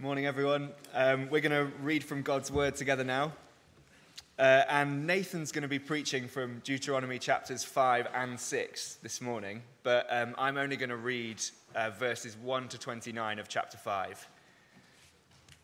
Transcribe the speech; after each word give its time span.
Morning, 0.00 0.26
everyone. 0.26 0.70
Um, 0.94 1.28
we're 1.28 1.40
going 1.40 1.50
to 1.50 1.72
read 1.82 2.04
from 2.04 2.22
God's 2.22 2.52
Word 2.52 2.76
together 2.76 3.02
now. 3.02 3.32
Uh, 4.38 4.62
and 4.68 5.08
Nathan's 5.08 5.50
going 5.50 5.62
to 5.62 5.68
be 5.68 5.80
preaching 5.80 6.28
from 6.28 6.60
Deuteronomy 6.60 7.18
chapters 7.18 7.64
5 7.64 8.06
and 8.14 8.38
6 8.38 8.94
this 9.02 9.20
morning. 9.20 9.60
But 9.82 10.06
um, 10.08 10.36
I'm 10.38 10.56
only 10.56 10.76
going 10.76 10.90
to 10.90 10.96
read 10.96 11.42
uh, 11.74 11.90
verses 11.90 12.36
1 12.36 12.68
to 12.68 12.78
29 12.78 13.40
of 13.40 13.48
chapter 13.48 13.76
5. 13.76 14.28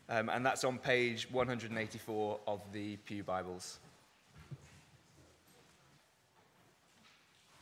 Um, 0.09 0.27
and 0.27 0.45
that's 0.45 0.65
on 0.65 0.79
page 0.79 1.31
184 1.31 2.39
of 2.45 2.61
the 2.73 2.97
Pew 2.97 3.23
Bibles. 3.23 3.79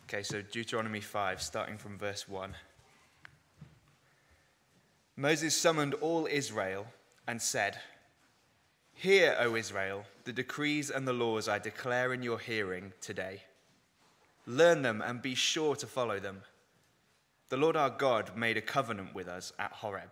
Okay, 0.10 0.24
so 0.24 0.42
Deuteronomy 0.42 1.02
5, 1.02 1.40
starting 1.40 1.78
from 1.78 2.00
verse 2.00 2.28
1. 2.28 2.56
Moses 5.16 5.56
summoned 5.56 5.94
all 5.96 6.28
Israel 6.30 6.88
and 7.28 7.42
said, 7.42 7.78
Hear, 8.94 9.36
O 9.40 9.56
Israel, 9.56 10.06
the 10.24 10.34
decrees 10.34 10.90
and 10.90 11.08
the 11.08 11.14
laws 11.14 11.48
I 11.48 11.60
declare 11.60 12.14
in 12.14 12.24
your 12.24 12.40
hearing 12.40 12.94
today. 13.02 13.42
Learn 14.46 14.82
them 14.82 15.02
and 15.02 15.22
be 15.22 15.36
sure 15.36 15.76
to 15.76 15.88
follow 15.88 16.20
them. 16.20 16.42
The 17.50 17.58
Lord 17.58 17.76
our 17.76 17.90
God 17.90 18.36
made 18.36 18.58
a 18.58 18.62
covenant 18.62 19.14
with 19.14 19.28
us 19.28 19.54
at 19.60 19.72
Horeb. 19.72 20.12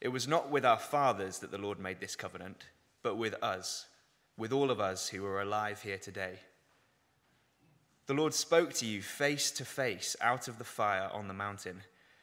It 0.00 0.08
was 0.08 0.28
not 0.28 0.50
with 0.50 0.64
our 0.64 0.78
fathers 0.78 1.38
that 1.38 1.50
the 1.50 1.58
Lord 1.58 1.78
made 1.78 2.00
this 2.00 2.16
covenant, 2.16 2.64
but 3.02 3.16
with 3.16 3.34
us, 3.42 3.86
with 4.36 4.52
all 4.52 4.70
of 4.70 4.80
us 4.80 5.08
who 5.08 5.24
are 5.24 5.40
alive 5.40 5.82
here 5.82 5.98
today. 5.98 6.40
The 8.06 8.14
Lord 8.14 8.34
spoke 8.34 8.72
to 8.74 8.86
you 8.86 9.02
face 9.02 9.50
to 9.52 9.64
face 9.64 10.16
out 10.20 10.48
of 10.48 10.58
the 10.58 10.64
fire 10.64 11.08
on 11.12 11.28
the 11.28 11.34
mountain. 11.34 11.82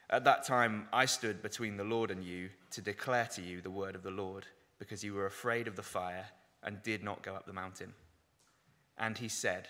At 0.10 0.24
that 0.24 0.46
time, 0.46 0.88
I 0.94 1.06
stood 1.06 1.42
between 1.42 1.76
the 1.76 1.84
Lord 1.84 2.12
and 2.12 2.24
you 2.24 2.50
to 2.72 2.82
declare 2.82 3.26
to 3.34 3.42
you 3.42 3.60
the 3.60 3.70
word 3.70 3.94
of 3.94 4.04
the 4.04 4.12
Lord, 4.12 4.48
because 4.80 5.04
you 5.04 5.14
were 5.14 5.26
afraid 5.26 5.68
of 5.68 5.76
the 5.76 5.84
fire 5.84 6.26
and 6.64 6.82
did 6.82 7.04
not 7.04 7.24
go 7.24 7.36
up 7.36 7.46
the 7.46 7.54
mountain. 7.54 7.94
And 8.98 9.18
he 9.18 9.28
said, 9.28 9.68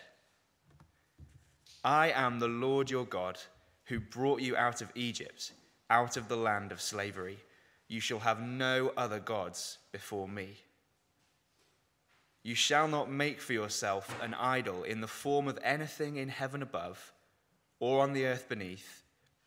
I 1.83 2.11
am 2.11 2.39
the 2.39 2.47
Lord 2.47 2.91
your 2.91 3.05
God, 3.05 3.39
who 3.85 3.99
brought 3.99 4.41
you 4.41 4.55
out 4.55 4.81
of 4.81 4.91
Egypt, 4.93 5.53
out 5.89 6.17
of 6.17 6.27
the 6.27 6.37
land 6.37 6.71
of 6.71 6.81
slavery. 6.81 7.39
You 7.87 7.99
shall 7.99 8.19
have 8.19 8.41
no 8.41 8.91
other 8.95 9.19
gods 9.19 9.79
before 9.91 10.27
me. 10.27 10.57
You 12.43 12.53
shall 12.53 12.87
not 12.87 13.09
make 13.09 13.41
for 13.41 13.53
yourself 13.53 14.15
an 14.21 14.33
idol 14.35 14.83
in 14.83 15.01
the 15.01 15.07
form 15.07 15.47
of 15.47 15.59
anything 15.63 16.17
in 16.17 16.29
heaven 16.29 16.61
above, 16.61 17.11
or 17.79 18.03
on 18.03 18.13
the 18.13 18.25
earth 18.25 18.47
beneath 18.47 19.03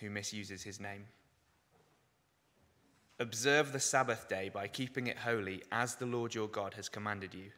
who 0.00 0.10
misuses 0.10 0.62
his 0.62 0.80
name. 0.80 1.06
Observe 3.20 3.72
the 3.72 3.80
Sabbath 3.80 4.28
day 4.28 4.48
by 4.48 4.68
keeping 4.68 5.08
it 5.08 5.18
holy, 5.18 5.62
as 5.72 5.96
the 5.96 6.06
Lord 6.06 6.34
your 6.34 6.46
God 6.46 6.74
has 6.74 6.88
commanded 6.88 7.34
you. 7.34 7.50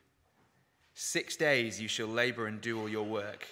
Six 0.94 1.36
days 1.36 1.80
you 1.80 1.86
shall 1.88 2.06
labor 2.06 2.46
and 2.46 2.60
do 2.60 2.80
all 2.80 2.88
your 2.88 3.04
work, 3.04 3.46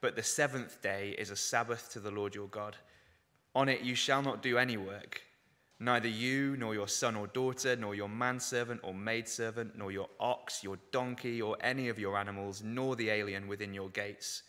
but 0.00 0.16
the 0.16 0.22
seventh 0.22 0.80
day 0.80 1.14
is 1.18 1.30
a 1.30 1.36
Sabbath 1.36 1.90
to 1.92 2.00
the 2.00 2.10
Lord 2.10 2.34
your 2.34 2.48
God. 2.48 2.76
On 3.54 3.68
it 3.68 3.82
you 3.82 3.94
shall 3.94 4.22
not 4.22 4.42
do 4.42 4.56
any 4.56 4.78
work, 4.78 5.20
neither 5.78 6.08
you, 6.08 6.56
nor 6.56 6.74
your 6.74 6.88
son 6.88 7.14
or 7.14 7.26
daughter, 7.26 7.76
nor 7.76 7.94
your 7.94 8.08
manservant 8.08 8.80
or 8.82 8.94
maidservant, 8.94 9.76
nor 9.76 9.92
your 9.92 10.08
ox, 10.18 10.64
your 10.64 10.78
donkey, 10.92 11.42
or 11.42 11.58
any 11.60 11.88
of 11.88 11.98
your 11.98 12.16
animals, 12.16 12.62
nor 12.64 12.96
the 12.96 13.10
alien 13.10 13.46
within 13.46 13.74
your 13.74 13.90
gates 13.90 14.42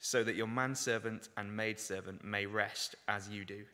so 0.00 0.24
that 0.24 0.34
your 0.34 0.46
manservant 0.46 1.28
and 1.36 1.54
maidservant 1.54 2.24
may 2.24 2.46
rest 2.46 2.96
as 3.06 3.28
you 3.28 3.44
do. 3.44 3.64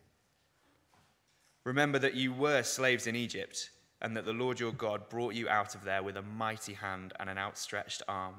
Remember 1.64 1.98
that 2.00 2.14
you 2.14 2.32
were 2.32 2.62
slaves 2.62 3.06
in 3.06 3.16
Egypt, 3.16 3.70
and 4.02 4.16
that 4.16 4.24
the 4.24 4.32
Lord 4.32 4.60
your 4.60 4.72
God 4.72 5.08
brought 5.08 5.34
you 5.34 5.48
out 5.48 5.74
of 5.74 5.84
there 5.84 6.02
with 6.02 6.16
a 6.16 6.22
mighty 6.22 6.74
hand 6.74 7.14
and 7.18 7.30
an 7.30 7.38
outstretched 7.38 8.02
arm. 8.06 8.34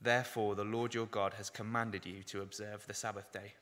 Therefore, 0.00 0.54
the 0.54 0.64
Lord 0.64 0.94
your 0.94 1.06
God 1.06 1.34
has 1.34 1.50
commanded 1.50 2.06
you 2.06 2.22
to 2.24 2.42
observe 2.42 2.86
the 2.86 2.94
Sabbath 2.94 3.32
day. 3.32 3.54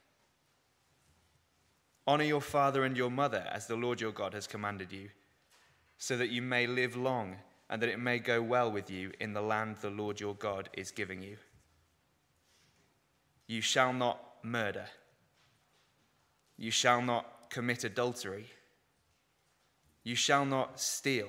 Honor 2.07 2.25
your 2.25 2.41
father 2.41 2.85
and 2.85 2.97
your 2.97 3.11
mother 3.11 3.49
as 3.51 3.67
the 3.67 3.77
Lord 3.77 4.01
your 4.01 4.13
God 4.13 4.35
has 4.35 4.47
commanded 4.47 4.93
you, 4.93 5.09
so 5.97 6.17
that 6.17 6.31
you 6.31 6.43
may 6.43 6.67
live 6.67 6.97
long 6.97 7.37
and 7.69 7.83
that 7.83 7.89
it 7.89 7.99
may 7.99 8.19
go 8.19 8.43
well 8.43 8.71
with 8.71 8.91
you 8.91 9.13
in 9.19 9.33
the 9.33 9.41
land 9.41 9.77
the 9.77 9.91
Lord 9.91 10.21
your 10.21 10.35
God 10.35 10.69
is 10.75 10.91
giving 10.91 11.23
you. 11.23 11.37
You 13.47 13.61
shall 13.61 13.93
not 13.93 14.21
murder. 14.43 14.87
You 16.57 16.71
shall 16.71 17.03
not 17.03 17.51
commit 17.51 17.85
adultery. 17.85 18.47
You 20.03 20.15
shall 20.15 20.45
not 20.45 20.81
steal. 20.81 21.29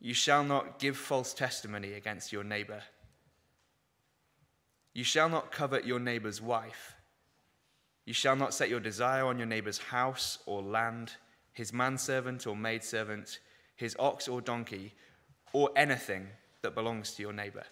You 0.00 0.14
shall 0.14 0.44
not 0.44 0.78
give 0.78 0.96
false 0.96 1.32
testimony 1.32 1.92
against 1.92 2.32
your 2.32 2.44
neighbor. 2.44 2.82
You 4.92 5.04
shall 5.04 5.28
not 5.28 5.50
covet 5.50 5.84
your 5.84 5.98
neighbor's 5.98 6.40
wife. 6.40 6.94
You 8.04 8.12
shall 8.12 8.36
not 8.36 8.54
set 8.54 8.68
your 8.68 8.80
desire 8.80 9.24
on 9.24 9.38
your 9.38 9.46
neighbor's 9.46 9.78
house 9.78 10.38
or 10.46 10.62
land, 10.62 11.12
his 11.52 11.72
manservant 11.72 12.46
or 12.46 12.54
maidservant, 12.54 13.40
his 13.76 13.96
ox 13.98 14.28
or 14.28 14.40
donkey, 14.40 14.92
or 15.52 15.70
anything 15.74 16.28
that 16.62 16.74
belongs 16.74 17.12
to 17.12 17.22
your 17.22 17.32
neighbor. 17.32 17.64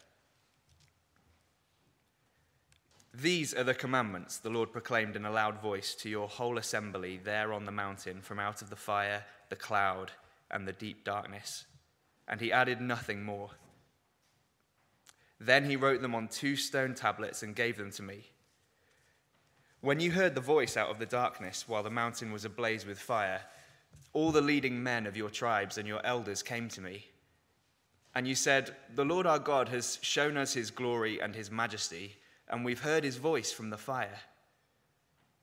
These 3.15 3.53
are 3.53 3.65
the 3.65 3.75
commandments 3.75 4.39
the 4.39 4.49
Lord 4.49 4.73
proclaimed 4.73 5.17
in 5.17 5.27
a 5.27 5.31
loud 5.31 5.61
voice 5.61 5.95
to 5.97 6.09
your 6.09 6.29
whole 6.29 6.57
assembly 6.57 7.21
there 7.23 7.53
on 7.53 7.67
the 7.67 7.73
mountain 7.73 8.23
from 8.23 8.39
out 8.39 8.63
of 8.63 8.71
the 8.71 8.77
fire, 8.77 9.25
the 9.51 9.57
cloud, 9.57 10.13
and 10.51 10.67
the 10.67 10.73
deep 10.73 11.05
darkness. 11.05 11.67
And 12.27 12.41
he 12.41 12.51
added 12.51 12.81
nothing 12.81 13.23
more. 13.23 13.51
Then 15.39 15.67
he 15.67 15.77
wrote 15.77 16.01
them 16.01 16.15
on 16.15 16.29
two 16.29 16.57
stone 16.57 16.95
tablets 16.95 17.43
and 17.43 17.55
gave 17.55 17.77
them 17.77 17.91
to 17.93 18.03
me. 18.03 18.25
When 19.83 20.01
you 20.01 20.13
heard 20.13 20.35
the 20.35 20.41
voice 20.41 20.77
out 20.77 20.89
of 20.89 20.99
the 20.99 21.07
darkness 21.07 21.69
while 21.69 21.83
the 21.83 21.91
mountain 21.91 22.33
was 22.33 22.47
ablaze 22.47 22.87
with 22.87 22.99
fire, 22.99 23.43
all 24.15 24.33
the 24.33 24.41
leading 24.41 24.83
men 24.83 25.07
of 25.07 25.17
your 25.17 25.31
tribes 25.31 25.77
and 25.77 25.87
your 25.87 26.05
elders 26.07 26.43
came 26.43 26.69
to 26.71 26.81
me. 26.81 27.09
And 28.15 28.27
you 28.27 28.35
said, 28.35 28.75
The 28.95 29.05
Lord 29.05 29.27
our 29.27 29.39
God 29.39 29.69
has 29.71 29.99
shown 30.01 30.39
us 30.39 30.55
his 30.55 30.71
glory 30.71 31.21
and 31.21 31.35
his 31.35 31.51
majesty 31.51 32.17
and 32.49 32.65
we've 32.65 32.81
heard 32.81 33.05
his 33.05 33.17
voice 33.17 33.53
from 33.53 33.71
the 33.71 33.79
fire. 33.79 34.21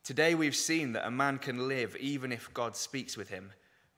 Today 0.03 0.35
we've 0.35 0.55
seen 0.55 0.93
that 0.93 1.07
a 1.07 1.11
man 1.11 1.37
can 1.37 1.67
live 1.67 1.95
even 1.97 2.31
if 2.31 2.53
God 2.53 2.75
speaks 2.75 3.15
with 3.15 3.29
him. 3.29 3.51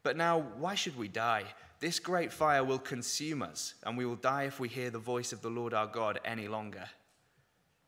But 0.03 0.17
now, 0.17 0.39
why 0.57 0.75
should 0.75 0.97
we 0.97 1.07
die? 1.07 1.44
This 1.79 2.00
great 2.00 2.31
fire 2.31 2.63
will 2.63 2.79
consume 2.79 3.41
us, 3.41 3.75
and 3.84 3.97
we 3.97 4.06
will 4.06 4.16
die 4.16 4.44
if 4.44 4.59
we 4.59 4.67
hear 4.67 4.90
the 4.90 5.00
voice 5.00 5.31
of 5.31 5.41
the 5.41 5.50
Lord 5.50 5.73
our 5.73 5.88
God 5.88 6.19
any 6.25 6.47
longer. 6.47 6.85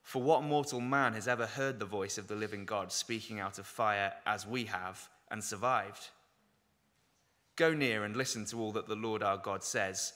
For 0.03 0.21
what 0.21 0.43
mortal 0.43 0.79
man 0.79 1.13
has 1.13 1.27
ever 1.27 1.45
heard 1.45 1.79
the 1.79 1.85
voice 1.85 2.17
of 2.17 2.27
the 2.27 2.35
living 2.35 2.65
God 2.65 2.91
speaking 2.91 3.39
out 3.39 3.57
of 3.57 3.65
fire 3.65 4.13
as 4.25 4.45
we 4.45 4.65
have 4.65 5.09
and 5.31 5.43
survived? 5.43 6.09
Go 7.55 7.73
near 7.73 8.03
and 8.03 8.15
listen 8.15 8.45
to 8.45 8.59
all 8.59 8.71
that 8.73 8.87
the 8.87 8.95
Lord 8.95 9.23
our 9.23 9.37
God 9.37 9.63
says. 9.63 10.13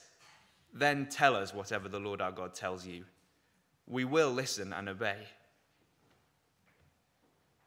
Then 0.72 1.06
tell 1.06 1.34
us 1.34 1.54
whatever 1.54 1.88
the 1.88 2.00
Lord 2.00 2.20
our 2.20 2.32
God 2.32 2.54
tells 2.54 2.86
you 2.86 3.04
we 3.88 4.04
will 4.04 4.30
listen 4.30 4.72
and 4.72 4.88
obey. 4.88 5.16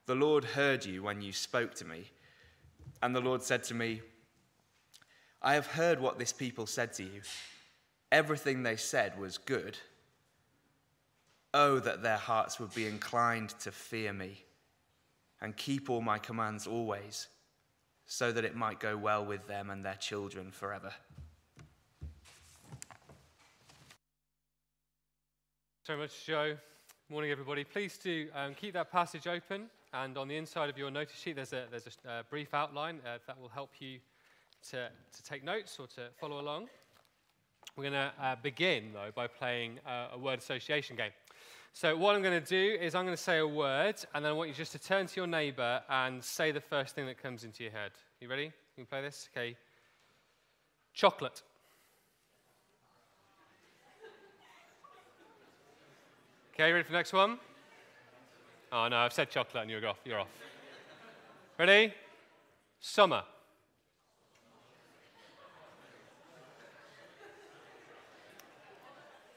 The 0.06 0.16
Lord 0.16 0.44
heard 0.44 0.86
you 0.86 1.04
when 1.04 1.22
you 1.22 1.34
spoke 1.34 1.74
to 1.76 1.86
me, 1.86 2.12
and 3.02 3.16
the 3.16 3.22
Lord 3.22 3.42
said 3.42 3.64
to 3.66 3.74
me, 3.74 4.02
I 5.42 5.56
have 5.56 5.68
heard 5.68 6.00
what 6.00 6.20
this 6.20 6.32
people 6.32 6.68
said 6.68 6.94
to 6.94 7.04
you. 7.04 7.22
Everything 8.12 8.62
they 8.62 8.76
said 8.76 9.20
was 9.20 9.38
good. 9.38 9.78
Oh, 11.54 11.80
that 11.80 12.04
their 12.04 12.18
hearts 12.18 12.60
would 12.60 12.74
be 12.76 12.88
inclined 12.88 13.50
to 13.60 13.72
fear 13.72 14.14
me 14.14 14.44
and 15.42 15.58
keep 15.58 15.90
all 15.90 16.02
my 16.02 16.20
commands 16.20 16.68
always, 16.68 17.28
so 18.06 18.32
that 18.32 18.46
it 18.46 18.56
might 18.56 18.80
go 18.80 18.96
well 18.96 19.26
with 19.26 19.48
them 19.48 19.70
and 19.70 19.84
their 19.84 19.96
children 19.96 20.52
forever. 20.52 20.94
So 25.84 25.98
much, 25.98 26.26
Joe. 26.26 26.56
Morning, 27.10 27.32
everybody. 27.32 27.64
Please 27.64 27.98
do 27.98 28.28
um, 28.36 28.54
keep 28.54 28.74
that 28.74 28.92
passage 28.92 29.26
open. 29.26 29.64
And 29.94 30.16
on 30.16 30.28
the 30.28 30.38
inside 30.38 30.70
of 30.70 30.78
your 30.78 30.92
notice 30.92 31.18
sheet, 31.18 31.36
there's 31.36 31.54
a, 31.54 31.66
there's 31.72 31.88
a 32.06 32.10
uh, 32.10 32.24
brief 32.30 32.54
outline 32.54 33.00
uh, 33.04 33.18
that 33.26 33.40
will 33.42 33.50
help 33.50 33.72
you 33.80 33.98
to, 34.70 34.90
to 34.90 35.24
take 35.24 35.44
notes 35.44 35.78
or 35.80 35.88
to 35.88 36.10
follow 36.20 36.40
along. 36.40 36.68
We're 37.76 37.90
going 37.90 37.94
to 37.94 38.12
uh, 38.22 38.36
begin, 38.44 38.92
though, 38.94 39.10
by 39.16 39.26
playing 39.26 39.80
uh, 39.88 40.10
a 40.14 40.20
word 40.20 40.38
association 40.38 40.96
game. 40.96 41.12
So, 41.74 41.98
what 41.98 42.16
I'm 42.16 42.22
going 42.22 42.40
to 42.40 42.48
do 42.48 42.78
is 42.80 42.94
I'm 42.94 43.06
going 43.06 43.18
to 43.18 43.24
say 43.24 43.40
a 43.40 43.48
word, 43.48 43.96
and 44.14 44.24
then 44.24 44.32
I 44.32 44.34
want 44.34 44.50
you 44.50 44.56
just 44.56 44.74
to 44.74 44.80
turn 44.80 45.08
to 45.08 45.16
your 45.16 45.28
neighbor 45.28 45.82
and 45.90 46.24
say 46.24 46.52
the 46.52 46.62
first 46.62 46.94
thing 46.94 47.08
that 47.08 47.22
comes 47.22 47.44
into 47.44 47.64
your 47.64 47.72
head. 47.72 47.92
You 48.20 48.30
ready? 48.30 48.44
You 48.44 48.52
can 48.76 48.86
play 48.86 49.02
this? 49.02 49.30
Okay. 49.36 49.56
Chocolate. 50.94 51.42
Okay, 56.62 56.72
ready 56.74 56.84
for 56.84 56.92
the 56.92 56.98
next 57.00 57.12
one? 57.12 57.40
Oh, 58.72 58.88
no, 58.88 58.98
I've 58.98 59.14
said 59.14 59.32
chocolate 59.32 59.64
and 59.64 59.72
you're 59.72 59.84
off. 59.88 59.98
You're 60.06 60.20
off. 60.20 60.28
Ready? 61.58 61.92
Summer. 62.80 63.24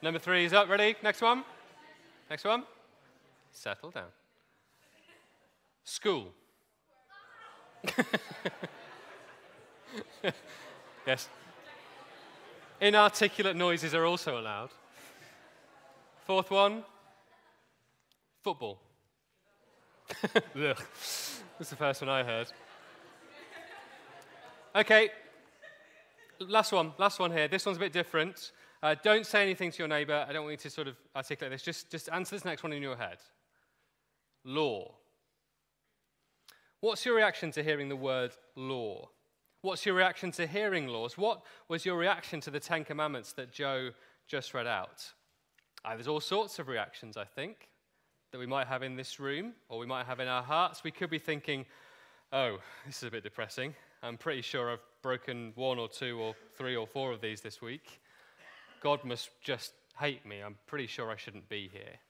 Number 0.02 0.18
three 0.18 0.44
is 0.44 0.52
up. 0.52 0.68
Ready? 0.68 0.96
Next 1.02 1.22
one. 1.22 1.44
Next 2.28 2.44
one. 2.44 2.64
Settle 3.52 3.90
down. 3.90 4.10
School. 5.82 6.30
yes. 11.06 11.30
Inarticulate 12.82 13.56
noises 13.56 13.94
are 13.94 14.04
also 14.04 14.38
allowed. 14.38 14.68
Fourth 16.26 16.50
one. 16.50 16.84
Football. 18.44 18.78
That's 20.54 21.70
the 21.70 21.76
first 21.76 22.02
one 22.02 22.10
I 22.10 22.22
heard. 22.22 22.52
Okay. 24.76 25.08
Last 26.40 26.70
one. 26.70 26.92
Last 26.98 27.18
one 27.18 27.32
here. 27.32 27.48
This 27.48 27.64
one's 27.64 27.78
a 27.78 27.80
bit 27.80 27.94
different. 27.94 28.52
Uh, 28.82 28.96
don't 29.02 29.24
say 29.24 29.42
anything 29.42 29.70
to 29.70 29.78
your 29.78 29.88
neighbor. 29.88 30.26
I 30.28 30.34
don't 30.34 30.42
want 30.42 30.52
you 30.52 30.58
to 30.58 30.68
sort 30.68 30.88
of 30.88 30.96
articulate 31.16 31.52
this. 31.52 31.62
Just, 31.62 31.90
just 31.90 32.10
answer 32.10 32.36
this 32.36 32.44
next 32.44 32.62
one 32.62 32.74
in 32.74 32.82
your 32.82 32.96
head. 32.96 33.16
Law. 34.44 34.92
What's 36.80 37.06
your 37.06 37.16
reaction 37.16 37.50
to 37.52 37.62
hearing 37.62 37.88
the 37.88 37.96
word 37.96 38.32
law? 38.56 39.08
What's 39.62 39.86
your 39.86 39.94
reaction 39.94 40.30
to 40.32 40.46
hearing 40.46 40.86
laws? 40.86 41.16
What 41.16 41.40
was 41.68 41.86
your 41.86 41.96
reaction 41.96 42.42
to 42.42 42.50
the 42.50 42.60
Ten 42.60 42.84
Commandments 42.84 43.32
that 43.32 43.50
Joe 43.50 43.88
just 44.28 44.52
read 44.52 44.66
out? 44.66 45.02
Uh, 45.82 45.94
there's 45.94 46.08
all 46.08 46.20
sorts 46.20 46.58
of 46.58 46.68
reactions, 46.68 47.16
I 47.16 47.24
think, 47.24 47.70
that 48.34 48.40
we 48.40 48.46
might 48.46 48.66
have 48.66 48.82
in 48.82 48.96
this 48.96 49.20
room 49.20 49.52
or 49.68 49.78
we 49.78 49.86
might 49.86 50.06
have 50.06 50.18
in 50.18 50.26
our 50.26 50.42
hearts. 50.42 50.82
We 50.82 50.90
could 50.90 51.08
be 51.08 51.20
thinking, 51.20 51.64
oh, 52.32 52.58
this 52.84 52.96
is 52.96 53.04
a 53.04 53.10
bit 53.12 53.22
depressing. 53.22 53.76
I'm 54.02 54.16
pretty 54.16 54.42
sure 54.42 54.72
I've 54.72 54.82
broken 55.02 55.52
one 55.54 55.78
or 55.78 55.88
two 55.88 56.18
or 56.18 56.34
three 56.58 56.74
or 56.74 56.84
four 56.84 57.12
of 57.12 57.20
these 57.20 57.42
this 57.42 57.62
week. 57.62 58.00
God 58.82 59.04
must 59.04 59.30
just 59.40 59.72
hate 60.00 60.26
me. 60.26 60.40
I'm 60.40 60.56
pretty 60.66 60.88
sure 60.88 61.12
I 61.12 61.16
shouldn't 61.16 61.48
be 61.48 61.70
here. 61.72 62.00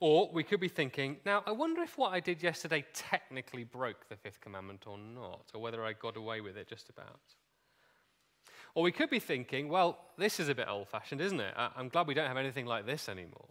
Or 0.00 0.28
we 0.32 0.42
could 0.42 0.58
be 0.58 0.66
thinking, 0.66 1.18
now, 1.24 1.44
I 1.46 1.52
wonder 1.52 1.82
if 1.82 1.96
what 1.96 2.12
I 2.12 2.18
did 2.18 2.42
yesterday 2.42 2.84
technically 2.92 3.62
broke 3.62 4.08
the 4.08 4.16
fifth 4.16 4.40
commandment 4.40 4.82
or 4.88 4.98
not, 4.98 5.44
or 5.54 5.60
whether 5.60 5.84
I 5.84 5.92
got 5.92 6.16
away 6.16 6.40
with 6.40 6.56
it 6.56 6.66
just 6.66 6.88
about. 6.88 7.20
Or 8.74 8.82
we 8.82 8.90
could 8.90 9.10
be 9.10 9.20
thinking, 9.20 9.68
well, 9.68 9.96
this 10.18 10.40
is 10.40 10.48
a 10.48 10.56
bit 10.56 10.66
old 10.68 10.88
fashioned, 10.88 11.20
isn't 11.20 11.38
it? 11.38 11.54
I'm 11.56 11.88
glad 11.88 12.08
we 12.08 12.14
don't 12.14 12.26
have 12.26 12.36
anything 12.36 12.66
like 12.66 12.84
this 12.84 13.08
anymore. 13.08 13.46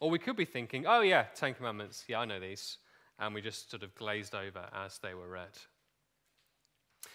Or 0.00 0.10
we 0.10 0.18
could 0.18 0.36
be 0.36 0.44
thinking, 0.44 0.86
oh, 0.86 1.00
yeah, 1.00 1.24
Ten 1.34 1.54
Commandments, 1.54 2.04
yeah, 2.08 2.20
I 2.20 2.24
know 2.24 2.40
these. 2.40 2.78
And 3.18 3.34
we 3.34 3.40
just 3.40 3.70
sort 3.70 3.82
of 3.82 3.94
glazed 3.94 4.34
over 4.34 4.66
as 4.74 4.98
they 4.98 5.14
were 5.14 5.28
read. 5.28 5.58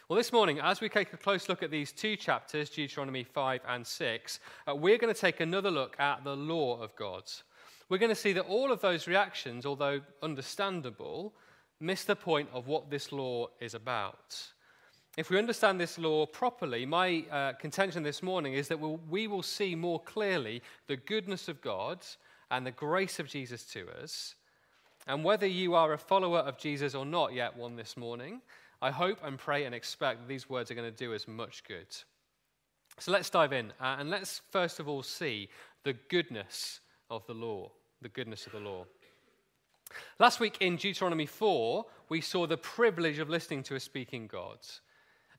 Well, 0.09 0.17
this 0.17 0.33
morning, 0.33 0.59
as 0.59 0.81
we 0.81 0.89
take 0.89 1.13
a 1.13 1.17
close 1.17 1.47
look 1.47 1.63
at 1.63 1.71
these 1.71 1.91
two 1.91 2.15
chapters, 2.15 2.69
Deuteronomy 2.69 3.23
5 3.23 3.61
and 3.67 3.85
6, 3.85 4.39
uh, 4.67 4.75
we're 4.75 4.97
going 4.97 5.13
to 5.13 5.19
take 5.19 5.39
another 5.39 5.71
look 5.71 5.99
at 5.99 6.23
the 6.23 6.35
law 6.35 6.81
of 6.81 6.95
God. 6.95 7.23
We're 7.87 7.97
going 7.97 8.09
to 8.09 8.15
see 8.15 8.33
that 8.33 8.45
all 8.45 8.71
of 8.71 8.81
those 8.81 9.07
reactions, 9.07 9.65
although 9.65 10.01
understandable, 10.23 11.33
miss 11.79 12.03
the 12.03 12.15
point 12.15 12.49
of 12.53 12.67
what 12.67 12.89
this 12.89 13.11
law 13.11 13.47
is 13.59 13.73
about. 13.73 14.37
If 15.17 15.29
we 15.29 15.37
understand 15.37 15.79
this 15.79 15.97
law 15.97 16.25
properly, 16.25 16.85
my 16.85 17.25
uh, 17.29 17.53
contention 17.53 18.01
this 18.01 18.23
morning 18.23 18.53
is 18.53 18.69
that 18.69 18.79
we'll, 18.79 18.99
we 19.09 19.27
will 19.27 19.43
see 19.43 19.75
more 19.75 19.99
clearly 19.99 20.61
the 20.87 20.95
goodness 20.95 21.49
of 21.49 21.61
God 21.61 21.99
and 22.51 22.65
the 22.65 22.71
grace 22.71 23.19
of 23.19 23.27
Jesus 23.27 23.63
to 23.67 23.87
us. 24.03 24.35
And 25.07 25.23
whether 25.23 25.47
you 25.47 25.73
are 25.73 25.93
a 25.93 25.97
follower 25.97 26.39
of 26.39 26.59
Jesus 26.59 26.93
or 26.93 27.05
not 27.05 27.33
yet 27.33 27.57
one 27.57 27.75
this 27.75 27.97
morning, 27.97 28.41
I 28.81 28.91
hope 28.91 29.19
and 29.23 29.39
pray 29.39 29.63
and 29.63 29.73
expect 29.73 30.27
these 30.27 30.49
words 30.49 30.69
are 30.69 30.75
going 30.75 30.91
to 30.91 30.95
do 30.95 31.15
us 31.15 31.27
much 31.27 31.63
good. 31.63 31.87
So 32.99 33.11
let's 33.11 33.29
dive 33.29 33.53
in 33.53 33.71
uh, 33.79 33.95
and 33.97 34.09
let's 34.09 34.41
first 34.51 34.79
of 34.79 34.87
all 34.87 35.01
see 35.01 35.49
the 35.83 35.93
goodness 36.09 36.81
of 37.09 37.25
the 37.25 37.33
law. 37.33 37.71
The 38.01 38.09
goodness 38.09 38.45
of 38.45 38.51
the 38.51 38.59
law. 38.59 38.85
Last 40.19 40.39
week 40.39 40.57
in 40.59 40.75
Deuteronomy 40.75 41.25
4, 41.25 41.85
we 42.09 42.21
saw 42.21 42.47
the 42.47 42.57
privilege 42.57 43.19
of 43.19 43.29
listening 43.29 43.63
to 43.63 43.75
a 43.75 43.79
speaking 43.79 44.27
God. 44.27 44.59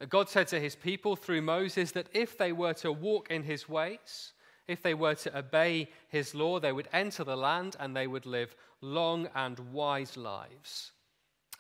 Uh, 0.01 0.07
God 0.07 0.29
said 0.29 0.49
to 0.49 0.61
his 0.61 0.77
people 0.77 1.17
through 1.17 1.43
Moses 1.43 1.93
that 1.93 2.09
if 2.13 2.37
they 2.39 2.53
were 2.53 2.75
to 2.75 2.93
walk 2.93 3.31
in 3.31 3.43
his 3.43 3.69
ways, 3.69 4.33
if 4.69 4.83
they 4.83 4.95
were 4.95 5.15
to 5.17 5.39
obey 5.39 5.89
his 6.09 6.35
law, 6.35 6.61
they 6.61 6.73
would 6.73 6.89
enter 6.93 7.25
the 7.25 7.37
land 7.37 7.77
and 7.81 7.97
they 7.97 8.07
would 8.07 8.27
live 8.27 8.55
long 8.81 9.29
and 9.35 9.59
wise 9.73 10.17
lives. 10.17 10.93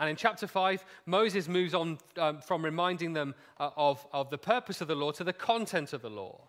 And 0.01 0.09
in 0.09 0.17
chapter 0.17 0.47
5, 0.47 0.85
Moses 1.07 1.49
moves 1.49 1.75
on 1.75 1.99
um, 2.17 2.41
from 2.41 2.65
reminding 2.65 3.13
them 3.13 3.35
uh, 3.61 3.71
of, 3.77 4.05
of 4.13 4.31
the 4.31 4.39
purpose 4.39 4.81
of 4.81 4.89
the 4.89 4.95
law 4.95 5.13
to 5.13 5.25
the 5.25 5.33
content 5.33 5.93
of 5.93 6.03
the 6.03 6.11
law, 6.11 6.49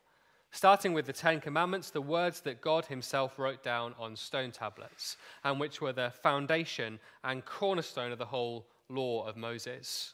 starting 0.52 0.94
with 0.94 1.06
the 1.06 1.14
Ten 1.14 1.40
Commandments, 1.40 1.90
the 1.90 2.02
words 2.02 2.42
that 2.42 2.62
God 2.62 2.86
himself 2.86 3.38
wrote 3.38 3.62
down 3.62 3.94
on 4.00 4.16
stone 4.16 4.52
tablets, 4.52 5.18
and 5.44 5.60
which 5.60 5.82
were 5.82 5.94
the 5.94 6.14
foundation 6.24 7.00
and 7.24 7.46
cornerstone 7.46 8.12
of 8.12 8.18
the 8.18 8.26
whole 8.26 8.66
law 8.90 9.28
of 9.28 9.36
Moses. 9.36 10.14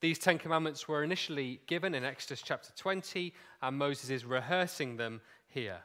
These 0.00 0.20
Ten 0.20 0.38
Commandments 0.38 0.86
were 0.86 1.02
initially 1.02 1.60
given 1.66 1.94
in 1.94 2.04
Exodus 2.04 2.40
chapter 2.40 2.70
20, 2.76 3.34
and 3.62 3.76
Moses 3.76 4.10
is 4.10 4.24
rehearsing 4.24 4.96
them 4.96 5.20
here. 5.48 5.78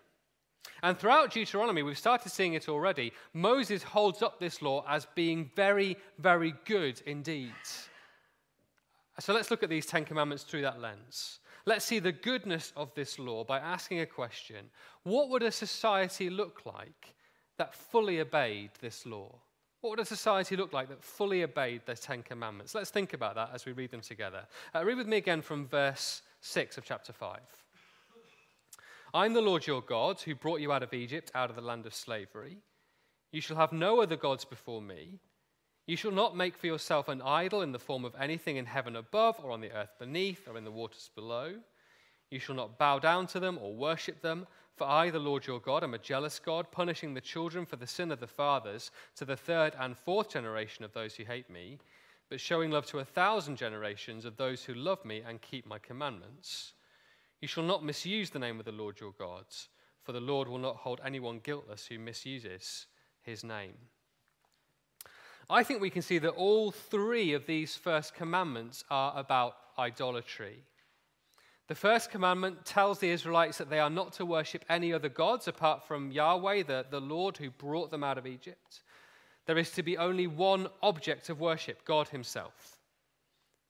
And 0.81 0.97
throughout 0.97 1.31
Deuteronomy, 1.31 1.81
we've 1.81 1.97
started 1.97 2.29
seeing 2.29 2.53
it 2.53 2.67
already. 2.67 3.13
Moses 3.33 3.83
holds 3.83 4.21
up 4.21 4.39
this 4.39 4.61
law 4.61 4.83
as 4.87 5.07
being 5.15 5.49
very, 5.55 5.97
very 6.19 6.53
good 6.65 7.01
indeed. 7.05 7.53
So 9.19 9.33
let's 9.33 9.51
look 9.51 9.63
at 9.63 9.69
these 9.69 9.85
Ten 9.85 10.05
Commandments 10.05 10.43
through 10.43 10.63
that 10.63 10.81
lens. 10.81 11.39
Let's 11.65 11.85
see 11.85 11.99
the 11.99 12.11
goodness 12.11 12.73
of 12.75 12.93
this 12.95 13.17
law 13.17 13.43
by 13.43 13.59
asking 13.59 14.01
a 14.01 14.05
question 14.05 14.65
What 15.03 15.29
would 15.29 15.43
a 15.43 15.51
society 15.51 16.29
look 16.29 16.65
like 16.65 17.15
that 17.57 17.73
fully 17.73 18.19
obeyed 18.19 18.71
this 18.81 19.05
law? 19.05 19.35
What 19.79 19.91
would 19.91 19.99
a 19.99 20.05
society 20.05 20.55
look 20.55 20.73
like 20.73 20.89
that 20.89 21.03
fully 21.03 21.43
obeyed 21.43 21.81
the 21.85 21.95
Ten 21.95 22.23
Commandments? 22.23 22.73
Let's 22.73 22.89
think 22.89 23.13
about 23.13 23.35
that 23.35 23.51
as 23.53 23.65
we 23.65 23.73
read 23.73 23.91
them 23.91 24.01
together. 24.01 24.45
Uh, 24.73 24.83
read 24.83 24.97
with 24.97 25.07
me 25.07 25.17
again 25.17 25.41
from 25.41 25.67
verse 25.67 26.21
6 26.41 26.77
of 26.77 26.85
chapter 26.85 27.13
5. 27.13 27.39
I'm 29.15 29.33
the 29.33 29.41
Lord 29.41 29.67
your 29.67 29.81
God 29.81 30.19
who 30.21 30.33
brought 30.33 30.59
you 30.59 30.71
out 30.71 30.81
of 30.81 30.91
Egypt, 30.91 31.31
out 31.35 31.51
of 31.51 31.55
the 31.55 31.61
land 31.61 31.85
of 31.85 31.93
slavery. 31.93 32.57
You 33.31 33.41
shall 33.41 33.57
have 33.57 33.71
no 33.71 34.01
other 34.01 34.15
gods 34.15 34.43
before 34.43 34.81
me. 34.81 35.19
You 35.85 35.95
shall 35.95 36.11
not 36.11 36.35
make 36.35 36.57
for 36.57 36.65
yourself 36.65 37.09
an 37.09 37.21
idol 37.21 37.61
in 37.61 37.71
the 37.71 37.79
form 37.79 38.05
of 38.05 38.15
anything 38.19 38.57
in 38.57 38.65
heaven 38.65 38.95
above, 38.95 39.39
or 39.43 39.51
on 39.51 39.61
the 39.61 39.71
earth 39.71 39.91
beneath, 39.99 40.47
or 40.47 40.57
in 40.57 40.63
the 40.63 40.71
waters 40.71 41.11
below. 41.13 41.53
You 42.31 42.39
shall 42.39 42.55
not 42.55 42.79
bow 42.79 42.97
down 42.97 43.27
to 43.27 43.39
them 43.39 43.59
or 43.61 43.75
worship 43.75 44.19
them, 44.21 44.47
for 44.75 44.87
I, 44.87 45.11
the 45.11 45.19
Lord 45.19 45.45
your 45.45 45.59
God, 45.59 45.83
am 45.83 45.93
a 45.93 45.99
jealous 45.99 46.39
God, 46.39 46.71
punishing 46.71 47.13
the 47.13 47.21
children 47.21 47.67
for 47.67 47.75
the 47.75 47.85
sin 47.85 48.11
of 48.11 48.19
the 48.19 48.25
fathers 48.25 48.89
to 49.17 49.25
the 49.25 49.37
third 49.37 49.75
and 49.79 49.95
fourth 49.95 50.29
generation 50.29 50.83
of 50.83 50.93
those 50.93 51.15
who 51.15 51.23
hate 51.23 51.51
me, 51.51 51.77
but 52.29 52.41
showing 52.41 52.71
love 52.71 52.87
to 52.87 52.97
a 52.97 53.05
thousand 53.05 53.57
generations 53.57 54.25
of 54.25 54.37
those 54.37 54.63
who 54.63 54.73
love 54.73 55.05
me 55.05 55.21
and 55.21 55.39
keep 55.43 55.67
my 55.67 55.77
commandments. 55.77 56.73
You 57.43 57.47
shall 57.47 57.65
not 57.65 57.83
misuse 57.83 58.29
the 58.29 58.39
name 58.39 58.57
of 58.57 58.63
the 58.63 58.71
Lord 58.71 59.01
your 59.01 59.11
God, 59.19 59.43
for 60.01 60.13
the 60.13 60.21
Lord 60.21 60.47
will 60.47 60.59
not 60.59 60.77
hold 60.77 61.01
anyone 61.03 61.41
guiltless 61.43 61.85
who 61.85 61.99
misuses 61.99 62.85
his 63.21 63.43
name. 63.43 63.73
I 65.49 65.61
think 65.63 65.81
we 65.81 65.89
can 65.89 66.03
see 66.03 66.19
that 66.19 66.29
all 66.29 66.71
three 66.71 67.33
of 67.33 67.45
these 67.45 67.75
first 67.75 68.15
commandments 68.15 68.85
are 68.89 69.11
about 69.17 69.57
idolatry. 69.77 70.63
The 71.67 71.75
first 71.75 72.11
commandment 72.11 72.63
tells 72.63 72.99
the 72.99 73.09
Israelites 73.09 73.57
that 73.57 73.69
they 73.69 73.79
are 73.79 73.89
not 73.89 74.13
to 74.13 74.25
worship 74.25 74.63
any 74.69 74.93
other 74.93 75.09
gods 75.09 75.49
apart 75.49 75.85
from 75.85 76.11
Yahweh, 76.11 76.63
the, 76.63 76.85
the 76.89 77.01
Lord 77.01 77.35
who 77.35 77.49
brought 77.49 77.91
them 77.91 78.05
out 78.05 78.17
of 78.17 78.25
Egypt. 78.25 78.83
There 79.47 79.57
is 79.57 79.71
to 79.71 79.83
be 79.83 79.97
only 79.97 80.27
one 80.27 80.69
object 80.81 81.27
of 81.27 81.41
worship, 81.41 81.83
God 81.83 82.07
Himself. 82.07 82.72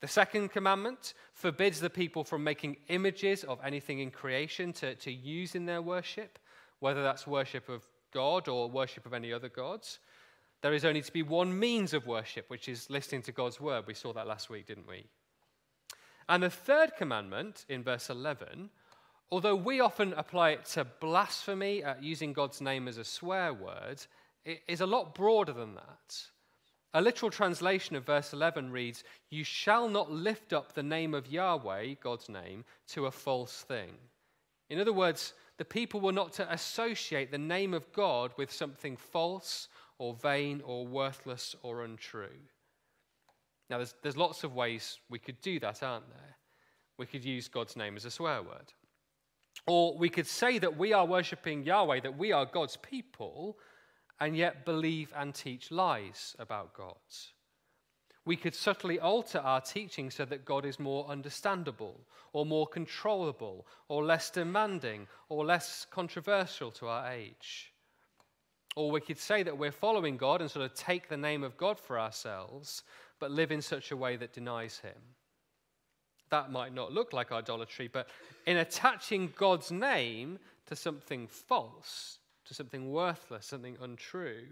The 0.04 0.08
second 0.08 0.50
commandment 0.50 1.14
forbids 1.32 1.80
the 1.80 1.88
people 1.88 2.24
from 2.24 2.44
making 2.44 2.76
images 2.88 3.42
of 3.42 3.58
anything 3.64 4.00
in 4.00 4.10
creation 4.10 4.70
to, 4.74 4.94
to 4.96 5.10
use 5.10 5.54
in 5.54 5.64
their 5.64 5.80
worship, 5.80 6.38
whether 6.80 7.02
that's 7.02 7.26
worship 7.26 7.70
of 7.70 7.88
God 8.12 8.46
or 8.46 8.68
worship 8.68 9.06
of 9.06 9.14
any 9.14 9.32
other 9.32 9.48
gods. 9.48 10.00
There 10.60 10.74
is 10.74 10.84
only 10.84 11.00
to 11.00 11.10
be 11.10 11.22
one 11.22 11.58
means 11.58 11.94
of 11.94 12.06
worship, 12.06 12.50
which 12.50 12.68
is 12.68 12.90
listening 12.90 13.22
to 13.22 13.32
God's 13.32 13.62
word. 13.62 13.86
We 13.86 13.94
saw 13.94 14.12
that 14.12 14.26
last 14.26 14.50
week, 14.50 14.66
didn't 14.66 14.86
we? 14.86 15.06
And 16.28 16.42
the 16.42 16.50
third 16.50 16.96
commandment 16.98 17.64
in 17.70 17.82
verse 17.82 18.10
11, 18.10 18.68
although 19.30 19.56
we 19.56 19.80
often 19.80 20.12
apply 20.18 20.50
it 20.50 20.66
to 20.66 20.84
blasphemy, 20.84 21.82
uh, 21.82 21.94
using 21.98 22.34
God's 22.34 22.60
name 22.60 22.88
as 22.88 22.98
a 22.98 23.04
swear 23.04 23.54
word, 23.54 24.04
it 24.44 24.60
is 24.68 24.82
a 24.82 24.86
lot 24.86 25.14
broader 25.14 25.54
than 25.54 25.76
that. 25.76 26.24
A 26.96 27.02
literal 27.02 27.30
translation 27.30 27.96
of 27.96 28.06
verse 28.06 28.32
11 28.32 28.70
reads, 28.70 29.02
You 29.28 29.42
shall 29.42 29.88
not 29.88 30.12
lift 30.12 30.52
up 30.52 30.72
the 30.72 30.82
name 30.82 31.12
of 31.12 31.26
Yahweh, 31.26 31.94
God's 32.00 32.28
name, 32.28 32.64
to 32.88 33.06
a 33.06 33.10
false 33.10 33.62
thing. 33.62 33.90
In 34.70 34.80
other 34.80 34.92
words, 34.92 35.34
the 35.58 35.64
people 35.64 36.00
were 36.00 36.12
not 36.12 36.32
to 36.34 36.52
associate 36.52 37.32
the 37.32 37.38
name 37.38 37.74
of 37.74 37.92
God 37.92 38.32
with 38.36 38.52
something 38.52 38.96
false 38.96 39.68
or 39.98 40.14
vain 40.14 40.62
or 40.64 40.86
worthless 40.86 41.56
or 41.62 41.82
untrue. 41.82 42.28
Now, 43.70 43.78
there's, 43.78 43.94
there's 44.02 44.16
lots 44.16 44.44
of 44.44 44.54
ways 44.54 44.98
we 45.10 45.18
could 45.18 45.40
do 45.40 45.58
that, 45.60 45.82
aren't 45.82 46.08
there? 46.08 46.36
We 46.96 47.06
could 47.06 47.24
use 47.24 47.48
God's 47.48 47.76
name 47.76 47.96
as 47.96 48.04
a 48.04 48.10
swear 48.10 48.40
word. 48.40 48.72
Or 49.66 49.96
we 49.96 50.08
could 50.08 50.26
say 50.26 50.58
that 50.58 50.76
we 50.76 50.92
are 50.92 51.06
worshipping 51.06 51.64
Yahweh, 51.64 52.00
that 52.00 52.18
we 52.18 52.30
are 52.30 52.46
God's 52.46 52.76
people, 52.76 53.58
and 54.20 54.36
yet 54.36 54.64
believe 54.64 55.12
and 55.16 55.34
teach 55.34 55.70
lies 55.70 56.34
about 56.38 56.74
God. 56.74 56.94
We 58.26 58.36
could 58.36 58.54
subtly 58.54 58.98
alter 58.98 59.38
our 59.38 59.60
teaching 59.60 60.10
so 60.10 60.24
that 60.24 60.46
God 60.46 60.64
is 60.64 60.80
more 60.80 61.06
understandable, 61.08 62.00
or 62.32 62.46
more 62.46 62.66
controllable, 62.66 63.66
or 63.88 64.02
less 64.02 64.30
demanding, 64.30 65.06
or 65.28 65.44
less 65.44 65.86
controversial 65.90 66.70
to 66.72 66.88
our 66.88 67.12
age. 67.12 67.72
Or 68.76 68.90
we 68.90 69.00
could 69.00 69.18
say 69.18 69.42
that 69.42 69.58
we're 69.58 69.70
following 69.70 70.16
God 70.16 70.40
and 70.40 70.50
sort 70.50 70.64
of 70.64 70.74
take 70.74 71.08
the 71.08 71.16
name 71.16 71.44
of 71.44 71.56
God 71.56 71.78
for 71.78 72.00
ourselves, 72.00 72.82
but 73.20 73.30
live 73.30 73.52
in 73.52 73.62
such 73.62 73.90
a 73.90 73.96
way 73.96 74.16
that 74.16 74.32
denies 74.32 74.78
Him. 74.78 75.00
That 76.30 76.50
might 76.50 76.74
not 76.74 76.92
look 76.92 77.12
like 77.12 77.30
idolatry, 77.30 77.88
but 77.88 78.08
in 78.46 78.56
attaching 78.56 79.32
God's 79.36 79.70
name 79.70 80.38
to 80.66 80.74
something 80.74 81.28
false, 81.28 82.18
to 82.46 82.54
something 82.54 82.90
worthless, 82.90 83.46
something 83.46 83.76
untrue, 83.80 84.46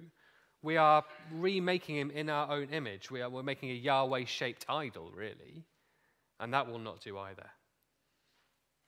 we 0.62 0.76
are 0.76 1.04
remaking 1.32 1.96
him 1.96 2.10
in 2.10 2.30
our 2.30 2.50
own 2.50 2.68
image. 2.68 3.10
We 3.10 3.20
are, 3.20 3.28
we're 3.28 3.42
making 3.42 3.70
a 3.70 3.74
Yahweh 3.74 4.24
shaped 4.24 4.64
idol, 4.68 5.10
really. 5.14 5.64
And 6.38 6.54
that 6.54 6.70
will 6.70 6.78
not 6.78 7.00
do 7.00 7.18
either. 7.18 7.50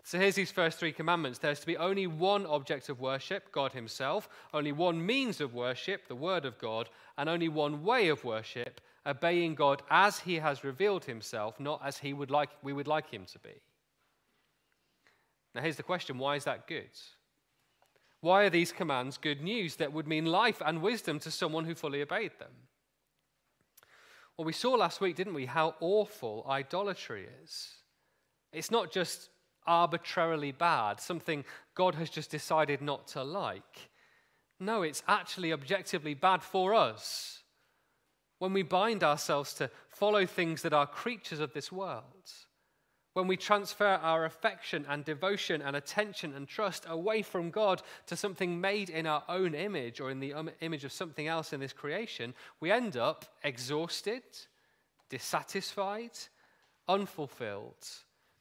So 0.04 0.18
here's 0.18 0.34
these 0.34 0.50
first 0.50 0.78
three 0.78 0.92
commandments. 0.92 1.38
There's 1.38 1.60
to 1.60 1.66
be 1.66 1.78
only 1.78 2.06
one 2.06 2.44
object 2.44 2.90
of 2.90 3.00
worship, 3.00 3.50
God 3.52 3.72
Himself, 3.72 4.28
only 4.52 4.70
one 4.70 5.04
means 5.04 5.40
of 5.40 5.54
worship, 5.54 6.06
the 6.06 6.14
Word 6.14 6.44
of 6.44 6.58
God, 6.58 6.90
and 7.16 7.28
only 7.28 7.48
one 7.48 7.82
way 7.82 8.08
of 8.08 8.22
worship, 8.22 8.82
obeying 9.06 9.54
God 9.54 9.82
as 9.90 10.18
He 10.18 10.36
has 10.36 10.62
revealed 10.62 11.06
Himself, 11.06 11.58
not 11.58 11.80
as 11.82 11.98
he 11.98 12.12
would 12.12 12.30
like, 12.30 12.50
we 12.62 12.74
would 12.74 12.86
like 12.86 13.10
Him 13.10 13.24
to 13.32 13.38
be. 13.38 13.62
Now, 15.54 15.62
here's 15.62 15.76
the 15.76 15.82
question 15.82 16.18
why 16.18 16.36
is 16.36 16.44
that 16.44 16.66
good? 16.66 16.90
Why 18.24 18.44
are 18.44 18.50
these 18.50 18.72
commands 18.72 19.18
good 19.18 19.42
news 19.42 19.76
that 19.76 19.92
would 19.92 20.08
mean 20.08 20.24
life 20.24 20.62
and 20.64 20.80
wisdom 20.80 21.18
to 21.18 21.30
someone 21.30 21.66
who 21.66 21.74
fully 21.74 22.00
obeyed 22.00 22.30
them? 22.38 22.52
Well, 24.38 24.46
we 24.46 24.54
saw 24.54 24.70
last 24.70 25.02
week, 25.02 25.14
didn't 25.14 25.34
we, 25.34 25.44
how 25.44 25.74
awful 25.80 26.46
idolatry 26.48 27.28
is. 27.42 27.68
It's 28.50 28.70
not 28.70 28.90
just 28.90 29.28
arbitrarily 29.66 30.52
bad, 30.52 31.02
something 31.02 31.44
God 31.74 31.96
has 31.96 32.08
just 32.08 32.30
decided 32.30 32.80
not 32.80 33.06
to 33.08 33.22
like. 33.22 33.90
No, 34.58 34.80
it's 34.80 35.02
actually 35.06 35.52
objectively 35.52 36.14
bad 36.14 36.42
for 36.42 36.72
us 36.72 37.42
when 38.38 38.54
we 38.54 38.62
bind 38.62 39.04
ourselves 39.04 39.52
to 39.54 39.70
follow 39.90 40.24
things 40.24 40.62
that 40.62 40.72
are 40.72 40.86
creatures 40.86 41.40
of 41.40 41.52
this 41.52 41.70
world 41.70 42.32
when 43.14 43.28
we 43.28 43.36
transfer 43.36 43.98
our 44.02 44.24
affection 44.24 44.84
and 44.88 45.04
devotion 45.04 45.62
and 45.62 45.76
attention 45.76 46.34
and 46.34 46.48
trust 46.48 46.84
away 46.88 47.22
from 47.22 47.50
God 47.50 47.80
to 48.06 48.16
something 48.16 48.60
made 48.60 48.90
in 48.90 49.06
our 49.06 49.22
own 49.28 49.54
image 49.54 50.00
or 50.00 50.10
in 50.10 50.18
the 50.18 50.34
um, 50.34 50.50
image 50.60 50.84
of 50.84 50.92
something 50.92 51.28
else 51.28 51.52
in 51.52 51.60
this 51.60 51.72
creation, 51.72 52.34
we 52.58 52.72
end 52.72 52.96
up 52.96 53.24
exhausted, 53.44 54.24
dissatisfied, 55.08 56.10
unfulfilled, 56.88 57.88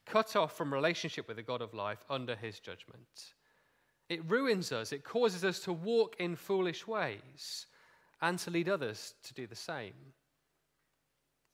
cut 0.07 0.35
off 0.35 0.57
from 0.57 0.73
relationship 0.73 1.27
with 1.27 1.37
the 1.37 1.43
God 1.43 1.61
of 1.61 1.75
life 1.75 2.03
under 2.09 2.35
his 2.35 2.59
judgment. 2.59 3.33
It 4.09 4.27
ruins 4.29 4.71
us, 4.71 4.91
it 4.91 5.03
causes 5.03 5.45
us 5.45 5.59
to 5.61 5.73
walk 5.73 6.15
in 6.19 6.35
foolish 6.35 6.87
ways 6.87 7.67
and 8.21 8.39
to 8.39 8.49
lead 8.49 8.69
others 8.69 9.13
to 9.23 9.33
do 9.35 9.45
the 9.45 9.55
same. 9.55 9.93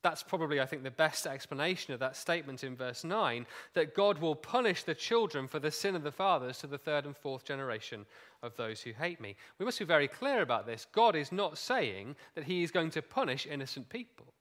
That's 0.01 0.23
probably, 0.23 0.61
I 0.61 0.65
think, 0.65 0.83
the 0.83 0.91
best 0.91 1.27
explanation 1.27 1.93
of 1.93 1.99
that 1.99 2.15
statement 2.15 2.63
in 2.63 2.75
verse 2.75 3.03
9 3.03 3.45
that 3.73 3.95
God 3.95 4.19
will 4.19 4.35
punish 4.35 4.83
the 4.83 4.95
children 4.95 5.47
for 5.47 5.59
the 5.59 5.71
sin 5.71 5.95
of 5.95 6.03
the 6.03 6.11
fathers 6.11 6.59
to 6.59 6.67
the 6.67 6.77
third 6.77 7.05
and 7.05 7.17
fourth 7.17 7.43
generation 7.43 8.05
of 8.41 8.55
those 8.55 8.81
who 8.81 8.93
hate 8.93 9.19
me. 9.19 9.35
We 9.57 9.65
must 9.65 9.79
be 9.79 9.85
very 9.85 10.07
clear 10.07 10.41
about 10.41 10.65
this. 10.65 10.87
God 10.93 11.15
is 11.17 11.33
not 11.33 11.57
saying 11.57 12.15
that 12.35 12.45
he 12.45 12.63
is 12.63 12.71
going 12.71 12.91
to 12.91 13.01
punish 13.01 13.45
innocent 13.45 13.89
people. 13.89 14.33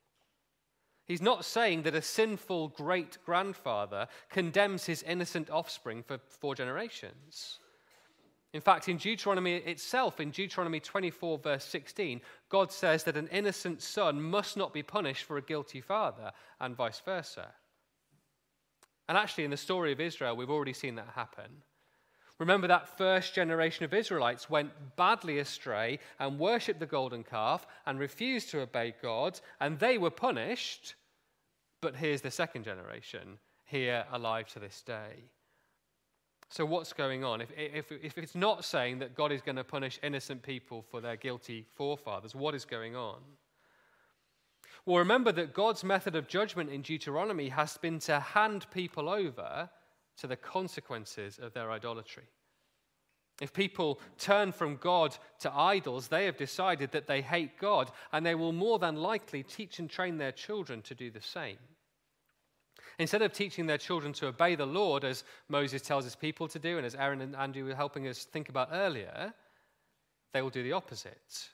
He's 1.06 1.22
not 1.22 1.44
saying 1.44 1.82
that 1.82 1.94
a 1.94 2.02
sinful 2.02 2.68
great 2.68 3.18
grandfather 3.24 4.06
condemns 4.28 4.84
his 4.84 5.02
innocent 5.02 5.50
offspring 5.50 6.02
for 6.02 6.18
four 6.28 6.54
generations. 6.54 7.58
In 8.55 8.61
fact, 8.62 8.88
in 8.88 8.97
Deuteronomy 8.97 9.57
itself, 9.57 10.21
in 10.21 10.31
Deuteronomy 10.31 10.81
24, 10.81 11.38
verse 11.38 11.64
16, 11.64 12.21
God 12.49 12.73
says 12.73 13.05
that 13.05 13.17
an 13.17 13.28
innocent 13.28 13.83
son 13.83 14.23
must 14.23 14.57
not 14.57 14.73
be 14.73 14.83
punished 14.83 15.25
for 15.25 15.37
a 15.37 15.43
guilty 15.43 15.83
father, 15.83 16.33
and 16.61 16.75
vice 16.75 17.00
versa. 17.00 17.49
And 19.07 19.19
actually, 19.19 19.45
in 19.45 19.50
the 19.50 19.57
story 19.57 19.93
of 19.93 20.00
Israel, 20.00 20.37
we've 20.37 20.50
already 20.50 20.73
seen 20.73 20.95
that 20.95 21.11
happen. 21.14 21.62
Remember 22.38 22.69
that 22.69 22.97
first 22.97 23.35
generation 23.35 23.85
of 23.85 23.93
Israelites 23.93 24.49
went 24.49 24.71
badly 24.97 25.40
astray 25.40 25.99
and 26.19 26.38
worshipped 26.38 26.81
the 26.81 26.87
golden 26.87 27.25
calf 27.25 27.67
and 27.85 27.99
refused 27.99 28.50
to 28.50 28.61
obey 28.61 28.95
God, 29.02 29.40
and 29.61 29.78
they 29.78 29.99
were 29.99 30.11
punished. 30.11 30.95
But 31.83 31.97
here's 31.97 32.23
the 32.23 32.31
second 32.31 32.64
generation, 32.64 33.38
here 33.64 34.07
alive 34.12 34.49
to 34.52 34.59
this 34.59 34.83
day. 34.83 35.25
So, 36.50 36.64
what's 36.64 36.95
going 36.95 37.25
on? 37.25 37.43
If, 37.43 37.50
if, 37.57 37.93
if 37.93 38.17
it's 38.17 38.35
not 38.35 38.64
saying 38.64 39.00
that 39.00 39.14
God 39.14 39.33
is 39.33 39.43
going 39.43 39.57
to 39.57 39.64
punish 39.64 39.99
innocent 40.02 40.43
people 40.43 40.83
for 40.90 41.00
their 41.00 41.17
guilty 41.17 41.67
forefathers, 41.75 42.35
what 42.35 42.55
is 42.55 42.64
going 42.64 42.97
on? 42.97 43.19
Well, 44.87 44.99
remember 44.99 45.31
that 45.33 45.52
God's 45.52 45.85
method 45.85 46.17
of 46.17 46.26
judgment 46.26 46.71
in 46.71 46.81
Deuteronomy 46.81 47.50
has 47.50 47.76
been 47.76 47.99
to 48.00 48.21
hand 48.21 48.67
people 48.71 49.11
over 49.11 49.69
to 50.17 50.26
the 50.26 50.37
consequences 50.37 51.38
of 51.38 51.52
their 51.52 51.71
idolatry. 51.71 52.25
If 53.40 53.52
people 53.52 54.00
turn 54.19 54.50
from 54.50 54.76
God 54.76 55.17
to 55.40 55.52
idols, 55.55 56.09
they 56.09 56.25
have 56.25 56.38
decided 56.38 56.90
that 56.93 57.07
they 57.07 57.21
hate 57.21 57.59
God, 57.59 57.90
and 58.12 58.25
they 58.25 58.35
will 58.35 58.52
more 58.52 58.78
than 58.78 58.97
likely 58.97 59.43
teach 59.43 59.78
and 59.78 59.88
train 59.88 60.17
their 60.17 60.33
children 60.33 60.83
to 60.83 60.95
do 60.95 61.11
the 61.11 61.21
same. 61.21 61.59
Instead 62.99 63.23
of 63.23 63.33
teaching 63.33 63.67
their 63.67 63.78
children 63.78 64.12
to 64.12 64.26
obey 64.26 64.57
the 64.57 64.67
Lord 64.67 65.05
as 65.05 65.23
Moses 65.49 65.83
tells 65.83 66.05
his 66.05 66.17
people 66.17 66.49
to 66.49 66.59
do, 66.59 66.76
and 66.76 66.87
as 66.87 66.97
Aaron 66.97 67.21
and 67.21 67.37
Andrew 67.37 67.64
were 67.64 67.75
helping 67.75 68.09
us 68.09 68.25
think 68.25 68.49
about 68.49 68.71
earlier, 68.73 69.33
they 70.33 70.43
will 70.43 70.50
do 70.50 70.62
the 70.64 70.73
opposite. 70.73 71.50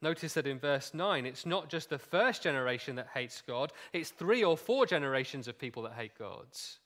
Notice 0.00 0.34
that 0.34 0.48
in 0.48 0.58
verse 0.58 0.94
9, 0.94 1.26
it's 1.26 1.46
not 1.46 1.68
just 1.68 1.88
the 1.88 1.98
first 1.98 2.42
generation 2.42 2.96
that 2.96 3.08
hates 3.14 3.40
God, 3.46 3.72
it's 3.92 4.10
three 4.10 4.42
or 4.42 4.56
four 4.56 4.84
generations 4.84 5.46
of 5.46 5.58
people 5.58 5.84
that 5.84 5.92
hate 5.92 6.18
God's. 6.18 6.80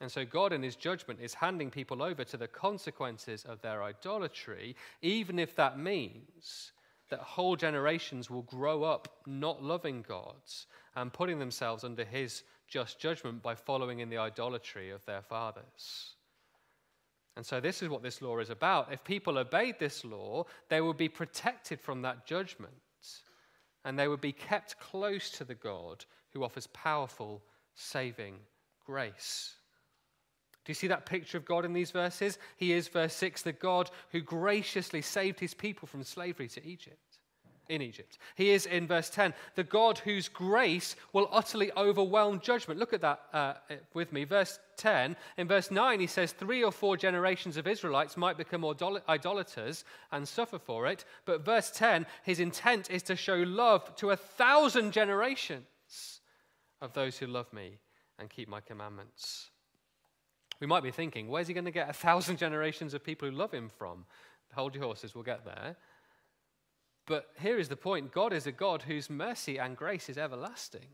And 0.00 0.10
so 0.10 0.24
God, 0.24 0.52
in 0.52 0.62
his 0.62 0.76
judgment, 0.76 1.18
is 1.20 1.34
handing 1.34 1.70
people 1.70 2.04
over 2.04 2.22
to 2.22 2.36
the 2.36 2.46
consequences 2.46 3.44
of 3.44 3.60
their 3.62 3.82
idolatry, 3.82 4.76
even 5.02 5.40
if 5.40 5.56
that 5.56 5.76
means 5.76 6.70
that 7.10 7.20
whole 7.20 7.56
generations 7.56 8.30
will 8.30 8.42
grow 8.42 8.82
up 8.82 9.08
not 9.26 9.62
loving 9.62 10.04
God 10.06 10.36
and 10.96 11.12
putting 11.12 11.38
themselves 11.38 11.84
under 11.84 12.04
his 12.04 12.42
just 12.68 13.00
judgment 13.00 13.42
by 13.42 13.54
following 13.54 14.00
in 14.00 14.10
the 14.10 14.18
idolatry 14.18 14.90
of 14.90 15.04
their 15.06 15.22
fathers. 15.22 16.14
And 17.36 17.46
so, 17.46 17.60
this 17.60 17.82
is 17.82 17.88
what 17.88 18.02
this 18.02 18.20
law 18.20 18.38
is 18.40 18.50
about. 18.50 18.92
If 18.92 19.04
people 19.04 19.38
obeyed 19.38 19.78
this 19.78 20.04
law, 20.04 20.44
they 20.68 20.80
would 20.80 20.96
be 20.96 21.08
protected 21.08 21.80
from 21.80 22.02
that 22.02 22.26
judgment, 22.26 22.72
and 23.84 23.96
they 23.96 24.08
would 24.08 24.20
be 24.20 24.32
kept 24.32 24.78
close 24.80 25.30
to 25.30 25.44
the 25.44 25.54
God 25.54 26.04
who 26.32 26.42
offers 26.42 26.66
powerful, 26.68 27.42
saving 27.74 28.34
grace. 28.84 29.54
Do 30.68 30.72
you 30.72 30.74
see 30.74 30.88
that 30.88 31.06
picture 31.06 31.38
of 31.38 31.46
God 31.46 31.64
in 31.64 31.72
these 31.72 31.92
verses? 31.92 32.36
He 32.58 32.74
is, 32.74 32.88
verse 32.88 33.14
6, 33.14 33.40
the 33.40 33.52
God 33.52 33.90
who 34.12 34.20
graciously 34.20 35.00
saved 35.00 35.40
his 35.40 35.54
people 35.54 35.88
from 35.88 36.04
slavery 36.04 36.46
to 36.48 36.62
Egypt 36.62 37.20
in 37.70 37.80
Egypt. 37.80 38.18
He 38.34 38.50
is 38.50 38.66
in 38.66 38.86
verse 38.86 39.08
10, 39.08 39.32
the 39.54 39.64
God 39.64 39.96
whose 40.00 40.28
grace 40.28 40.94
will 41.14 41.30
utterly 41.32 41.72
overwhelm 41.74 42.38
judgment. 42.40 42.78
Look 42.78 42.92
at 42.92 43.00
that 43.00 43.22
uh, 43.32 43.54
with 43.94 44.12
me. 44.12 44.24
Verse 44.24 44.58
10. 44.76 45.16
In 45.38 45.48
verse 45.48 45.70
9, 45.70 46.00
he 46.00 46.06
says, 46.06 46.32
Three 46.32 46.62
or 46.62 46.70
four 46.70 46.98
generations 46.98 47.56
of 47.56 47.66
Israelites 47.66 48.18
might 48.18 48.36
become 48.36 48.62
idolaters 49.08 49.86
and 50.12 50.28
suffer 50.28 50.58
for 50.58 50.86
it. 50.86 51.06
But 51.24 51.46
verse 51.46 51.70
10, 51.70 52.04
his 52.24 52.40
intent 52.40 52.90
is 52.90 53.02
to 53.04 53.16
show 53.16 53.36
love 53.36 53.96
to 53.96 54.10
a 54.10 54.16
thousand 54.16 54.92
generations 54.92 56.20
of 56.82 56.92
those 56.92 57.16
who 57.16 57.26
love 57.26 57.50
me 57.54 57.78
and 58.18 58.28
keep 58.28 58.50
my 58.50 58.60
commandments. 58.60 59.48
We 60.60 60.66
might 60.66 60.82
be 60.82 60.90
thinking, 60.90 61.28
where's 61.28 61.48
he 61.48 61.54
going 61.54 61.64
to 61.64 61.70
get 61.70 61.90
a 61.90 61.92
thousand 61.94 62.36
generations 62.38 62.94
of 62.94 63.04
people 63.04 63.28
who 63.28 63.34
love 63.34 63.52
him 63.52 63.68
from? 63.68 64.04
Hold 64.54 64.74
your 64.74 64.84
horses, 64.84 65.14
we'll 65.14 65.24
get 65.24 65.44
there. 65.44 65.76
But 67.06 67.30
here 67.40 67.58
is 67.58 67.68
the 67.68 67.76
point 67.76 68.12
God 68.12 68.32
is 68.32 68.46
a 68.46 68.52
God 68.52 68.82
whose 68.82 69.08
mercy 69.08 69.58
and 69.58 69.76
grace 69.76 70.08
is 70.08 70.18
everlasting, 70.18 70.88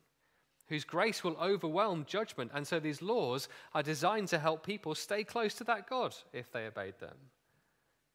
whose 0.69 0.85
grace 0.85 1.25
will 1.25 1.37
overwhelm 1.39 2.05
judgment. 2.07 2.53
And 2.55 2.67
so 2.67 2.79
these 2.79 3.03
laws 3.03 3.49
are 3.75 3.83
designed 3.83 4.29
to 4.29 4.39
help 4.39 4.65
people 4.65 4.95
stay 4.95 5.25
close 5.25 5.55
to 5.55 5.65
that 5.65 5.89
God 5.89 6.15
if 6.33 6.53
they 6.53 6.67
obeyed 6.67 7.01
them. 7.01 7.17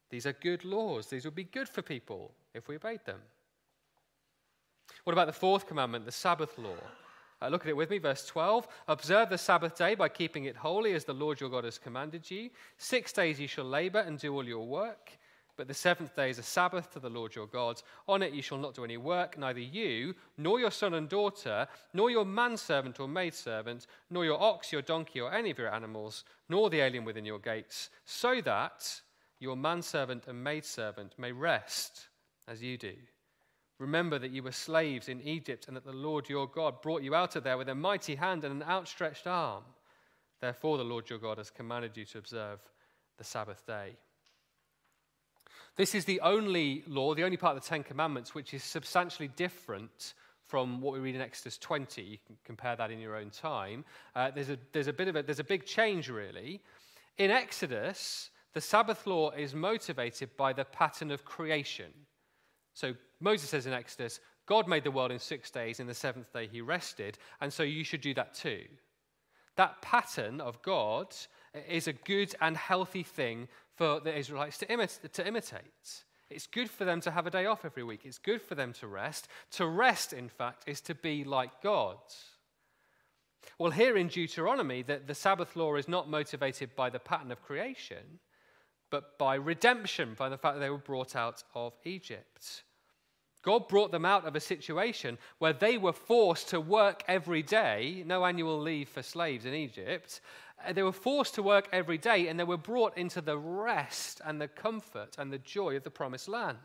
These 0.10 0.26
are 0.26 0.34
good 0.34 0.66
laws. 0.66 1.08
These 1.08 1.26
would 1.26 1.36
be 1.36 1.44
good 1.44 1.70
for 1.70 1.82
people 1.82 2.32
if 2.54 2.68
we 2.68 2.76
obeyed 2.76 3.06
them. 3.06 3.20
What 5.04 5.14
about 5.14 5.28
the 5.28 5.34
fourth 5.34 5.68
commandment, 5.68 6.06
the 6.06 6.12
Sabbath 6.12 6.58
law? 6.58 6.78
Uh, 7.42 7.48
look 7.48 7.62
at 7.62 7.70
it 7.70 7.78
with 7.78 7.90
me, 7.90 7.98
verse 7.98 8.26
12. 8.26 8.68
Observe 8.88 9.30
the 9.30 9.38
Sabbath 9.38 9.78
day 9.78 9.96
by 9.96 10.10
keeping 10.10 10.46
it 10.46 10.58
holy 10.58 10.94
as 10.94 11.06
the 11.06 11.14
Lord 11.14 11.40
your 11.40 11.50
God 11.50 11.64
has 11.64 11.78
commanded 11.78 12.30
you. 12.30 12.50
Six 12.78 13.14
days 13.14 13.40
you 13.40 13.48
shall 13.48 13.66
labor 13.66 14.00
and 14.00 14.20
do 14.20 14.34
all 14.34 14.46
your 14.46 14.68
work. 14.68 15.12
But 15.60 15.68
the 15.68 15.74
seventh 15.74 16.16
day 16.16 16.30
is 16.30 16.40
a 16.40 16.44
Sabbath 16.44 16.90
to 16.92 17.02
the 17.02 17.10
Lord 17.10 17.36
your 17.36 17.48
God. 17.48 17.82
On 18.08 18.22
it 18.22 18.32
you 18.32 18.42
shall 18.42 18.58
not 18.58 18.76
do 18.76 18.86
any 18.86 18.96
work, 18.96 19.38
neither 19.38 19.60
you, 19.60 20.16
nor 20.38 20.58
your 20.58 20.72
son 20.72 20.94
and 20.94 21.10
daughter, 21.10 21.68
nor 21.94 22.10
your 22.10 22.24
manservant 22.24 22.98
or 23.00 23.10
maidservant, 23.10 23.86
nor 24.10 24.24
your 24.24 24.42
ox, 24.42 24.72
your 24.72 24.82
donkey, 24.82 25.20
or 25.20 25.34
any 25.34 25.52
of 25.52 25.58
your 25.58 25.74
animals, 25.74 26.24
nor 26.48 26.70
the 26.70 26.80
alien 26.80 27.04
within 27.04 27.26
your 27.26 27.40
gates, 27.40 27.90
so 28.06 28.40
that 28.40 29.02
your 29.40 29.58
manservant 29.58 30.28
and 30.28 30.42
maidservant 30.42 31.14
may 31.18 31.34
rest 31.34 32.08
as 32.48 32.64
you 32.64 32.78
do. 32.78 32.94
Remember 33.80 34.20
that 34.20 34.32
you 34.32 34.44
were 34.44 34.52
slaves 34.52 35.08
in 35.08 35.22
Egypt 35.22 35.68
and 35.68 35.76
that 35.78 35.86
the 35.86 35.94
Lord 35.94 36.28
your 36.28 36.48
God 36.48 36.82
brought 36.82 37.02
you 37.02 37.16
out 37.16 37.38
of 37.38 37.44
there 37.44 37.58
with 37.58 37.70
a 37.70 37.76
mighty 37.76 38.16
hand 38.16 38.44
and 38.44 38.62
an 38.62 38.70
outstretched 38.70 39.26
arm. 39.26 39.64
Therefore, 40.42 40.78
the 40.78 40.84
Lord 40.84 41.10
your 41.10 41.20
God 41.20 41.38
has 41.38 41.50
commanded 41.50 41.96
you 41.96 42.06
to 42.06 42.18
observe 42.18 42.60
the 43.18 43.24
Sabbath 43.24 43.66
day. 43.66 43.96
This 45.78 45.96
is 45.96 46.04
the 46.04 46.20
only 46.22 46.84
law, 46.88 47.14
the 47.14 47.24
only 47.24 47.38
part 47.38 47.56
of 47.56 47.64
the 47.64 47.70
Ten 47.70 47.84
Commandments, 47.84 48.36
which 48.36 48.54
is 48.54 48.64
substantially 48.64 49.30
different 49.30 50.14
from 50.44 50.82
what 50.82 50.94
we 50.94 51.00
read 51.00 51.16
in 51.16 51.22
Exodus 51.22 51.58
20. 51.58 52.02
You 52.02 52.18
can 52.26 52.36
compare 52.44 52.76
that 52.76 52.92
in 52.92 53.00
your 53.00 53.16
own 53.16 53.30
time. 53.30 53.86
Uh, 54.14 54.32
there's, 54.32 54.50
a, 54.50 54.58
there's 54.74 54.88
a 54.88 54.94
bit 54.94 55.08
of 55.08 55.16
a, 55.16 55.24
there's 55.24 55.40
a 55.40 55.44
big 55.44 55.66
change, 55.66 56.10
really. 56.10 56.62
In 57.18 57.32
Exodus, 57.32 58.30
the 58.54 58.62
Sabbath 58.62 59.08
law 59.08 59.30
is 59.32 59.54
motivated 59.54 60.36
by 60.36 60.52
the 60.52 60.66
pattern 60.66 61.12
of 61.12 61.24
creation. 61.24 61.92
So 62.74 62.94
Moses 63.20 63.50
says 63.50 63.66
in 63.66 63.74
Exodus, 63.74 64.20
God 64.46 64.68
made 64.68 64.84
the 64.84 64.92
world 64.92 65.12
in 65.12 65.20
six 65.20 65.52
days, 65.52 65.80
in 65.80 65.88
the 65.88 65.94
seventh 65.94 66.32
day 66.34 66.48
he 66.48 66.62
rested, 66.62 67.18
and 67.42 67.52
so 67.52 67.64
you 67.64 67.84
should 67.84 68.02
do 68.02 68.14
that 68.16 68.34
too. 68.34 68.64
That 69.58 69.82
pattern 69.82 70.40
of 70.42 70.62
God 70.62 71.14
is 71.68 71.88
a 71.88 71.94
good 71.94 72.34
and 72.40 72.56
healthy 72.56 73.04
thing 73.04 73.48
for 73.76 74.00
the 74.00 74.18
Israelites 74.18 74.58
to, 74.60 74.88
to 74.88 75.28
imitate. 75.28 76.04
It's 76.30 76.48
good 76.48 76.70
for 76.70 76.86
them 76.86 77.02
to 77.02 77.12
have 77.12 77.28
a 77.28 77.32
day 77.32 77.46
off 77.46 77.66
every 77.66 77.84
week. 77.84 78.02
It's 78.06 78.20
good 78.20 78.42
for 78.42 78.56
them 78.56 78.74
to 78.74 78.88
rest. 78.88 79.28
To 79.52 79.66
rest, 79.66 80.14
in 80.14 80.30
fact, 80.30 80.64
is 80.68 80.80
to 80.82 80.96
be 80.96 81.24
like 81.24 81.62
God. 81.62 81.98
Well, 83.58 83.72
here 83.72 83.98
in 83.98 84.08
Deuteronomy, 84.08 84.84
the, 84.84 85.02
the 85.06 85.16
Sabbath 85.16 85.56
law 85.56 85.76
is 85.76 85.88
not 85.88 86.10
motivated 86.10 86.76
by 86.76 86.90
the 86.90 87.00
pattern 87.00 87.32
of 87.32 87.42
creation, 87.42 88.20
but 88.92 89.18
by 89.18 89.36
redemption, 89.36 90.16
by 90.18 90.30
the 90.30 90.38
fact 90.38 90.56
that 90.56 90.62
they 90.62 90.70
were 90.70 90.78
brought 90.78 91.16
out 91.16 91.44
of 91.56 91.74
Egypt. 91.84 92.64
God 93.50 93.68
brought 93.68 93.92
them 93.92 94.06
out 94.06 94.28
of 94.28 94.36
a 94.36 94.40
situation 94.40 95.18
where 95.40 95.54
they 95.54 95.80
were 95.80 95.92
forced 95.92 96.50
to 96.50 96.62
work 96.62 97.04
every 97.08 97.42
day, 97.42 98.04
no 98.06 98.24
annual 98.24 98.62
leave 98.62 98.90
for 98.90 99.02
slaves 99.02 99.44
in 99.44 99.56
Egypt. 99.56 100.22
Uh, 100.64 100.72
they 100.72 100.84
were 100.84 100.92
forced 100.92 101.34
to 101.34 101.42
work 101.42 101.68
every 101.72 101.98
day 101.98 102.28
and 102.28 102.40
they 102.40 102.44
were 102.44 102.58
brought 102.58 102.96
into 102.96 103.22
the 103.22 103.40
rest 103.40 104.22
and 104.24 104.40
the 104.40 104.48
comfort 104.48 105.16
and 105.18 105.34
the 105.34 105.40
joy 105.40 105.76
of 105.76 105.84
the 105.84 105.90
promised 105.90 106.28
land. 106.28 106.60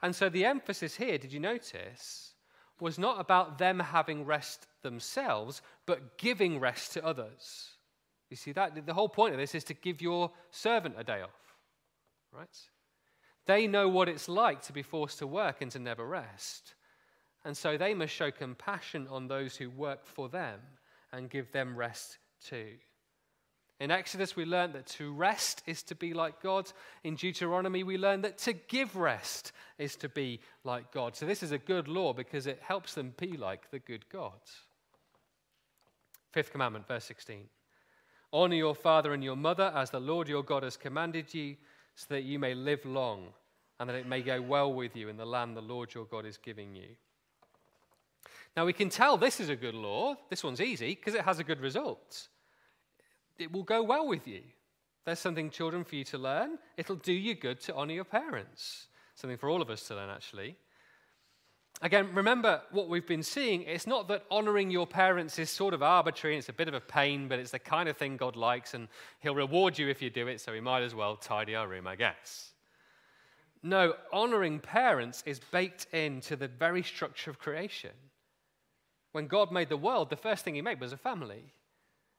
And 0.00 0.16
so 0.16 0.30
the 0.30 0.46
emphasis 0.46 0.96
here, 0.96 1.18
did 1.18 1.34
you 1.34 1.38
notice, 1.38 2.32
was 2.80 2.98
not 2.98 3.20
about 3.20 3.58
them 3.58 3.78
having 3.78 4.24
rest 4.24 4.68
themselves, 4.80 5.60
but 5.84 6.16
giving 6.16 6.58
rest 6.58 6.94
to 6.94 7.04
others. 7.04 7.72
You 8.30 8.36
see 8.36 8.52
that? 8.52 8.86
The 8.86 8.94
whole 8.94 9.10
point 9.10 9.34
of 9.34 9.38
this 9.38 9.54
is 9.54 9.64
to 9.64 9.74
give 9.74 10.00
your 10.00 10.30
servant 10.50 10.94
a 10.96 11.04
day 11.04 11.20
off, 11.20 11.56
right? 12.32 12.58
They 13.46 13.66
know 13.66 13.88
what 13.88 14.08
it's 14.08 14.28
like 14.28 14.62
to 14.62 14.72
be 14.72 14.82
forced 14.82 15.18
to 15.18 15.26
work 15.26 15.62
and 15.62 15.70
to 15.72 15.78
never 15.78 16.06
rest. 16.06 16.74
And 17.44 17.56
so 17.56 17.76
they 17.76 17.94
must 17.94 18.12
show 18.12 18.30
compassion 18.30 19.08
on 19.10 19.26
those 19.26 19.56
who 19.56 19.68
work 19.68 20.06
for 20.06 20.28
them 20.28 20.60
and 21.12 21.28
give 21.28 21.50
them 21.50 21.76
rest 21.76 22.18
too. 22.44 22.74
In 23.80 23.90
Exodus, 23.90 24.36
we 24.36 24.44
learned 24.44 24.74
that 24.74 24.86
to 24.86 25.12
rest 25.12 25.62
is 25.66 25.82
to 25.84 25.96
be 25.96 26.14
like 26.14 26.40
God. 26.40 26.70
In 27.02 27.16
Deuteronomy, 27.16 27.82
we 27.82 27.98
learned 27.98 28.24
that 28.24 28.38
to 28.38 28.52
give 28.52 28.94
rest 28.94 29.50
is 29.76 29.96
to 29.96 30.08
be 30.08 30.38
like 30.62 30.92
God. 30.92 31.16
So, 31.16 31.26
this 31.26 31.42
is 31.42 31.50
a 31.50 31.58
good 31.58 31.88
law 31.88 32.12
because 32.12 32.46
it 32.46 32.60
helps 32.62 32.94
them 32.94 33.12
be 33.18 33.36
like 33.36 33.72
the 33.72 33.80
good 33.80 34.08
God. 34.08 34.38
Fifth 36.30 36.52
commandment, 36.52 36.86
verse 36.86 37.04
16 37.04 37.48
Honor 38.32 38.54
your 38.54 38.76
father 38.76 39.14
and 39.14 39.24
your 39.24 39.36
mother 39.36 39.72
as 39.74 39.90
the 39.90 39.98
Lord 39.98 40.28
your 40.28 40.44
God 40.44 40.62
has 40.62 40.76
commanded 40.76 41.34
you 41.34 41.56
so 41.94 42.06
that 42.10 42.22
you 42.22 42.38
may 42.38 42.54
live 42.54 42.84
long 42.84 43.28
and 43.78 43.88
that 43.88 43.96
it 43.96 44.06
may 44.06 44.22
go 44.22 44.40
well 44.40 44.72
with 44.72 44.96
you 44.96 45.08
in 45.08 45.16
the 45.16 45.26
land 45.26 45.56
the 45.56 45.60
Lord 45.60 45.92
your 45.94 46.04
God 46.04 46.26
is 46.26 46.36
giving 46.36 46.74
you. 46.74 46.88
Now, 48.56 48.66
we 48.66 48.72
can 48.72 48.90
tell 48.90 49.16
this 49.16 49.40
is 49.40 49.48
a 49.48 49.56
good 49.56 49.74
law. 49.74 50.16
This 50.28 50.44
one's 50.44 50.60
easy 50.60 50.94
because 50.94 51.14
it 51.14 51.24
has 51.24 51.38
a 51.38 51.44
good 51.44 51.60
result. 51.60 52.28
It 53.38 53.50
will 53.50 53.62
go 53.62 53.82
well 53.82 54.06
with 54.06 54.28
you. 54.28 54.42
There's 55.04 55.18
something, 55.18 55.50
children, 55.50 55.84
for 55.84 55.96
you 55.96 56.04
to 56.04 56.18
learn. 56.18 56.58
It'll 56.76 56.96
do 56.96 57.12
you 57.12 57.34
good 57.34 57.60
to 57.62 57.74
honor 57.74 57.94
your 57.94 58.04
parents. 58.04 58.86
Something 59.14 59.38
for 59.38 59.48
all 59.48 59.62
of 59.62 59.70
us 59.70 59.88
to 59.88 59.96
learn, 59.96 60.10
actually. 60.10 60.56
Again, 61.84 62.14
remember 62.14 62.62
what 62.70 62.88
we've 62.88 63.06
been 63.06 63.24
seeing. 63.24 63.62
It's 63.62 63.88
not 63.88 64.06
that 64.06 64.24
honoring 64.30 64.70
your 64.70 64.86
parents 64.86 65.40
is 65.40 65.50
sort 65.50 65.74
of 65.74 65.82
arbitrary 65.82 66.36
and 66.36 66.38
it's 66.38 66.48
a 66.48 66.52
bit 66.52 66.68
of 66.68 66.74
a 66.74 66.80
pain, 66.80 67.26
but 67.26 67.40
it's 67.40 67.50
the 67.50 67.58
kind 67.58 67.88
of 67.88 67.96
thing 67.96 68.16
God 68.16 68.36
likes 68.36 68.74
and 68.74 68.86
He'll 69.18 69.34
reward 69.34 69.76
you 69.76 69.88
if 69.88 70.00
you 70.00 70.08
do 70.08 70.28
it, 70.28 70.40
so 70.40 70.52
we 70.52 70.60
might 70.60 70.84
as 70.84 70.94
well 70.94 71.16
tidy 71.16 71.56
our 71.56 71.66
room, 71.66 71.88
I 71.88 71.96
guess. 71.96 72.52
No, 73.64 73.94
honoring 74.12 74.60
parents 74.60 75.24
is 75.26 75.40
baked 75.50 75.92
into 75.92 76.36
the 76.36 76.46
very 76.46 76.84
structure 76.84 77.30
of 77.30 77.40
creation. 77.40 77.90
When 79.10 79.26
God 79.26 79.50
made 79.50 79.68
the 79.68 79.76
world, 79.76 80.08
the 80.08 80.16
first 80.16 80.44
thing 80.44 80.54
He 80.54 80.62
made 80.62 80.80
was 80.80 80.92
a 80.92 80.96
family. 80.96 81.52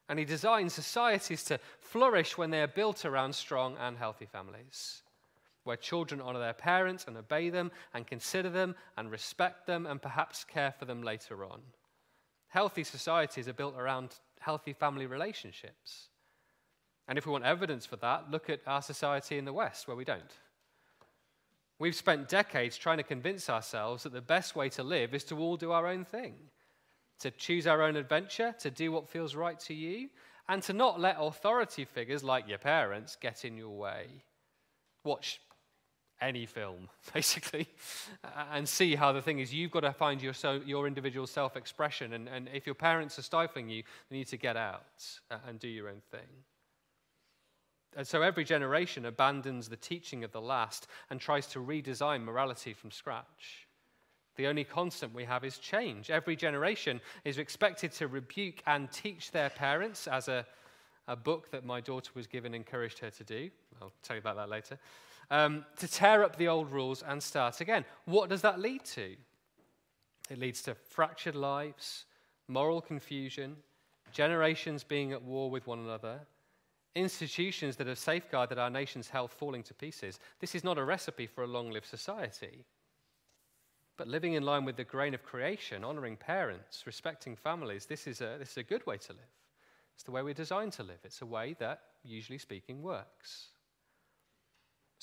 And 0.09 0.19
He 0.19 0.25
designed 0.25 0.73
societies 0.73 1.45
to 1.45 1.59
flourish 1.79 2.37
when 2.37 2.51
they 2.51 2.61
are 2.61 2.67
built 2.67 3.05
around 3.05 3.33
strong 3.33 3.77
and 3.79 3.97
healthy 3.97 4.25
families 4.25 5.03
where 5.63 5.77
children 5.77 6.21
honor 6.21 6.39
their 6.39 6.53
parents 6.53 7.05
and 7.07 7.17
obey 7.17 7.49
them 7.49 7.71
and 7.93 8.07
consider 8.07 8.49
them 8.49 8.75
and 8.97 9.11
respect 9.11 9.65
them 9.65 9.85
and 9.85 10.01
perhaps 10.01 10.43
care 10.43 10.73
for 10.77 10.85
them 10.85 11.03
later 11.03 11.45
on. 11.45 11.61
Healthy 12.47 12.83
societies 12.83 13.47
are 13.47 13.53
built 13.53 13.75
around 13.77 14.15
healthy 14.39 14.73
family 14.73 15.05
relationships. 15.05 16.09
And 17.07 17.17
if 17.17 17.25
we 17.25 17.31
want 17.31 17.45
evidence 17.45 17.85
for 17.85 17.95
that, 17.97 18.29
look 18.29 18.49
at 18.49 18.61
our 18.67 18.81
society 18.81 19.37
in 19.37 19.45
the 19.45 19.53
West, 19.53 19.87
where 19.87 19.97
we 19.97 20.05
don't. 20.05 20.31
We've 21.79 21.95
spent 21.95 22.29
decades 22.29 22.77
trying 22.77 22.97
to 22.97 23.03
convince 23.03 23.49
ourselves 23.49 24.03
that 24.03 24.13
the 24.13 24.21
best 24.21 24.55
way 24.55 24.69
to 24.69 24.83
live 24.83 25.13
is 25.13 25.23
to 25.25 25.37
all 25.37 25.57
do 25.57 25.71
our 25.71 25.87
own 25.87 26.05
thing, 26.05 26.35
to 27.19 27.31
choose 27.31 27.67
our 27.67 27.81
own 27.81 27.95
adventure, 27.95 28.53
to 28.59 28.69
do 28.69 28.91
what 28.91 29.09
feels 29.09 29.35
right 29.35 29.59
to 29.61 29.73
you, 29.73 30.09
and 30.47 30.61
to 30.63 30.73
not 30.73 30.99
let 30.99 31.17
authority 31.19 31.85
figures 31.85 32.23
like 32.23 32.47
your 32.47 32.57
parents 32.57 33.17
get 33.19 33.43
in 33.43 33.57
your 33.57 33.77
way. 33.77 34.07
Watch 35.03 35.41
any 36.21 36.45
film, 36.45 36.89
basically, 37.13 37.67
and 38.51 38.67
see 38.67 38.95
how 38.95 39.11
the 39.11 39.21
thing 39.21 39.39
is 39.39 39.53
you've 39.53 39.71
got 39.71 39.81
to 39.81 39.93
find 39.93 40.21
your, 40.21 40.33
so, 40.33 40.61
your 40.65 40.87
individual 40.87 41.27
self 41.27 41.55
expression. 41.55 42.13
And, 42.13 42.27
and 42.27 42.49
if 42.53 42.65
your 42.65 42.75
parents 42.75 43.19
are 43.19 43.23
stifling 43.23 43.69
you, 43.69 43.77
you 43.77 44.17
need 44.17 44.27
to 44.27 44.37
get 44.37 44.57
out 44.57 44.83
and 45.47 45.59
do 45.59 45.67
your 45.67 45.89
own 45.89 46.01
thing. 46.11 46.27
And 47.95 48.07
so 48.07 48.23
every 48.23 48.43
generation 48.43 49.05
abandons 49.05 49.69
the 49.69 49.75
teaching 49.75 50.23
of 50.23 50.31
the 50.31 50.41
last 50.41 50.87
and 51.11 51.19
tries 51.19 51.45
to 51.47 51.59
redesign 51.59 52.23
morality 52.23 52.73
from 52.73 52.89
scratch. 52.89 53.67
The 54.35 54.47
only 54.47 54.63
constant 54.63 55.13
we 55.13 55.25
have 55.25 55.43
is 55.43 55.59
change. 55.59 56.09
Every 56.09 56.35
generation 56.35 57.01
is 57.23 57.37
expected 57.37 57.91
to 57.93 58.07
rebuke 58.07 58.63
and 58.65 58.91
teach 58.91 59.29
their 59.29 59.51
parents, 59.51 60.07
as 60.07 60.27
a, 60.27 60.43
a 61.07 61.15
book 61.15 61.51
that 61.51 61.65
my 61.65 61.81
daughter 61.81 62.09
was 62.15 62.25
given 62.25 62.55
encouraged 62.55 62.97
her 62.97 63.11
to 63.11 63.23
do. 63.23 63.51
I'll 63.79 63.91
tell 64.01 64.15
you 64.15 64.21
about 64.21 64.37
that 64.37 64.49
later 64.49 64.79
um, 65.31 65.65
to 65.77 65.87
tear 65.87 66.23
up 66.23 66.35
the 66.35 66.47
old 66.47 66.71
rules 66.71 67.03
and 67.03 67.21
start 67.21 67.61
again. 67.61 67.85
What 68.05 68.29
does 68.29 68.41
that 68.41 68.59
lead 68.59 68.85
to? 68.85 69.15
It 70.29 70.39
leads 70.39 70.61
to 70.63 70.75
fractured 70.75 71.35
lives, 71.35 72.05
moral 72.47 72.81
confusion, 72.81 73.57
generations 74.11 74.83
being 74.83 75.11
at 75.11 75.23
war 75.23 75.49
with 75.49 75.67
one 75.67 75.79
another, 75.79 76.21
institutions 76.95 77.75
that 77.77 77.87
have 77.87 77.97
safeguarded 77.97 78.59
our 78.59 78.69
nation's 78.69 79.09
health 79.09 79.33
falling 79.33 79.63
to 79.63 79.73
pieces. 79.73 80.19
This 80.39 80.55
is 80.55 80.63
not 80.63 80.77
a 80.77 80.83
recipe 80.83 81.27
for 81.27 81.43
a 81.43 81.47
long 81.47 81.71
lived 81.71 81.87
society. 81.87 82.65
But 83.97 84.07
living 84.07 84.33
in 84.33 84.43
line 84.43 84.65
with 84.65 84.75
the 84.75 84.83
grain 84.83 85.13
of 85.13 85.23
creation, 85.23 85.83
honoring 85.83 86.17
parents, 86.17 86.83
respecting 86.85 87.35
families, 87.35 87.85
this 87.85 88.07
is 88.07 88.21
a, 88.21 88.37
this 88.39 88.51
is 88.51 88.57
a 88.57 88.63
good 88.63 88.85
way 88.87 88.97
to 88.97 89.13
live. 89.13 89.21
It's 89.93 90.03
the 90.03 90.11
way 90.11 90.23
we're 90.23 90.33
designed 90.33 90.73
to 90.73 90.83
live. 90.83 90.99
It's 91.03 91.21
a 91.21 91.25
way 91.25 91.55
that, 91.59 91.81
usually 92.03 92.39
speaking, 92.39 92.81
works. 92.81 93.49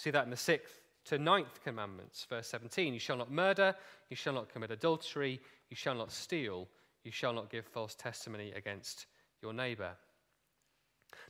See 0.00 0.10
that 0.10 0.24
in 0.24 0.30
the 0.30 0.36
sixth 0.36 0.80
to 1.04 1.18
ninth 1.18 1.62
commandments, 1.62 2.26
verse 2.26 2.46
17. 2.46 2.94
You 2.94 2.98
shall 2.98 3.18
not 3.18 3.30
murder, 3.30 3.74
you 4.08 4.16
shall 4.16 4.32
not 4.32 4.48
commit 4.48 4.70
adultery, 4.70 5.38
you 5.68 5.76
shall 5.76 5.94
not 5.94 6.10
steal, 6.10 6.68
you 7.04 7.10
shall 7.10 7.34
not 7.34 7.50
give 7.50 7.66
false 7.66 7.94
testimony 7.94 8.50
against 8.52 9.04
your 9.42 9.52
neighbor. 9.52 9.90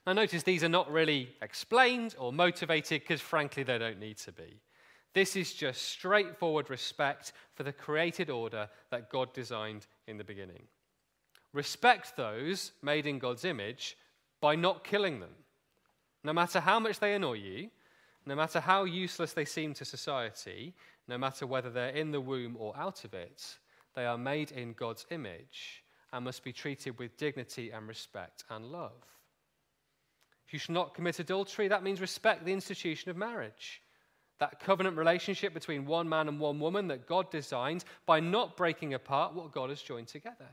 Now, 0.07 0.13
notice 0.13 0.45
these 0.45 0.63
are 0.63 0.69
not 0.69 0.89
really 0.89 1.31
explained 1.43 2.15
or 2.17 2.33
motivated 2.33 3.01
because, 3.01 3.21
frankly, 3.21 3.65
they 3.65 3.77
don't 3.77 3.99
need 3.99 4.19
to 4.19 4.31
be. 4.31 4.61
This 5.15 5.35
is 5.35 5.53
just 5.53 5.83
straightforward 5.83 6.71
respect 6.71 7.33
for 7.57 7.65
the 7.65 7.73
created 7.73 8.31
order 8.31 8.69
that 8.93 9.11
God 9.11 9.33
designed 9.35 9.89
in 10.07 10.17
the 10.17 10.23
beginning. 10.23 10.63
Respect 11.53 12.17
those 12.17 12.71
made 12.83 13.07
in 13.07 13.19
God's 13.19 13.45
image 13.45 13.97
by 14.41 14.55
not 14.55 14.85
killing 14.85 15.19
them. 15.19 15.35
No 16.23 16.33
matter 16.33 16.61
how 16.61 16.79
much 16.79 17.01
they 17.01 17.15
annoy 17.15 17.33
you, 17.33 17.71
no 18.27 18.35
matter 18.35 18.61
how 18.61 18.85
useless 18.85 19.33
they 19.33 19.45
seem 19.45 19.75
to 19.75 19.85
society, 19.85 20.75
no 21.09 21.19
matter 21.19 21.47
whether 21.47 21.71
they're 21.71 21.89
in 21.89 22.11
the 22.11 22.21
womb 22.21 22.57
or 22.59 22.77
out 22.77 23.05
of 23.05 23.15
it, 23.15 23.59
they 23.95 24.07
are 24.07 24.19
made 24.19 24.53
in 24.53 24.73
God's 24.75 25.07
image 25.11 25.83
and 26.13 26.25
must 26.25 26.45
be 26.45 26.53
treated 26.53 26.99
with 26.99 27.17
dignity 27.17 27.71
and 27.71 27.89
respect 27.89 28.45
and 28.51 28.67
love. 28.67 29.05
You 30.51 30.59
should 30.59 30.75
not 30.75 30.95
commit 30.95 31.19
adultery, 31.19 31.69
that 31.69 31.83
means 31.83 32.01
respect 32.01 32.45
the 32.45 32.53
institution 32.53 33.11
of 33.11 33.17
marriage 33.17 33.83
that 34.41 34.59
covenant 34.59 34.97
relationship 34.97 35.55
between 35.55 35.87
one 35.87 36.09
man 36.09 36.27
and 36.27 36.41
one 36.41 36.59
woman 36.59 36.89
that 36.89 37.07
God 37.07 37.31
designed 37.31 37.85
by 38.07 38.21
not 38.21 38.57
breaking 38.57 38.95
apart 38.95 39.35
what 39.35 39.53
God 39.53 39.69
has 39.69 39.83
joined 39.83 40.09
together. 40.09 40.49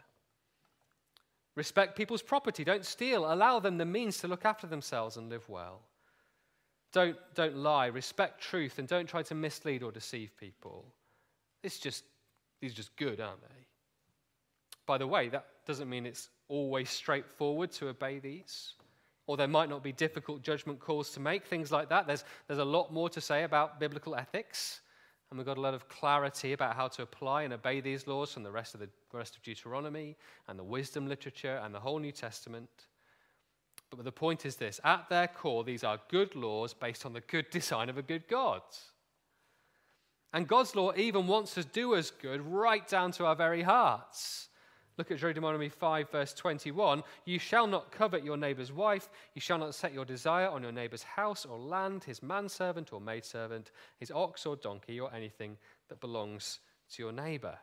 Respect 1.55 1.97
people's 1.97 2.21
property. 2.21 2.63
Don't 2.63 2.85
steal. 2.85 3.31
Allow 3.33 3.59
them 3.59 3.77
the 3.77 3.85
means 3.85 4.17
to 4.19 4.27
look 4.27 4.45
after 4.45 4.67
themselves 4.67 5.15
and 5.17 5.29
live 5.29 5.47
well. 5.49 5.81
Don't, 6.93 7.17
don't 7.35 7.57
lie. 7.57 7.87
Respect 7.87 8.41
truth 8.41 8.79
and 8.79 8.87
don't 8.87 9.07
try 9.07 9.21
to 9.23 9.35
mislead 9.35 9.83
or 9.83 9.91
deceive 9.91 10.31
people. 10.39 10.85
It's 11.63 11.79
just, 11.79 12.03
these 12.61 12.71
are 12.71 12.75
just 12.75 12.95
good, 12.95 13.19
aren't 13.19 13.41
they? 13.41 13.65
By 14.85 14.97
the 14.97 15.07
way, 15.07 15.29
that 15.29 15.45
doesn't 15.65 15.89
mean 15.89 16.05
it's 16.05 16.29
always 16.47 16.89
straightforward 16.89 17.71
to 17.73 17.89
obey 17.89 18.19
these 18.19 18.73
or 19.27 19.35
there 19.35 19.47
might 19.47 19.69
not 19.69 19.83
be 19.83 19.91
difficult 19.91 20.41
judgment 20.41 20.79
calls 20.79 21.11
to 21.11 21.19
make, 21.19 21.45
things 21.45 21.71
like 21.71 21.89
that. 21.89 22.07
There's, 22.07 22.23
there's 22.47 22.59
a 22.59 22.65
lot 22.65 22.91
more 22.91 23.09
to 23.09 23.21
say 23.21 23.43
about 23.43 23.79
biblical 23.79 24.15
ethics, 24.15 24.79
and 25.29 25.37
we've 25.37 25.45
got 25.45 25.57
a 25.57 25.61
lot 25.61 25.73
of 25.73 25.89
clarity 25.89 26.53
about 26.53 26.75
how 26.75 26.87
to 26.87 27.01
apply 27.01 27.43
and 27.43 27.53
obey 27.53 27.81
these 27.81 28.07
laws 28.07 28.33
from 28.33 28.43
the 28.43 28.51
rest 28.51 28.73
of 28.73 28.79
the 28.79 28.89
rest 29.11 29.35
of 29.35 29.43
Deuteronomy 29.43 30.15
and 30.47 30.57
the 30.57 30.63
wisdom 30.63 31.07
literature 31.07 31.61
and 31.63 31.75
the 31.75 31.79
whole 31.79 31.99
New 31.99 32.13
Testament. 32.13 32.69
But 33.89 34.03
the 34.03 34.11
point 34.11 34.45
is 34.45 34.57
this 34.57 34.79
at 34.83 35.09
their 35.09 35.27
core, 35.27 35.63
these 35.63 35.83
are 35.83 35.99
good 36.09 36.35
laws 36.35 36.73
based 36.73 37.05
on 37.05 37.13
the 37.13 37.21
good 37.21 37.49
design 37.51 37.89
of 37.89 37.97
a 37.97 38.01
good 38.01 38.27
God. 38.27 38.61
And 40.33 40.47
God's 40.47 40.75
law 40.75 40.91
even 40.95 41.25
wants 41.25 41.57
us 41.57 41.65
to 41.65 41.71
do 41.71 41.95
us 41.95 42.11
good 42.11 42.41
right 42.41 42.85
down 42.87 43.11
to 43.13 43.25
our 43.25 43.35
very 43.35 43.61
hearts. 43.61 44.49
Look 44.97 45.11
at 45.11 45.19
Deuteronomy 45.19 45.69
5, 45.69 46.09
verse 46.09 46.33
21. 46.33 47.03
You 47.25 47.37
shall 47.37 47.67
not 47.67 47.91
covet 47.91 48.23
your 48.23 48.35
neighbor's 48.35 48.71
wife. 48.71 49.09
You 49.35 49.41
shall 49.41 49.59
not 49.59 49.75
set 49.75 49.93
your 49.93 50.05
desire 50.05 50.49
on 50.49 50.63
your 50.63 50.71
neighbor's 50.71 51.03
house 51.03 51.45
or 51.45 51.59
land, 51.59 52.03
his 52.03 52.23
manservant 52.23 52.91
or 52.91 52.99
maidservant, 52.99 53.71
his 53.99 54.09
ox 54.09 54.45
or 54.47 54.55
donkey, 54.55 54.99
or 54.99 55.13
anything 55.13 55.55
that 55.89 56.01
belongs 56.01 56.59
to 56.93 57.03
your 57.03 57.11
neighbor. 57.11 57.57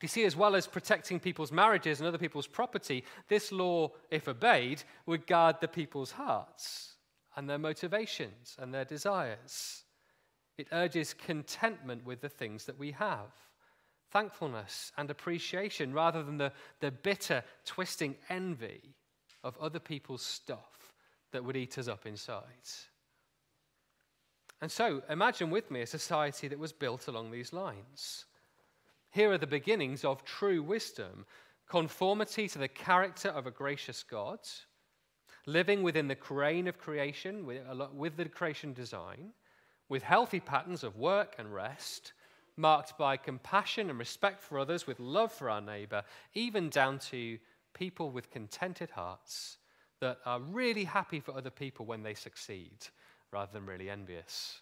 You 0.00 0.08
see, 0.08 0.24
as 0.24 0.36
well 0.36 0.54
as 0.54 0.66
protecting 0.66 1.20
people's 1.20 1.52
marriages 1.52 2.00
and 2.00 2.08
other 2.08 2.18
people's 2.18 2.46
property, 2.46 3.04
this 3.28 3.52
law, 3.52 3.90
if 4.10 4.28
obeyed, 4.28 4.82
would 5.06 5.26
guard 5.26 5.56
the 5.60 5.68
people's 5.68 6.12
hearts 6.12 6.94
and 7.36 7.48
their 7.48 7.58
motivations 7.58 8.56
and 8.58 8.72
their 8.72 8.84
desires. 8.84 9.84
It 10.58 10.68
urges 10.72 11.14
contentment 11.14 12.04
with 12.04 12.20
the 12.20 12.28
things 12.28 12.64
that 12.66 12.78
we 12.78 12.92
have 12.92 13.30
thankfulness 14.14 14.92
and 14.96 15.10
appreciation 15.10 15.92
rather 15.92 16.22
than 16.22 16.38
the, 16.38 16.52
the 16.78 16.92
bitter, 16.92 17.42
twisting 17.66 18.14
envy 18.28 18.94
of 19.42 19.58
other 19.58 19.80
people's 19.80 20.22
stuff 20.22 20.94
that 21.32 21.44
would 21.44 21.56
eat 21.56 21.76
us 21.78 21.88
up 21.88 22.06
inside. 22.06 22.44
And 24.62 24.70
so, 24.70 25.02
imagine 25.10 25.50
with 25.50 25.68
me 25.68 25.82
a 25.82 25.86
society 25.86 26.46
that 26.46 26.58
was 26.58 26.72
built 26.72 27.08
along 27.08 27.32
these 27.32 27.52
lines. 27.52 28.26
Here 29.14 29.30
are 29.30 29.38
the 29.38 29.46
beginnings 29.46 30.04
of 30.04 30.24
true 30.24 30.60
wisdom 30.60 31.24
conformity 31.68 32.48
to 32.48 32.58
the 32.58 32.66
character 32.66 33.28
of 33.28 33.46
a 33.46 33.52
gracious 33.52 34.02
God, 34.02 34.40
living 35.46 35.84
within 35.84 36.08
the 36.08 36.16
crane 36.16 36.66
of 36.66 36.78
creation, 36.78 37.46
with, 37.46 37.62
with 37.94 38.16
the 38.16 38.24
creation 38.24 38.72
design, 38.72 39.30
with 39.88 40.02
healthy 40.02 40.40
patterns 40.40 40.82
of 40.82 40.96
work 40.96 41.36
and 41.38 41.54
rest, 41.54 42.12
marked 42.56 42.98
by 42.98 43.16
compassion 43.16 43.88
and 43.88 44.00
respect 44.00 44.42
for 44.42 44.58
others, 44.58 44.84
with 44.84 44.98
love 44.98 45.30
for 45.30 45.48
our 45.48 45.60
neighbor, 45.60 46.02
even 46.34 46.68
down 46.68 46.98
to 46.98 47.38
people 47.72 48.10
with 48.10 48.32
contented 48.32 48.90
hearts 48.90 49.58
that 50.00 50.18
are 50.26 50.40
really 50.40 50.84
happy 50.84 51.20
for 51.20 51.36
other 51.36 51.50
people 51.50 51.86
when 51.86 52.02
they 52.02 52.14
succeed 52.14 52.88
rather 53.30 53.52
than 53.52 53.64
really 53.64 53.88
envious. 53.88 54.60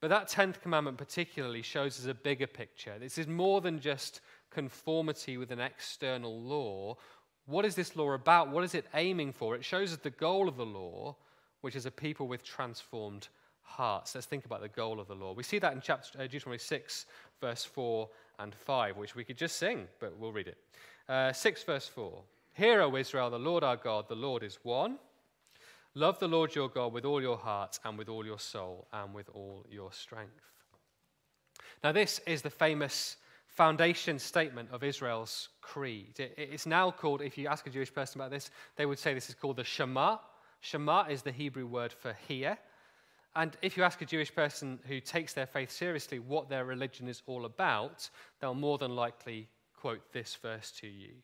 But 0.00 0.10
that 0.10 0.28
10th 0.28 0.60
commandment 0.60 0.96
particularly 0.96 1.62
shows 1.62 1.98
us 1.98 2.06
a 2.06 2.14
bigger 2.14 2.46
picture. 2.46 2.98
This 2.98 3.18
is 3.18 3.26
more 3.26 3.60
than 3.60 3.80
just 3.80 4.20
conformity 4.50 5.36
with 5.36 5.50
an 5.50 5.60
external 5.60 6.40
law. 6.40 6.96
What 7.46 7.64
is 7.64 7.74
this 7.74 7.96
law 7.96 8.12
about? 8.12 8.50
What 8.50 8.64
is 8.64 8.74
it 8.74 8.86
aiming 8.94 9.32
for? 9.32 9.56
It 9.56 9.64
shows 9.64 9.92
us 9.92 9.98
the 9.98 10.10
goal 10.10 10.48
of 10.48 10.56
the 10.56 10.66
law, 10.66 11.16
which 11.62 11.74
is 11.74 11.86
a 11.86 11.90
people 11.90 12.28
with 12.28 12.44
transformed 12.44 13.28
hearts. 13.62 14.14
Let's 14.14 14.26
think 14.26 14.44
about 14.44 14.60
the 14.60 14.68
goal 14.68 15.00
of 15.00 15.08
the 15.08 15.14
law. 15.14 15.32
We 15.32 15.42
see 15.42 15.58
that 15.58 15.72
in 15.72 15.80
chapter, 15.80 16.20
uh, 16.20 16.26
Deuteronomy 16.26 16.58
6, 16.58 17.06
verse 17.40 17.64
4 17.64 18.08
and 18.38 18.54
5, 18.54 18.96
which 18.96 19.14
we 19.14 19.24
could 19.24 19.36
just 19.36 19.56
sing, 19.56 19.88
but 19.98 20.16
we'll 20.16 20.32
read 20.32 20.48
it. 20.48 20.58
Uh, 21.08 21.32
6, 21.32 21.62
verse 21.64 21.88
4. 21.88 22.22
Hear, 22.54 22.82
O 22.82 22.96
Israel, 22.96 23.30
the 23.30 23.38
Lord 23.38 23.64
our 23.64 23.76
God, 23.76 24.08
the 24.08 24.14
Lord 24.14 24.42
is 24.42 24.58
one. 24.62 24.98
Love 25.98 26.20
the 26.20 26.28
Lord 26.28 26.54
your 26.54 26.68
God 26.68 26.92
with 26.92 27.04
all 27.04 27.20
your 27.20 27.36
heart 27.36 27.80
and 27.84 27.98
with 27.98 28.08
all 28.08 28.24
your 28.24 28.38
soul 28.38 28.86
and 28.92 29.12
with 29.12 29.28
all 29.34 29.66
your 29.68 29.90
strength. 29.90 30.44
Now, 31.82 31.90
this 31.90 32.20
is 32.24 32.40
the 32.40 32.50
famous 32.50 33.16
foundation 33.48 34.20
statement 34.20 34.68
of 34.70 34.84
Israel's 34.84 35.48
creed. 35.60 36.20
It, 36.20 36.34
it's 36.36 36.66
now 36.66 36.92
called, 36.92 37.20
if 37.20 37.36
you 37.36 37.48
ask 37.48 37.66
a 37.66 37.70
Jewish 37.70 37.92
person 37.92 38.20
about 38.20 38.30
this, 38.30 38.52
they 38.76 38.86
would 38.86 39.00
say 39.00 39.12
this 39.12 39.28
is 39.28 39.34
called 39.34 39.56
the 39.56 39.64
Shema. 39.64 40.18
Shema 40.60 41.06
is 41.08 41.22
the 41.22 41.32
Hebrew 41.32 41.66
word 41.66 41.92
for 41.92 42.16
hear. 42.28 42.56
And 43.34 43.56
if 43.60 43.76
you 43.76 43.82
ask 43.82 44.00
a 44.00 44.06
Jewish 44.06 44.32
person 44.32 44.78
who 44.86 45.00
takes 45.00 45.32
their 45.32 45.46
faith 45.46 45.72
seriously 45.72 46.20
what 46.20 46.48
their 46.48 46.64
religion 46.64 47.08
is 47.08 47.24
all 47.26 47.44
about, 47.44 48.08
they'll 48.40 48.54
more 48.54 48.78
than 48.78 48.94
likely 48.94 49.48
quote 49.74 50.12
this 50.12 50.36
verse 50.40 50.70
to 50.78 50.86
you. 50.86 51.14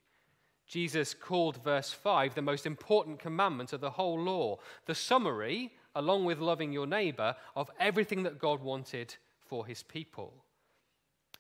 Jesus 0.75 1.15
called 1.15 1.63
verse 1.63 1.93
5 1.93 2.35
the 2.35 2.43
most 2.43 2.67
important 2.67 3.21
commandment 3.21 3.73
of 3.73 3.81
the 3.81 3.91
whole 3.91 4.19
law, 4.19 4.59
the 4.87 4.95
summary, 4.97 5.73
along 5.95 6.25
with 6.25 6.41
loving 6.41 6.73
your 6.73 6.89
neighbor, 6.89 7.37
of 7.55 7.71
everything 7.79 8.25
that 8.25 8.41
God 8.41 8.61
wanted 8.61 9.15
for 9.47 9.65
his 9.67 9.85
people. 9.85 10.35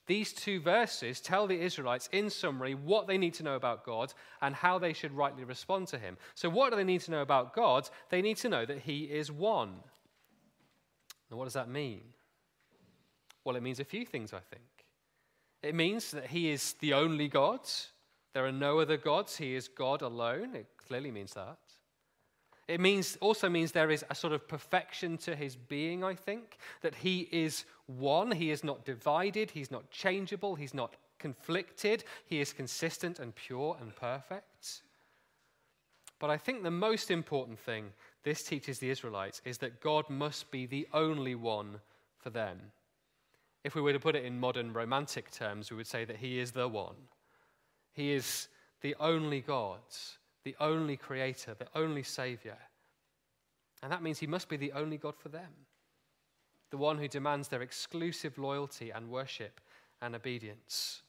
These 0.06 0.34
two 0.34 0.60
verses 0.60 1.20
tell 1.20 1.48
the 1.48 1.60
Israelites, 1.60 2.08
in 2.12 2.30
summary, 2.30 2.76
what 2.76 3.08
they 3.08 3.18
need 3.18 3.34
to 3.34 3.42
know 3.42 3.56
about 3.56 3.84
God 3.84 4.14
and 4.40 4.54
how 4.54 4.78
they 4.78 4.92
should 4.92 5.10
rightly 5.10 5.42
respond 5.42 5.88
to 5.88 5.98
him. 5.98 6.16
So, 6.36 6.48
what 6.48 6.70
do 6.70 6.76
they 6.76 6.84
need 6.84 7.00
to 7.00 7.10
know 7.10 7.22
about 7.22 7.56
God? 7.56 7.90
They 8.10 8.22
need 8.22 8.36
to 8.36 8.48
know 8.48 8.64
that 8.64 8.82
he 8.82 9.02
is 9.02 9.32
one. 9.32 9.80
And 11.28 11.36
what 11.40 11.46
does 11.46 11.54
that 11.54 11.68
mean? 11.68 12.02
Well, 13.42 13.56
it 13.56 13.64
means 13.64 13.80
a 13.80 13.84
few 13.84 14.06
things, 14.06 14.32
I 14.32 14.38
think. 14.38 14.62
It 15.60 15.74
means 15.74 16.12
that 16.12 16.26
He 16.26 16.50
is 16.50 16.74
the 16.74 16.92
only 16.92 17.26
God. 17.26 17.68
There 18.34 18.44
are 18.44 18.52
no 18.52 18.80
other 18.80 18.96
gods. 18.96 19.36
He 19.36 19.54
is 19.54 19.68
God 19.68 20.02
alone. 20.02 20.54
It 20.54 20.66
clearly 20.76 21.10
means 21.10 21.32
that. 21.34 21.58
It 22.66 22.80
means, 22.80 23.16
also 23.20 23.48
means 23.48 23.72
there 23.72 23.90
is 23.90 24.04
a 24.10 24.14
sort 24.14 24.32
of 24.32 24.48
perfection 24.48 25.18
to 25.18 25.36
his 25.36 25.54
being, 25.54 26.02
I 26.02 26.14
think, 26.14 26.58
that 26.82 26.94
he 26.94 27.28
is 27.30 27.64
one. 27.86 28.32
He 28.32 28.50
is 28.50 28.64
not 28.64 28.84
divided. 28.84 29.50
He's 29.50 29.70
not 29.70 29.90
changeable. 29.90 30.54
He's 30.56 30.74
not 30.74 30.96
conflicted. 31.18 32.04
He 32.26 32.40
is 32.40 32.52
consistent 32.52 33.18
and 33.18 33.34
pure 33.34 33.76
and 33.80 33.94
perfect. 33.94 34.82
But 36.18 36.30
I 36.30 36.38
think 36.38 36.62
the 36.62 36.70
most 36.70 37.10
important 37.10 37.58
thing 37.58 37.92
this 38.24 38.42
teaches 38.42 38.78
the 38.78 38.90
Israelites 38.90 39.42
is 39.44 39.58
that 39.58 39.80
God 39.80 40.08
must 40.08 40.50
be 40.50 40.66
the 40.66 40.88
only 40.92 41.34
one 41.34 41.80
for 42.18 42.30
them. 42.30 42.58
If 43.62 43.74
we 43.74 43.82
were 43.82 43.92
to 43.92 44.00
put 44.00 44.16
it 44.16 44.24
in 44.24 44.40
modern 44.40 44.72
romantic 44.72 45.30
terms, 45.30 45.70
we 45.70 45.76
would 45.76 45.86
say 45.86 46.04
that 46.06 46.16
He 46.16 46.38
is 46.38 46.52
the 46.52 46.66
one. 46.66 46.96
He 47.94 48.12
is 48.12 48.48
the 48.82 48.94
only 49.00 49.40
God, 49.40 49.80
the 50.44 50.54
only 50.60 50.98
Creator, 50.98 51.54
the 51.58 51.68
only 51.74 52.02
Savior. 52.02 52.58
And 53.82 53.90
that 53.90 54.02
means 54.02 54.18
He 54.18 54.26
must 54.26 54.48
be 54.48 54.58
the 54.58 54.72
only 54.72 54.98
God 54.98 55.14
for 55.16 55.30
them. 55.30 55.50
the 56.70 56.78
one 56.78 56.98
who 56.98 57.06
demands 57.06 57.46
their 57.46 57.62
exclusive 57.62 58.36
loyalty 58.36 58.90
and 58.90 59.08
worship 59.08 59.60
and 60.02 60.12
obedience. 60.16 61.02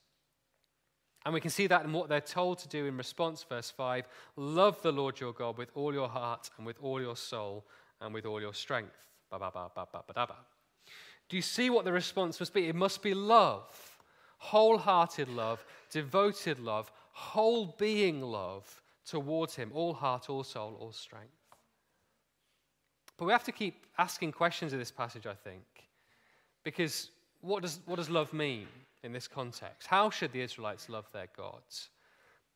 And 1.26 1.34
we 1.34 1.42
can 1.42 1.50
see 1.50 1.66
that 1.66 1.84
in 1.84 1.92
what 1.92 2.08
they're 2.08 2.22
told 2.22 2.60
to 2.60 2.68
do 2.68 2.86
in 2.86 2.96
response, 2.98 3.44
verse 3.50 3.72
5 3.72 4.08
Love 4.36 4.80
the 4.84 4.92
Lord 4.92 5.20
your 5.20 5.34
God 5.34 5.58
with 5.58 5.72
all 5.74 5.92
your 5.92 6.08
heart 6.08 6.52
and 6.58 6.68
with 6.68 6.78
all 6.84 7.02
your 7.02 7.16
soul 7.16 7.66
and 8.00 8.14
with 8.14 8.28
all 8.28 8.40
your 8.40 8.54
strength. 8.54 8.96
Ba, 9.32 9.40
ba, 9.40 9.72
ba, 9.74 10.28
do 11.28 11.36
you 11.36 11.42
see 11.42 11.72
what 11.72 11.84
the 11.84 11.92
response 11.92 12.40
must 12.40 12.54
be? 12.54 12.68
It 12.68 12.76
must 12.76 13.02
be 13.02 13.16
love, 13.16 13.95
wholehearted 14.46 15.28
love, 15.30 15.66
devoted 15.90 16.60
love, 16.60 16.92
whole 17.12 17.76
being 17.78 18.22
love 18.22 18.82
towards 19.06 19.56
Him, 19.56 19.72
all 19.74 19.94
heart, 19.94 20.30
all 20.30 20.44
soul, 20.44 20.78
all 20.80 20.92
strength. 20.92 21.32
But 23.18 23.26
we 23.26 23.32
have 23.32 23.44
to 23.46 23.52
keep 23.52 23.86
asking 23.98 24.34
questions 24.34 24.74
of 24.74 24.80
this 24.80 24.92
passage, 24.92 25.26
I 25.26 25.34
think, 25.34 25.64
because 26.64 27.10
what 27.42 27.62
does, 27.62 27.80
what 27.86 27.96
does 27.96 28.10
love 28.10 28.34
mean 28.34 28.68
in 29.04 29.14
this 29.14 29.28
context? 29.28 29.88
How 29.88 30.10
should 30.10 30.32
the 30.32 30.42
Israelites 30.42 30.90
love 30.90 31.06
their 31.12 31.28
gods? 31.36 31.90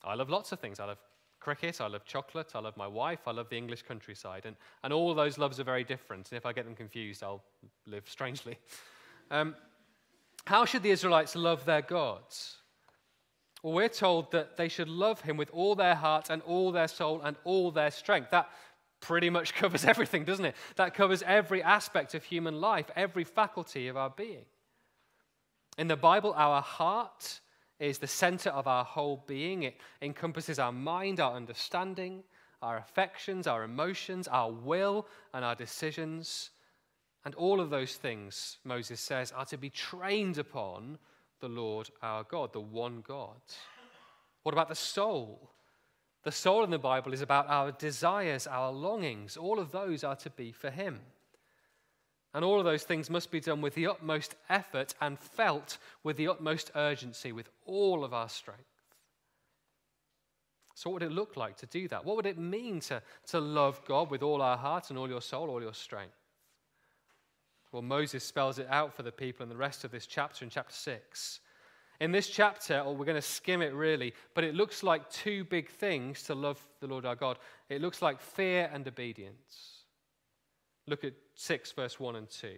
I 0.03 0.15
love 0.15 0.29
lots 0.29 0.51
of 0.51 0.59
things. 0.59 0.79
I 0.79 0.85
love 0.85 0.97
cricket, 1.39 1.79
I 1.81 1.87
love 1.87 2.05
chocolate, 2.05 2.51
I 2.53 2.59
love 2.59 2.75
my 2.75 2.87
wife, 2.87 3.27
I 3.27 3.31
love 3.31 3.49
the 3.49 3.57
English 3.57 3.83
countryside. 3.83 4.45
And, 4.45 4.55
and 4.83 4.91
all 4.91 5.13
those 5.13 5.37
loves 5.37 5.59
are 5.59 5.63
very 5.63 5.83
different. 5.83 6.29
And 6.31 6.37
if 6.37 6.45
I 6.45 6.53
get 6.53 6.65
them 6.65 6.75
confused, 6.75 7.23
I'll 7.23 7.43
live 7.87 8.07
strangely. 8.07 8.57
Um, 9.31 9.53
how 10.45 10.65
should 10.65 10.83
the 10.83 10.91
Israelites 10.91 11.35
love 11.35 11.65
their 11.65 11.81
gods? 11.81 12.57
Well, 13.61 13.73
we're 13.73 13.89
told 13.89 14.31
that 14.31 14.57
they 14.57 14.69
should 14.69 14.87
love 14.87 15.21
him 15.21 15.37
with 15.37 15.49
all 15.51 15.75
their 15.75 15.95
heart 15.95 16.29
and 16.29 16.41
all 16.43 16.71
their 16.71 16.87
soul 16.87 17.21
and 17.21 17.35
all 17.43 17.71
their 17.71 17.91
strength. 17.91 18.31
That 18.31 18.49
pretty 19.01 19.29
much 19.29 19.53
covers 19.61 19.85
everything, 19.85 20.23
doesn't 20.23 20.45
it? 20.45 20.55
That 20.75 20.93
covers 20.93 21.23
every 21.23 21.61
aspect 21.61 22.15
of 22.15 22.23
human 22.23 22.61
life, 22.61 22.89
every 22.95 23.23
faculty 23.23 23.87
of 23.87 23.97
our 23.97 24.09
being. 24.09 24.45
In 25.77 25.87
the 25.87 25.97
Bible, 25.97 26.33
our 26.35 26.61
heart 26.61 27.39
is 27.79 27.99
the 27.99 28.07
center 28.07 28.49
of 28.49 28.67
our 28.67 28.83
whole 28.83 29.23
being. 29.27 29.63
It 29.63 29.77
encompasses 30.01 30.59
our 30.59 30.71
mind, 30.71 31.19
our 31.19 31.33
understanding, 31.33 32.23
our 32.61 32.77
affections, 32.77 33.47
our 33.47 33.63
emotions, 33.63 34.27
our 34.27 34.51
will, 34.51 35.07
and 35.33 35.45
our 35.45 35.55
decisions. 35.55 36.49
And 37.29 37.35
all 37.35 37.61
of 37.61 37.69
those 37.69 37.93
things, 37.93 38.57
Moses 38.63 38.99
says, 38.99 39.31
are 39.31 39.45
to 39.45 39.57
be 39.59 39.69
trained 39.69 40.39
upon 40.39 40.97
the 41.41 41.47
Lord 41.47 41.91
our 42.01 42.23
God, 42.23 42.53
the 42.53 42.59
one 42.59 43.03
God. 43.07 43.39
What 44.41 44.53
about 44.53 44.67
the 44.67 44.73
soul? 44.73 45.51
The 46.23 46.31
soul 46.31 46.63
in 46.63 46.71
the 46.71 46.79
Bible 46.79 47.13
is 47.13 47.21
about 47.21 47.47
our 47.47 47.71
desires, 47.71 48.47
our 48.47 48.71
longings. 48.71 49.37
All 49.37 49.59
of 49.59 49.71
those 49.71 50.03
are 50.03 50.15
to 50.15 50.31
be 50.31 50.51
for 50.51 50.71
Him. 50.71 51.01
And 52.33 52.43
all 52.43 52.57
of 52.57 52.65
those 52.65 52.81
things 52.81 53.11
must 53.11 53.29
be 53.29 53.41
done 53.41 53.61
with 53.61 53.75
the 53.75 53.85
utmost 53.85 54.33
effort 54.49 54.95
and 54.99 55.19
felt 55.19 55.77
with 56.03 56.17
the 56.17 56.29
utmost 56.29 56.71
urgency, 56.73 57.31
with 57.31 57.47
all 57.67 58.03
of 58.03 58.11
our 58.11 58.27
strength. 58.27 58.63
So, 60.73 60.89
what 60.89 61.03
would 61.03 61.11
it 61.11 61.13
look 61.13 61.37
like 61.37 61.57
to 61.57 61.67
do 61.67 61.87
that? 61.89 62.05
What 62.05 62.15
would 62.15 62.25
it 62.25 62.39
mean 62.39 62.79
to, 62.79 63.03
to 63.27 63.39
love 63.39 63.85
God 63.85 64.09
with 64.09 64.23
all 64.23 64.41
our 64.41 64.57
heart 64.57 64.89
and 64.89 64.97
all 64.97 65.07
your 65.07 65.21
soul, 65.21 65.51
all 65.51 65.61
your 65.61 65.75
strength? 65.75 66.15
Well, 67.71 67.81
Moses 67.81 68.23
spells 68.23 68.59
it 68.59 68.67
out 68.69 68.95
for 68.95 69.03
the 69.03 69.11
people 69.11 69.43
in 69.43 69.49
the 69.49 69.55
rest 69.55 69.83
of 69.83 69.91
this 69.91 70.07
chapter 70.07 70.43
in 70.43 70.49
chapter 70.49 70.73
6. 70.73 71.39
In 72.01 72.11
this 72.11 72.29
chapter, 72.29 72.79
or 72.79 72.95
we're 72.95 73.05
going 73.05 73.15
to 73.15 73.21
skim 73.21 73.61
it 73.61 73.73
really, 73.73 74.13
but 74.33 74.43
it 74.43 74.55
looks 74.55 74.83
like 74.83 75.09
two 75.09 75.43
big 75.43 75.69
things 75.69 76.23
to 76.23 76.33
love 76.33 76.65
the 76.79 76.87
Lord 76.87 77.05
our 77.05 77.15
God. 77.15 77.37
It 77.67 77.81
looks 77.81 78.01
like 78.01 78.21
fear 78.21 78.69
and 78.73 78.87
obedience. 78.87 79.83
Look 80.87 81.03
at 81.03 81.13
6, 81.35 81.71
verse 81.73 81.99
1 81.99 82.15
and 82.15 82.29
2. 82.29 82.49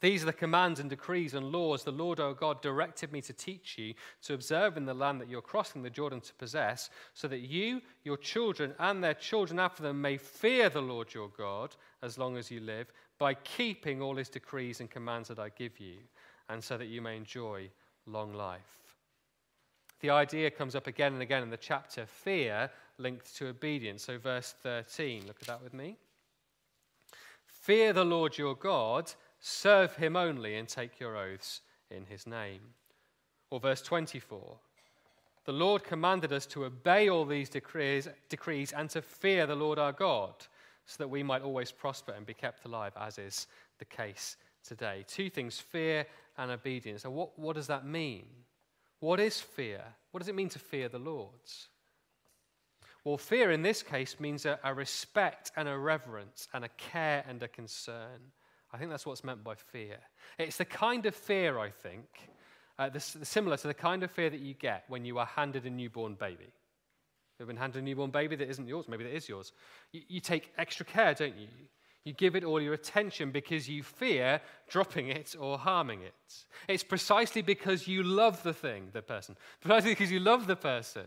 These 0.00 0.22
are 0.22 0.26
the 0.26 0.32
commands 0.34 0.80
and 0.80 0.90
decrees 0.90 1.34
and 1.34 1.50
laws 1.50 1.82
the 1.82 1.90
Lord 1.90 2.20
our 2.20 2.34
God 2.34 2.60
directed 2.60 3.10
me 3.10 3.22
to 3.22 3.32
teach 3.32 3.78
you 3.78 3.94
to 4.24 4.34
observe 4.34 4.76
in 4.76 4.84
the 4.84 4.92
land 4.92 5.20
that 5.20 5.30
you're 5.30 5.40
crossing 5.40 5.82
the 5.82 5.90
Jordan 5.90 6.20
to 6.20 6.34
possess, 6.34 6.90
so 7.14 7.26
that 7.28 7.40
you, 7.40 7.80
your 8.02 8.18
children, 8.18 8.74
and 8.78 9.02
their 9.02 9.14
children 9.14 9.58
after 9.58 9.82
them 9.82 10.02
may 10.02 10.18
fear 10.18 10.68
the 10.68 10.82
Lord 10.82 11.14
your 11.14 11.30
God 11.30 11.74
as 12.02 12.18
long 12.18 12.36
as 12.36 12.50
you 12.50 12.60
live, 12.60 12.92
by 13.18 13.34
keeping 13.34 14.02
all 14.02 14.16
his 14.16 14.28
decrees 14.28 14.80
and 14.80 14.90
commands 14.90 15.28
that 15.28 15.38
I 15.38 15.50
give 15.50 15.78
you 15.78 15.96
and 16.48 16.62
so 16.62 16.76
that 16.76 16.86
you 16.86 17.00
may 17.00 17.16
enjoy 17.16 17.68
long 18.06 18.34
life. 18.34 18.84
The 20.00 20.10
idea 20.10 20.50
comes 20.50 20.74
up 20.74 20.86
again 20.86 21.14
and 21.14 21.22
again 21.22 21.42
in 21.42 21.50
the 21.50 21.56
chapter 21.56 22.04
fear 22.06 22.70
linked 22.98 23.34
to 23.36 23.48
obedience. 23.48 24.04
So, 24.04 24.18
verse 24.18 24.54
13, 24.62 25.26
look 25.26 25.38
at 25.40 25.46
that 25.46 25.62
with 25.62 25.72
me. 25.72 25.96
Fear 27.46 27.94
the 27.94 28.04
Lord 28.04 28.36
your 28.36 28.54
God, 28.54 29.10
serve 29.40 29.96
him 29.96 30.16
only, 30.16 30.56
and 30.56 30.68
take 30.68 31.00
your 31.00 31.16
oaths 31.16 31.62
in 31.90 32.04
his 32.04 32.26
name. 32.26 32.60
Or 33.50 33.60
verse 33.60 33.80
24. 33.80 34.58
The 35.46 35.52
Lord 35.52 35.84
commanded 35.84 36.32
us 36.32 36.46
to 36.46 36.64
obey 36.64 37.08
all 37.08 37.24
these 37.24 37.48
decrees, 37.48 38.08
decrees 38.28 38.72
and 38.72 38.88
to 38.90 39.02
fear 39.02 39.46
the 39.46 39.54
Lord 39.54 39.78
our 39.78 39.92
God, 39.92 40.34
so 40.86 40.96
that 40.98 41.08
we 41.08 41.22
might 41.22 41.42
always 41.42 41.72
prosper 41.72 42.12
and 42.12 42.26
be 42.26 42.34
kept 42.34 42.64
alive, 42.64 42.92
as 43.00 43.18
is 43.18 43.46
the 43.78 43.84
case 43.84 44.36
today. 44.66 45.04
Two 45.06 45.30
things 45.30 45.58
fear 45.58 46.06
and 46.36 46.50
obedience. 46.50 47.02
So, 47.02 47.10
what, 47.10 47.38
what 47.38 47.56
does 47.56 47.66
that 47.68 47.86
mean? 47.86 48.26
What 49.00 49.20
is 49.20 49.40
fear? 49.40 49.82
What 50.10 50.20
does 50.20 50.28
it 50.28 50.34
mean 50.34 50.48
to 50.50 50.58
fear 50.58 50.88
the 50.88 50.98
Lord? 50.98 51.30
Well, 53.04 53.18
fear 53.18 53.50
in 53.50 53.62
this 53.62 53.82
case 53.82 54.18
means 54.18 54.46
a, 54.46 54.58
a, 54.64 54.72
respect 54.72 55.52
and 55.56 55.68
a 55.68 55.76
reverence 55.76 56.48
and 56.54 56.64
a 56.64 56.70
care 56.78 57.22
and 57.28 57.42
a 57.42 57.48
concern. 57.48 58.32
I 58.72 58.78
think 58.78 58.90
that's 58.90 59.04
what's 59.04 59.22
meant 59.22 59.44
by 59.44 59.56
fear. 59.56 59.98
It's 60.38 60.56
the 60.56 60.64
kind 60.64 61.04
of 61.04 61.14
fear, 61.14 61.58
I 61.58 61.70
think, 61.70 62.06
uh, 62.78 62.88
this, 62.88 63.16
similar 63.22 63.58
to 63.58 63.66
the 63.66 63.74
kind 63.74 64.02
of 64.02 64.10
fear 64.10 64.30
that 64.30 64.40
you 64.40 64.54
get 64.54 64.84
when 64.88 65.04
you 65.04 65.18
are 65.18 65.26
handed 65.26 65.66
a 65.66 65.70
newborn 65.70 66.14
baby. 66.14 66.52
You've 67.44 67.48
been 67.48 67.58
handed 67.58 67.82
a 67.82 67.84
newborn 67.84 68.10
baby 68.10 68.36
that 68.36 68.48
isn't 68.48 68.66
yours, 68.66 68.88
maybe 68.88 69.04
that 69.04 69.14
is 69.14 69.28
yours. 69.28 69.52
You, 69.92 70.00
you 70.08 70.20
take 70.20 70.50
extra 70.56 70.86
care, 70.86 71.12
don't 71.12 71.36
you? 71.36 71.48
You 72.02 72.14
give 72.14 72.36
it 72.36 72.42
all 72.42 72.58
your 72.58 72.72
attention 72.72 73.32
because 73.32 73.68
you 73.68 73.82
fear 73.82 74.40
dropping 74.66 75.08
it 75.08 75.36
or 75.38 75.58
harming 75.58 76.00
it. 76.00 76.14
It's 76.68 76.82
precisely 76.82 77.42
because 77.42 77.86
you 77.86 78.02
love 78.02 78.42
the 78.42 78.54
thing, 78.54 78.88
the 78.94 79.02
person, 79.02 79.36
precisely 79.60 79.90
because 79.90 80.10
you 80.10 80.20
love 80.20 80.46
the 80.46 80.56
person, 80.56 81.04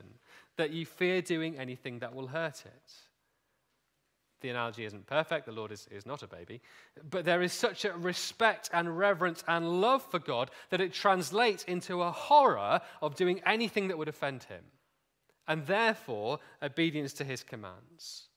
that 0.58 0.70
you 0.70 0.86
fear 0.86 1.24
doing 1.24 1.58
anything 1.58 1.98
that 2.00 2.14
will 2.14 2.28
hurt 2.28 2.62
it. 2.68 2.92
The 4.42 4.50
analogy 4.50 4.86
isn't 4.86 5.08
perfect, 5.08 5.48
the 5.48 5.52
Lord 5.54 5.72
is, 5.72 5.88
is 5.90 6.06
not 6.06 6.22
a 6.22 6.28
baby, 6.28 6.62
but 7.10 7.26
there 7.26 7.42
is 7.42 7.52
such 7.52 7.84
a 7.84 7.94
respect 7.94 8.70
and 8.74 8.96
reverence 8.96 9.44
and 9.48 9.82
love 9.82 10.04
for 10.04 10.20
God 10.20 10.52
that 10.70 10.82
it 10.82 10.94
translates 10.94 11.64
into 11.64 12.04
a 12.04 12.12
horror 12.12 12.80
of 13.02 13.16
doing 13.16 13.42
anything 13.44 13.88
that 13.88 13.98
would 13.98 14.08
offend 14.08 14.44
him, 14.44 14.62
and 15.48 15.66
therefore 15.66 16.40
obedience 16.62 17.14
to 17.14 17.24
his 17.24 17.44
commands. 17.44 18.28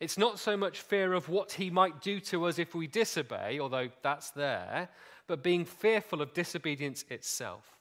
It's 0.00 0.18
not 0.18 0.38
so 0.38 0.56
much 0.56 0.80
fear 0.80 1.12
of 1.12 1.28
what 1.28 1.52
he 1.52 1.70
might 1.70 2.00
do 2.00 2.18
to 2.20 2.46
us 2.46 2.58
if 2.58 2.74
we 2.74 2.86
disobey, 2.86 3.60
although 3.60 3.88
that's 4.02 4.30
there, 4.30 4.88
but 5.26 5.42
being 5.42 5.64
fearful 5.64 6.20
of 6.20 6.34
disobedience 6.34 7.04
itself. 7.10 7.78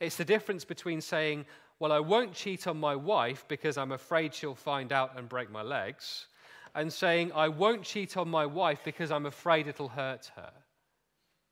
It's 0.00 0.16
the 0.16 0.24
difference 0.24 0.64
between 0.64 1.00
saying, 1.00 1.46
Well, 1.78 1.92
I 1.92 2.00
won't 2.00 2.32
cheat 2.32 2.66
on 2.66 2.78
my 2.78 2.96
wife 2.96 3.44
because 3.46 3.78
I'm 3.78 3.92
afraid 3.92 4.34
she'll 4.34 4.54
find 4.54 4.92
out 4.92 5.16
and 5.16 5.28
break 5.28 5.50
my 5.50 5.62
legs, 5.62 6.26
and 6.74 6.92
saying, 6.92 7.32
I 7.32 7.48
won't 7.48 7.82
cheat 7.82 8.16
on 8.16 8.28
my 8.28 8.46
wife 8.46 8.80
because 8.84 9.10
I'm 9.10 9.26
afraid 9.26 9.66
it'll 9.66 9.88
hurt 9.88 10.30
her. 10.36 10.52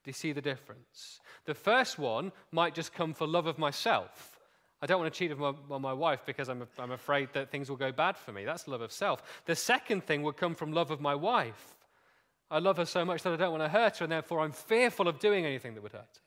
Do 0.05 0.09
you 0.09 0.13
see 0.13 0.33
the 0.33 0.41
difference? 0.41 1.21
The 1.45 1.55
first 1.55 1.99
one 1.99 2.33
might 2.53 2.75
just 2.75 2.95
come 2.95 3.15
for 3.15 3.27
love 3.27 3.47
of 3.47 3.59
myself. 3.59 4.38
I 4.81 4.87
don't 4.87 5.01
want 5.01 5.13
to 5.13 5.19
cheat 5.19 5.33
on 5.33 5.83
my, 5.83 5.93
wife 5.93 6.21
because 6.25 6.49
I'm, 6.49 6.67
I'm 6.79 6.93
afraid 6.93 7.31
that 7.33 7.51
things 7.51 7.69
will 7.69 7.77
go 7.77 7.91
bad 7.91 8.17
for 8.17 8.33
me. 8.33 8.45
That's 8.45 8.69
love 8.69 8.81
of 8.81 8.93
self. 8.93 9.23
The 9.45 9.57
second 9.57 10.05
thing 10.05 10.23
would 10.23 10.37
come 10.37 10.55
from 10.55 10.73
love 10.73 10.93
of 10.93 11.01
my 11.01 11.17
wife. 11.17 11.77
I 12.51 12.61
love 12.61 12.77
her 12.77 12.87
so 12.87 13.05
much 13.05 13.23
that 13.23 13.33
I 13.33 13.37
don't 13.37 13.51
want 13.51 13.65
to 13.65 13.69
hurt 13.69 13.99
her, 13.99 14.05
and 14.05 14.13
therefore 14.13 14.41
I'm 14.41 14.53
fearful 14.53 15.09
of 15.09 15.19
doing 15.19 15.45
anything 15.45 15.75
that 15.75 15.83
would 15.83 15.93
hurt 15.93 16.01
her. 16.01 16.23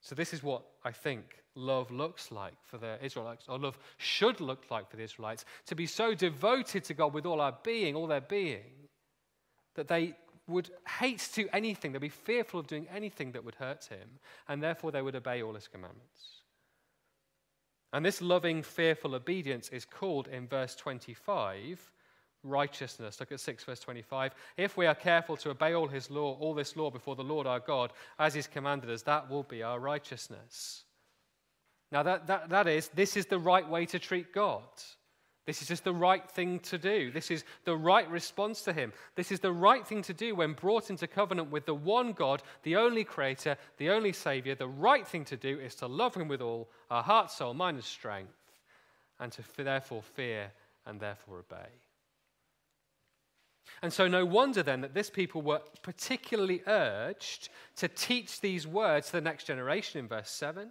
So, 0.00 0.16
this 0.16 0.34
is 0.34 0.42
what 0.42 0.64
I 0.84 0.90
think 0.90 1.42
love 1.54 1.90
looks 1.92 2.32
like 2.32 2.54
for 2.64 2.76
the 2.76 2.98
Israelites, 3.02 3.44
or 3.48 3.58
love 3.58 3.78
should 3.98 4.40
look 4.40 4.64
like 4.68 4.90
for 4.90 4.96
the 4.96 5.04
Israelites 5.04 5.44
to 5.66 5.76
be 5.76 5.86
so 5.86 6.12
devoted 6.12 6.82
to 6.84 6.94
God 6.94 7.14
with 7.14 7.24
all 7.24 7.40
our 7.40 7.56
being, 7.62 7.94
all 7.94 8.08
their 8.08 8.20
being, 8.20 8.88
that 9.76 9.86
they 9.86 10.14
would 10.48 10.70
hate 10.98 11.18
to 11.18 11.44
do 11.44 11.48
anything, 11.52 11.92
they'd 11.92 12.00
be 12.00 12.08
fearful 12.08 12.60
of 12.60 12.66
doing 12.66 12.86
anything 12.94 13.32
that 13.32 13.44
would 13.44 13.54
hurt 13.54 13.84
him, 13.84 14.18
and 14.48 14.62
therefore 14.62 14.90
they 14.90 15.02
would 15.02 15.16
obey 15.16 15.42
all 15.42 15.54
his 15.54 15.68
commandments. 15.68 16.42
And 17.92 18.04
this 18.04 18.22
loving, 18.22 18.62
fearful 18.62 19.14
obedience 19.14 19.68
is 19.68 19.84
called 19.84 20.28
in 20.28 20.48
verse 20.48 20.74
25 20.74 21.90
righteousness. 22.44 23.20
Look 23.20 23.32
at 23.32 23.40
6 23.40 23.64
verse 23.64 23.80
25. 23.80 24.34
If 24.56 24.76
we 24.76 24.86
are 24.86 24.94
careful 24.94 25.36
to 25.38 25.50
obey 25.50 25.74
all 25.74 25.88
his 25.88 26.10
law, 26.10 26.36
all 26.40 26.54
this 26.54 26.76
law 26.76 26.90
before 26.90 27.16
the 27.16 27.22
Lord 27.22 27.46
our 27.46 27.60
God, 27.60 27.92
as 28.18 28.34
he's 28.34 28.46
commanded 28.46 28.90
us, 28.90 29.02
that 29.02 29.30
will 29.30 29.44
be 29.44 29.62
our 29.62 29.78
righteousness. 29.78 30.84
Now 31.90 32.02
that, 32.02 32.26
that, 32.26 32.48
that 32.48 32.66
is, 32.66 32.88
this 32.88 33.16
is 33.16 33.26
the 33.26 33.38
right 33.38 33.68
way 33.68 33.86
to 33.86 33.98
treat 33.98 34.32
God. 34.32 34.62
This 35.44 35.60
is 35.60 35.66
just 35.68 35.82
the 35.82 35.92
right 35.92 36.28
thing 36.30 36.60
to 36.60 36.78
do. 36.78 37.10
This 37.10 37.30
is 37.30 37.44
the 37.64 37.76
right 37.76 38.08
response 38.08 38.62
to 38.62 38.72
Him. 38.72 38.92
This 39.16 39.32
is 39.32 39.40
the 39.40 39.52
right 39.52 39.84
thing 39.84 40.02
to 40.02 40.14
do 40.14 40.36
when 40.36 40.52
brought 40.52 40.88
into 40.88 41.08
covenant 41.08 41.50
with 41.50 41.66
the 41.66 41.74
one 41.74 42.12
God, 42.12 42.42
the 42.62 42.76
only 42.76 43.02
Creator, 43.02 43.56
the 43.76 43.90
only 43.90 44.12
Savior. 44.12 44.54
The 44.54 44.68
right 44.68 45.06
thing 45.06 45.24
to 45.26 45.36
do 45.36 45.58
is 45.58 45.74
to 45.76 45.88
love 45.88 46.14
Him 46.14 46.28
with 46.28 46.40
all 46.40 46.70
our 46.90 47.02
heart, 47.02 47.30
soul, 47.30 47.54
mind, 47.54 47.76
and 47.76 47.84
strength, 47.84 48.32
and 49.18 49.32
to 49.32 49.42
therefore 49.56 50.02
fear 50.02 50.52
and 50.86 51.00
therefore 51.00 51.40
obey. 51.40 51.70
And 53.82 53.92
so, 53.92 54.06
no 54.06 54.24
wonder 54.24 54.62
then 54.62 54.80
that 54.82 54.94
this 54.94 55.10
people 55.10 55.42
were 55.42 55.62
particularly 55.82 56.62
urged 56.68 57.48
to 57.76 57.88
teach 57.88 58.40
these 58.40 58.64
words 58.64 59.06
to 59.06 59.12
the 59.14 59.20
next 59.20 59.44
generation 59.44 59.98
in 59.98 60.06
verse 60.06 60.30
7 60.30 60.70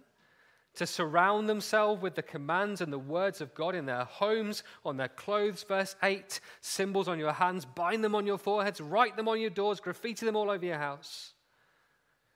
to 0.74 0.86
surround 0.86 1.48
themselves 1.48 2.00
with 2.00 2.14
the 2.14 2.22
commands 2.22 2.80
and 2.80 2.92
the 2.92 2.98
words 2.98 3.40
of 3.40 3.54
God 3.54 3.74
in 3.74 3.86
their 3.86 4.04
homes, 4.04 4.62
on 4.84 4.96
their 4.96 5.08
clothes, 5.08 5.62
verse 5.62 5.96
8, 6.02 6.40
symbols 6.60 7.08
on 7.08 7.18
your 7.18 7.32
hands, 7.32 7.64
bind 7.64 8.02
them 8.02 8.14
on 8.14 8.26
your 8.26 8.38
foreheads, 8.38 8.80
write 8.80 9.16
them 9.16 9.28
on 9.28 9.40
your 9.40 9.50
doors, 9.50 9.80
graffiti 9.80 10.24
them 10.24 10.36
all 10.36 10.50
over 10.50 10.64
your 10.64 10.78
house, 10.78 11.34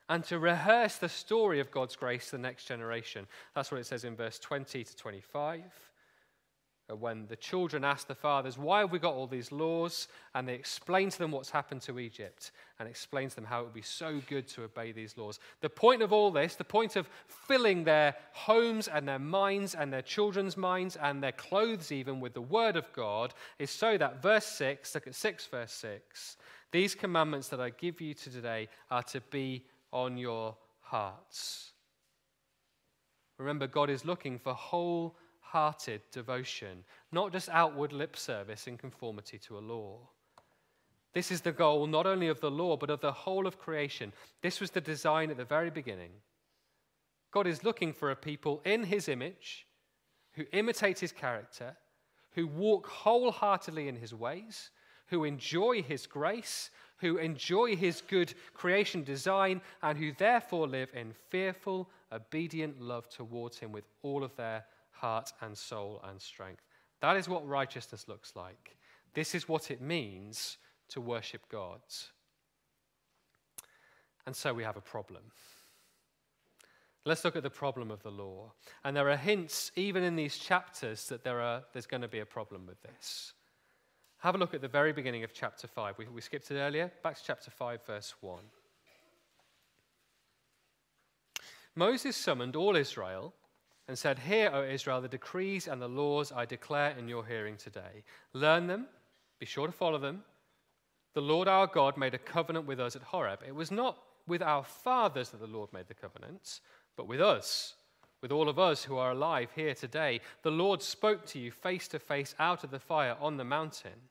and 0.09 0.22
to 0.25 0.38
rehearse 0.38 0.96
the 0.96 1.09
story 1.09 1.61
of 1.61 1.70
God's 1.70 1.96
grace 1.96 2.27
to 2.27 2.33
the 2.33 2.42
next 2.42 2.66
generation. 2.66 3.27
That's 3.55 3.70
what 3.70 3.81
it 3.81 3.87
says 3.87 4.05
in 4.05 4.16
verse 4.16 4.38
20 4.38 4.85
to 4.85 4.96
25 4.96 5.62
Uh, 6.88 6.94
when 6.94 7.27
the 7.27 7.37
children 7.37 7.83
ask 7.83 8.07
the 8.07 8.14
fathers, 8.14 8.57
Why 8.57 8.81
have 8.81 8.92
we 8.92 8.99
got 8.99 9.14
all 9.14 9.27
these 9.27 9.51
laws? 9.51 10.07
And 10.35 10.46
they 10.46 10.55
explain 10.55 11.11
to 11.11 11.18
them 11.18 11.33
what's 11.33 11.51
happened 11.51 11.83
to 11.83 11.99
Egypt 11.99 12.53
and 12.79 12.88
explain 12.88 13.29
to 13.29 13.35
them 13.35 13.44
how 13.44 13.61
it 13.61 13.64
would 13.64 13.75
be 13.75 13.83
so 13.83 14.20
good 14.29 14.46
to 14.49 14.64
obey 14.64 14.92
these 14.92 15.16
laws. 15.16 15.40
The 15.62 15.70
point 15.70 16.03
of 16.03 16.12
all 16.12 16.31
this, 16.31 16.55
the 16.55 16.64
point 16.64 16.94
of 16.94 17.09
filling 17.27 17.83
their 17.83 18.14
homes 18.33 18.87
and 18.87 19.09
their 19.09 19.18
minds 19.18 19.75
and 19.75 19.92
their 19.92 20.03
children's 20.03 20.57
minds 20.57 20.96
and 20.96 21.22
their 21.22 21.33
clothes 21.33 21.90
even 21.90 22.20
with 22.20 22.35
the 22.35 22.40
word 22.40 22.77
of 22.77 22.92
God, 22.92 23.35
is 23.59 23.70
so 23.70 23.99
that, 23.99 24.22
verse 24.22 24.46
6, 24.46 24.94
look 24.94 25.07
at 25.09 25.14
6, 25.14 25.46
verse 25.46 25.72
6, 25.72 26.37
these 26.70 26.94
commandments 26.94 27.49
that 27.49 27.61
I 27.61 27.70
give 27.70 28.01
you 28.01 28.14
to 28.14 28.31
today 28.31 28.68
are 28.90 29.03
to 29.05 29.20
be 29.20 29.64
on 29.92 30.16
your 30.16 30.57
hearts. 30.81 31.72
Remember, 33.38 33.66
God 33.66 33.90
is 33.90 34.05
looking 34.05 34.38
for 34.38 34.55
whole 34.55 35.16
hearted 35.57 36.03
devotion, 36.12 36.85
not 37.12 37.33
just 37.33 37.49
outward 37.49 37.90
lip 37.90 38.14
service 38.14 38.66
in 38.66 38.77
conformity 38.77 39.38
to 39.38 39.57
a 39.57 39.66
law. 39.75 39.97
This 41.14 41.31
is 41.31 41.40
the 41.40 41.51
goal 41.51 41.87
not 41.87 42.07
only 42.07 42.29
of 42.29 42.42
the 42.42 42.51
law, 42.51 42.77
but 42.77 42.90
of 42.90 43.01
the 43.01 43.11
whole 43.11 43.47
of 43.47 43.59
creation. 43.59 44.12
This 44.42 44.61
was 44.61 44.71
the 44.71 44.83
design 44.83 45.31
at 45.31 45.38
the 45.38 45.47
very 45.47 45.71
beginning. 45.71 46.11
God 47.31 47.47
is 47.47 47.64
looking 47.64 47.95
for 47.95 48.11
a 48.11 48.16
people 48.16 48.61
in 48.66 48.85
his 48.85 49.09
image 49.09 49.66
who 50.33 50.45
imitate 50.53 50.99
his 50.99 51.11
character, 51.11 51.75
who 52.33 52.47
walk 52.47 52.87
wholeheartedly 52.87 53.88
in 53.88 53.97
his 53.97 54.12
ways, 54.12 54.69
who 55.07 55.25
enjoy 55.25 55.81
his 55.83 56.07
grace, 56.07 56.71
who 56.99 57.16
enjoy 57.16 57.77
his 57.77 58.03
good 58.03 58.35
creation 58.53 59.05
design, 59.05 59.62
and 59.83 59.97
who 59.97 60.12
therefore 60.19 60.69
live 60.69 60.90
in 60.92 61.14
fearful, 61.31 61.88
obedient 62.12 62.79
love 62.79 63.09
towards 63.09 63.59
him 63.59 63.73
with 63.73 63.85
all 64.03 64.23
of 64.23 64.37
their 64.37 64.66
heart 65.00 65.32
and 65.40 65.56
soul 65.56 66.02
and 66.09 66.20
strength. 66.20 66.62
That 67.00 67.16
is 67.16 67.28
what 67.28 67.46
righteousness 67.46 68.09
looks 68.09 68.35
like. 68.35 68.76
This 69.14 69.35
is 69.35 69.48
what 69.48 69.70
it 69.70 69.80
means 69.80 70.59
to 70.88 71.00
worship 71.00 71.42
God. 71.50 71.80
And 74.26 74.35
so 74.35 74.52
we 74.52 74.64
have 74.64 74.76
a 74.76 74.80
problem. 74.80 75.22
Let's 77.04 77.24
look 77.24 77.37
at 77.37 77.44
the 77.44 77.50
problem 77.50 77.92
of 77.92 78.02
the 78.02 78.11
law. 78.11 78.52
And 78.85 78.96
there 78.96 79.09
are 79.09 79.16
hints, 79.16 79.70
even 79.76 80.02
in 80.02 80.16
these 80.16 80.37
chapters, 80.38 81.06
that 81.09 81.22
there 81.22 81.40
are, 81.40 81.62
there's 81.72 81.87
going 81.87 82.02
to 82.02 82.09
be 82.09 82.18
a 82.18 82.26
problem 82.26 82.66
with 82.66 82.82
this. 82.82 83.32
Have 84.18 84.35
a 84.35 84.38
look 84.38 84.54
at 84.54 84.61
the 84.61 84.68
very 84.68 84.92
beginning 84.92 85.22
of 85.22 85.32
chapter 85.32 85.68
5. 85.68 85.98
We, 85.98 86.06
we 86.09 86.20
skipped 86.20 86.50
it 86.50 86.59
earlier. 86.59 86.90
Back 87.04 87.16
to 87.16 87.22
chapter 87.24 87.50
5, 87.50 87.87
verse 87.87 88.14
1. 88.20 88.40
Moses 91.76 92.16
summoned 92.16 92.56
all 92.56 92.74
Israel 92.74 93.35
and 93.88 93.99
said, 93.99 94.18
Hear, 94.18 94.51
O 94.53 94.62
Israel, 94.62 95.01
the 95.01 95.09
decrees 95.09 95.68
and 95.68 95.81
the 95.81 95.88
laws 95.88 96.33
I 96.33 96.44
declare 96.44 96.94
in 96.99 97.09
your 97.09 97.25
hearing 97.25 97.57
today. 97.57 98.05
Learn 98.33 98.66
them, 98.66 98.87
be 99.38 99.46
sure 99.46 99.66
to 99.66 99.72
follow 99.72 99.99
them. 99.99 100.22
The 101.14 101.20
Lord 101.20 101.49
our 101.49 101.66
God 101.66 101.96
made 101.96 102.14
a 102.14 102.18
covenant 102.18 102.66
with 102.66 102.81
us 102.81 102.96
at 102.96 103.03
Horeb. 103.03 103.40
It 103.46 103.55
was 103.55 103.70
not 103.70 103.99
with 104.27 104.42
our 104.42 104.64
fathers 104.64 105.31
that 105.31 105.40
the 105.40 105.46
Lord 105.46 105.72
made 105.72 105.88
the 105.88 105.94
covenant, 105.94 106.61
but 106.96 107.07
with 107.07 107.20
us, 107.20 107.75
with 108.20 108.33
all 108.33 108.49
of 108.49 108.59
us 108.59 108.85
who 108.85 108.96
are 108.96 109.12
alive 109.12 109.51
here 109.55 109.75
today. 109.75 110.20
The 110.42 110.51
Lord 110.51 110.83
spoke 110.83 111.25
to 111.27 111.38
you 111.38 111.51
face 111.51 111.88
to 111.88 111.99
face 111.99 112.35
out 112.38 112.64
of 112.64 112.70
the 112.70 112.81
fire 112.81 113.16
on 113.20 113.37
the 113.37 113.44
mountain. 113.44 114.11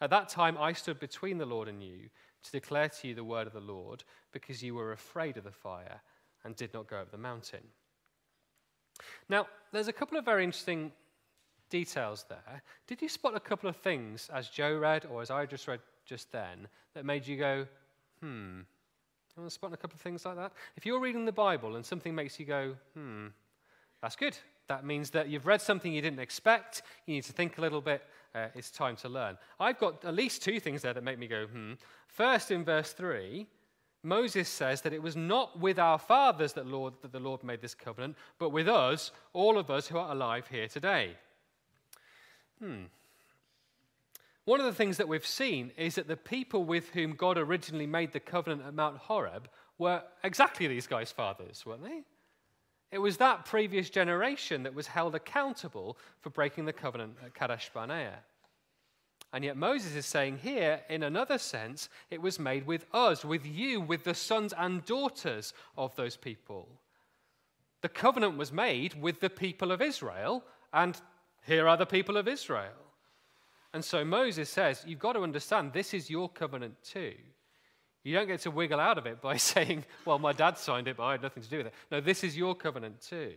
At 0.00 0.10
that 0.10 0.28
time, 0.28 0.58
I 0.58 0.72
stood 0.72 0.98
between 0.98 1.38
the 1.38 1.46
Lord 1.46 1.68
and 1.68 1.82
you 1.82 2.10
to 2.42 2.52
declare 2.52 2.88
to 2.88 3.08
you 3.08 3.14
the 3.14 3.24
word 3.24 3.46
of 3.46 3.52
the 3.52 3.60
Lord, 3.60 4.04
because 4.32 4.62
you 4.62 4.74
were 4.74 4.92
afraid 4.92 5.36
of 5.36 5.44
the 5.44 5.50
fire 5.50 6.02
and 6.44 6.54
did 6.54 6.74
not 6.74 6.88
go 6.88 6.98
up 6.98 7.10
the 7.10 7.16
mountain. 7.16 7.62
Now, 9.28 9.46
there's 9.72 9.88
a 9.88 9.92
couple 9.92 10.18
of 10.18 10.24
very 10.24 10.44
interesting 10.44 10.92
details 11.70 12.24
there. 12.28 12.62
Did 12.86 13.02
you 13.02 13.08
spot 13.08 13.34
a 13.34 13.40
couple 13.40 13.68
of 13.68 13.76
things 13.76 14.30
as 14.32 14.48
Joe 14.48 14.78
read 14.78 15.06
or 15.06 15.22
as 15.22 15.30
I 15.30 15.46
just 15.46 15.66
read 15.66 15.80
just 16.06 16.30
then 16.30 16.68
that 16.94 17.04
made 17.04 17.26
you 17.26 17.36
go, 17.36 17.66
hmm? 18.20 18.60
You 19.36 19.42
want 19.42 19.50
to 19.50 19.54
spot 19.54 19.72
a 19.72 19.76
couple 19.76 19.96
of 19.96 20.00
things 20.00 20.24
like 20.24 20.36
that? 20.36 20.52
If 20.76 20.86
you're 20.86 21.00
reading 21.00 21.24
the 21.24 21.32
Bible 21.32 21.74
and 21.74 21.84
something 21.84 22.14
makes 22.14 22.38
you 22.38 22.46
go, 22.46 22.76
hmm, 22.94 23.26
that's 24.00 24.14
good. 24.14 24.36
That 24.68 24.84
means 24.84 25.10
that 25.10 25.28
you've 25.28 25.46
read 25.46 25.60
something 25.60 25.92
you 25.92 26.00
didn't 26.00 26.20
expect. 26.20 26.82
You 27.06 27.14
need 27.14 27.24
to 27.24 27.32
think 27.32 27.58
a 27.58 27.60
little 27.60 27.80
bit. 27.80 28.02
Uh, 28.34 28.46
it's 28.54 28.70
time 28.70 28.96
to 28.96 29.08
learn. 29.08 29.36
I've 29.58 29.78
got 29.78 30.04
at 30.04 30.14
least 30.14 30.42
two 30.42 30.60
things 30.60 30.82
there 30.82 30.94
that 30.94 31.02
make 31.02 31.18
me 31.18 31.26
go, 31.26 31.46
hmm. 31.46 31.72
First, 32.06 32.52
in 32.52 32.64
verse 32.64 32.92
3, 32.92 33.46
Moses 34.04 34.48
says 34.48 34.82
that 34.82 34.92
it 34.92 35.02
was 35.02 35.16
not 35.16 35.58
with 35.58 35.78
our 35.78 35.98
fathers 35.98 36.52
that, 36.52 36.66
Lord, 36.66 36.94
that 37.02 37.12
the 37.12 37.20
Lord 37.20 37.42
made 37.42 37.62
this 37.62 37.74
covenant, 37.74 38.16
but 38.38 38.50
with 38.50 38.68
us, 38.68 39.10
all 39.32 39.58
of 39.58 39.70
us 39.70 39.88
who 39.88 39.98
are 39.98 40.12
alive 40.12 40.46
here 40.48 40.68
today. 40.68 41.16
Hmm. 42.58 42.84
One 44.44 44.60
of 44.60 44.66
the 44.66 44.74
things 44.74 44.98
that 44.98 45.08
we've 45.08 45.26
seen 45.26 45.72
is 45.76 45.94
that 45.94 46.06
the 46.06 46.16
people 46.16 46.64
with 46.64 46.90
whom 46.90 47.14
God 47.14 47.38
originally 47.38 47.86
made 47.86 48.12
the 48.12 48.20
covenant 48.20 48.62
at 48.66 48.74
Mount 48.74 48.98
Horeb 48.98 49.48
were 49.78 50.02
exactly 50.22 50.66
these 50.66 50.86
guys' 50.86 51.10
fathers, 51.10 51.64
weren't 51.64 51.82
they? 51.82 52.02
It 52.92 52.98
was 52.98 53.16
that 53.16 53.46
previous 53.46 53.90
generation 53.90 54.62
that 54.64 54.74
was 54.74 54.86
held 54.86 55.14
accountable 55.14 55.96
for 56.20 56.30
breaking 56.30 56.66
the 56.66 56.72
covenant 56.72 57.16
at 57.24 57.34
Kadesh 57.34 57.70
Barnea. 57.72 58.18
And 59.34 59.42
yet 59.42 59.56
Moses 59.56 59.96
is 59.96 60.06
saying 60.06 60.38
here, 60.38 60.80
in 60.88 61.02
another 61.02 61.38
sense, 61.38 61.88
it 62.08 62.22
was 62.22 62.38
made 62.38 62.68
with 62.68 62.86
us, 62.94 63.24
with 63.24 63.44
you, 63.44 63.80
with 63.80 64.04
the 64.04 64.14
sons 64.14 64.54
and 64.56 64.86
daughters 64.86 65.52
of 65.76 65.94
those 65.96 66.16
people. 66.16 66.68
The 67.82 67.88
covenant 67.88 68.38
was 68.38 68.52
made 68.52 68.94
with 68.94 69.18
the 69.18 69.28
people 69.28 69.72
of 69.72 69.82
Israel, 69.82 70.44
and 70.72 70.96
here 71.44 71.66
are 71.66 71.76
the 71.76 71.84
people 71.84 72.16
of 72.16 72.28
Israel. 72.28 72.70
And 73.72 73.84
so 73.84 74.04
Moses 74.04 74.48
says, 74.48 74.84
You've 74.86 75.00
got 75.00 75.14
to 75.14 75.24
understand, 75.24 75.72
this 75.72 75.94
is 75.94 76.08
your 76.08 76.28
covenant 76.28 76.76
too. 76.84 77.14
You 78.04 78.14
don't 78.14 78.28
get 78.28 78.38
to 78.42 78.52
wiggle 78.52 78.78
out 78.78 78.98
of 78.98 79.06
it 79.06 79.20
by 79.20 79.36
saying, 79.52 79.84
Well, 80.04 80.20
my 80.20 80.32
dad 80.32 80.58
signed 80.58 80.86
it, 80.86 80.96
but 80.96 81.06
I 81.06 81.12
had 81.12 81.22
nothing 81.22 81.42
to 81.42 81.50
do 81.50 81.56
with 81.56 81.66
it. 81.66 81.74
No, 81.90 82.00
this 82.00 82.22
is 82.22 82.36
your 82.36 82.54
covenant 82.54 83.00
too. 83.00 83.34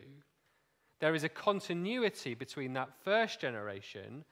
There 1.00 1.16
is 1.16 1.24
a 1.24 1.30
continuity 1.30 2.36
between 2.36 2.74
that 2.74 2.90
first 3.04 3.42
generation 3.42 4.26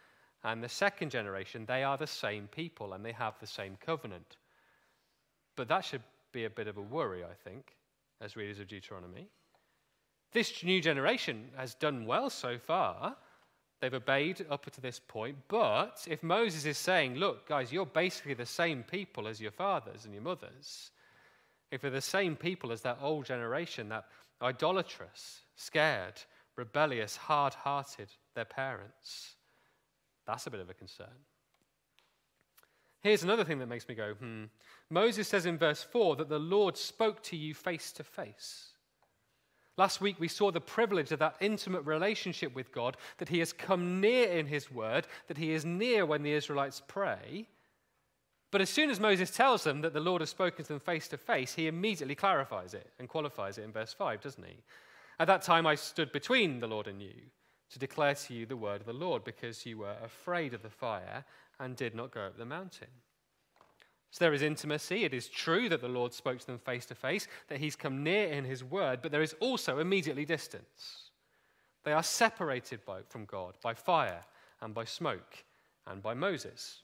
and 0.46 0.64
the 0.64 0.70
second 0.70 1.10
generation, 1.10 1.66
they 1.66 1.84
are 1.84 1.98
the 1.98 2.06
same 2.06 2.48
people 2.48 2.94
and 2.94 3.04
they 3.04 3.12
have 3.14 3.34
the 3.40 3.48
same 3.48 3.78
covenant. 3.84 4.38
But 5.56 5.68
that 5.70 5.84
should 5.84 6.04
be 6.32 6.46
a 6.46 6.50
bit 6.52 6.68
of 6.68 6.78
a 6.78 6.82
worry, 6.82 7.24
I 7.24 7.34
think, 7.44 7.76
as 8.22 8.36
readers 8.36 8.60
of 8.60 8.68
Deuteronomy. 8.68 9.28
This 10.34 10.64
new 10.64 10.82
generation 10.82 11.50
has 11.58 11.74
done 11.74 12.06
well 12.06 12.30
so 12.30 12.60
far. 12.60 13.16
They've 13.82 13.92
obeyed 13.92 14.46
up 14.52 14.70
to 14.72 14.82
this 14.82 15.00
point. 15.00 15.38
But 15.48 16.06
if 16.08 16.22
Moses 16.22 16.66
is 16.66 16.78
saying, 16.78 17.16
look, 17.16 17.48
guys, 17.48 17.74
you're 17.74 17.88
basically 17.88 18.36
the 18.36 18.46
same 18.46 18.84
people 18.84 19.28
as 19.28 19.42
your 19.42 19.52
fathers 19.52 20.06
and 20.06 20.14
your 20.14 20.24
mothers, 20.24 20.92
if 21.72 21.82
they're 21.82 21.90
the 21.90 22.02
same 22.02 22.36
people 22.36 22.72
as 22.72 22.82
that 22.82 23.00
old 23.02 23.26
generation, 23.26 23.90
that 23.90 24.06
idolatrous, 24.44 25.40
scared, 25.56 26.22
rebellious, 26.56 27.16
hard 27.16 27.56
hearted, 27.56 28.10
their 28.36 28.46
parents, 28.46 29.35
that's 30.26 30.48
a 30.48 30.52
bit 30.52 30.60
of 30.60 30.70
a 30.70 30.74
concern. 30.74 31.08
Here's 33.02 33.24
another 33.24 33.44
thing 33.44 33.60
that 33.60 33.68
makes 33.68 33.88
me 33.88 33.96
go, 33.96 34.14
hmm. 34.14 34.46
Moses 34.90 35.28
says 35.28 35.46
in 35.46 35.58
verse 35.58 35.84
4 35.84 36.16
that 36.16 36.30
the 36.30 36.40
Lord 36.40 36.76
spoke 36.78 37.22
to 37.24 37.36
you 37.36 37.54
face 37.54 37.92
to 37.94 38.04
face. 38.04 38.70
Last 39.78 40.00
week, 40.00 40.20
we 40.20 40.28
saw 40.28 40.52
the 40.52 40.62
privilege 40.62 41.12
of 41.12 41.20
that 41.20 41.36
intimate 41.42 41.82
relationship 41.82 42.56
with 42.56 42.72
God, 42.72 42.98
that 43.18 43.30
He 43.30 43.40
has 43.40 43.52
come 43.52 44.00
near 44.00 44.30
in 44.30 44.48
His 44.48 44.72
word, 44.72 45.06
that 45.28 45.38
He 45.38 45.52
is 45.52 45.66
near 45.66 46.06
when 46.06 46.24
the 46.24 46.32
Israelites 46.32 46.82
pray. 46.88 47.48
But 48.52 48.62
as 48.62 48.70
soon 48.70 48.90
as 48.90 49.02
Moses 49.02 49.32
tells 49.32 49.66
them 49.66 49.82
that 49.82 49.94
the 49.94 50.00
Lord 50.00 50.22
has 50.22 50.30
spoken 50.30 50.64
to 50.64 50.74
them 50.74 50.80
face 50.80 51.10
to 51.10 51.18
face, 51.18 51.54
he 51.54 51.68
immediately 51.68 52.16
clarifies 52.16 52.74
it 52.74 52.90
and 53.00 53.10
qualifies 53.10 53.58
it 53.58 53.64
in 53.64 53.74
verse 53.74 53.92
5, 53.92 54.22
doesn't 54.22 54.46
he? 54.46 54.64
At 55.20 55.28
that 55.28 55.42
time, 55.42 55.68
I 55.68 55.76
stood 55.76 56.12
between 56.14 56.62
the 56.62 56.68
Lord 56.68 56.88
and 56.88 57.02
you 57.02 57.14
to 57.72 57.80
declare 57.80 58.16
to 58.16 58.34
you 58.34 58.46
the 58.46 58.58
word 58.58 58.82
of 58.82 58.88
the 58.88 58.94
Lord, 58.94 59.24
because 59.24 59.66
you 59.66 59.80
were 59.80 59.96
afraid 60.04 60.54
of 60.54 60.62
the 60.62 60.70
fire 60.70 61.26
and 61.60 61.76
did 61.76 61.96
not 61.96 62.12
go 62.12 62.22
up 62.22 62.38
the 62.38 62.46
mountain. 62.46 62.88
So 64.12 64.24
there 64.24 64.34
is 64.34 64.44
intimacy. 64.44 65.04
It 65.04 65.14
is 65.14 65.28
true 65.28 65.68
that 65.68 65.82
the 65.82 65.90
Lord 65.90 66.14
spoke 66.14 66.40
to 66.40 66.46
them 66.46 66.60
face 66.60 66.86
to 66.86 66.96
face, 66.96 67.28
that 67.50 67.60
he's 67.60 67.76
come 67.76 68.04
near 68.04 68.28
in 68.28 68.46
his 68.46 68.64
word, 68.64 69.00
but 69.02 69.12
there 69.12 69.22
is 69.22 69.36
also 69.42 69.80
immediately 69.80 70.24
distance. 70.24 71.10
They 71.84 71.92
are 71.92 72.04
separated 72.04 72.86
by, 72.86 73.02
from 73.10 73.26
God 73.26 73.56
by 73.62 73.74
fire 73.74 74.22
and 74.62 74.74
by 74.74 74.86
smoke 74.86 75.44
and 75.86 76.02
by 76.02 76.14
Moses. 76.14 76.82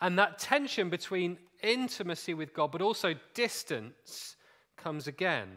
And 0.00 0.18
that 0.18 0.38
tension 0.38 0.90
between 0.90 1.38
intimacy 1.62 2.34
with 2.34 2.52
God 2.52 2.72
but 2.72 2.82
also 2.82 3.14
distance 3.34 4.36
comes 4.76 5.06
again. 5.06 5.48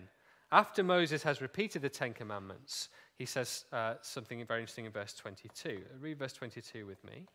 After 0.51 0.83
Moses 0.83 1.23
has 1.23 1.41
repeated 1.41 1.81
the 1.81 1.89
Ten 1.89 2.13
Commandments, 2.13 2.89
he 3.17 3.25
says 3.25 3.65
uh, 3.71 3.95
something 4.01 4.45
very 4.45 4.61
interesting 4.61 4.85
in 4.85 4.91
verse 4.91 5.13
22. 5.13 5.81
Read 5.99 6.19
verse 6.19 6.33
22 6.33 6.85
with 6.85 7.03
me. 7.03 7.25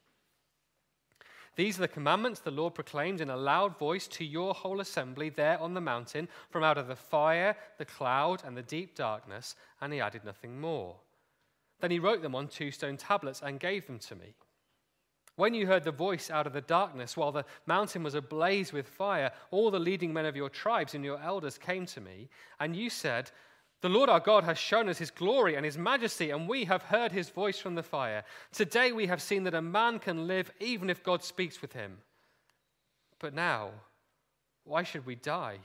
These 1.57 1.79
are 1.79 1.83
the 1.83 1.89
commandments 1.89 2.41
the 2.41 2.51
Lord 2.51 2.75
proclaimed 2.75 3.21
in 3.21 3.31
a 3.31 3.37
loud 3.37 3.79
voice 3.79 4.07
to 4.09 4.25
your 4.25 4.55
whole 4.55 4.81
assembly 4.81 5.31
there 5.31 5.59
on 5.61 5.75
the 5.75 5.81
mountain 5.81 6.29
from 6.49 6.63
out 6.63 6.79
of 6.79 6.87
the 6.87 6.97
fire, 6.97 7.57
the 7.77 7.85
cloud, 7.85 8.43
and 8.45 8.57
the 8.57 8.63
deep 8.63 8.95
darkness, 8.95 9.57
and 9.81 9.93
he 9.93 10.01
added 10.01 10.25
nothing 10.25 10.61
more. 10.61 10.97
Then 11.81 11.91
he 11.91 11.99
wrote 11.99 12.23
them 12.23 12.35
on 12.35 12.49
two 12.49 12.71
stone 12.71 12.97
tablets 12.97 13.43
and 13.43 13.59
gave 13.59 13.87
them 13.87 13.99
to 14.01 14.15
me. 14.15 14.35
When 15.37 15.55
you 15.55 15.67
heard 15.67 15.85
the 15.85 15.91
voice 15.91 16.31
out 16.31 16.47
of 16.47 16.53
the 16.53 16.61
darkness, 16.61 17.17
while 17.17 17.33
the 17.33 17.47
mountain 17.67 18.03
was 18.03 18.15
ablaze 18.15 18.73
with 18.73 18.87
fire, 18.87 19.33
all 19.51 19.71
the 19.71 19.79
leading 19.79 20.13
men 20.13 20.27
of 20.27 20.37
your 20.37 20.51
tribes 20.51 20.95
and 20.95 21.05
your 21.05 21.21
elders 21.21 21.57
came 21.57 21.87
to 21.87 22.01
me, 22.01 22.29
and 22.59 22.77
you 22.77 22.91
said, 22.91 23.31
The 23.81 23.89
Lord 23.89 24.11
our 24.11 24.21
God 24.21 24.45
has 24.45 24.59
shown 24.59 24.89
us 24.89 24.99
his 24.99 25.11
glory 25.11 25.55
and 25.55 25.65
his 25.65 25.79
majesty, 25.79 26.31
and 26.31 26.49
we 26.49 26.65
have 26.67 26.83
heard 26.83 27.13
his 27.13 27.31
voice 27.31 27.59
from 27.59 27.75
the 27.75 27.83
fire. 27.83 28.25
Today 28.53 28.93
we 28.93 29.07
have 29.07 29.23
seen 29.23 29.45
that 29.45 29.55
a 29.55 29.63
man 29.63 29.99
can 29.99 30.27
live 30.27 30.53
even 30.61 30.91
if 30.91 31.03
God 31.03 31.25
speaks 31.25 31.63
with 31.63 31.73
him. 31.73 31.97
But 33.19 33.35
now, 33.35 33.71
why 34.65 34.83
should 34.83 35.07
we 35.07 35.15
die? 35.15 35.59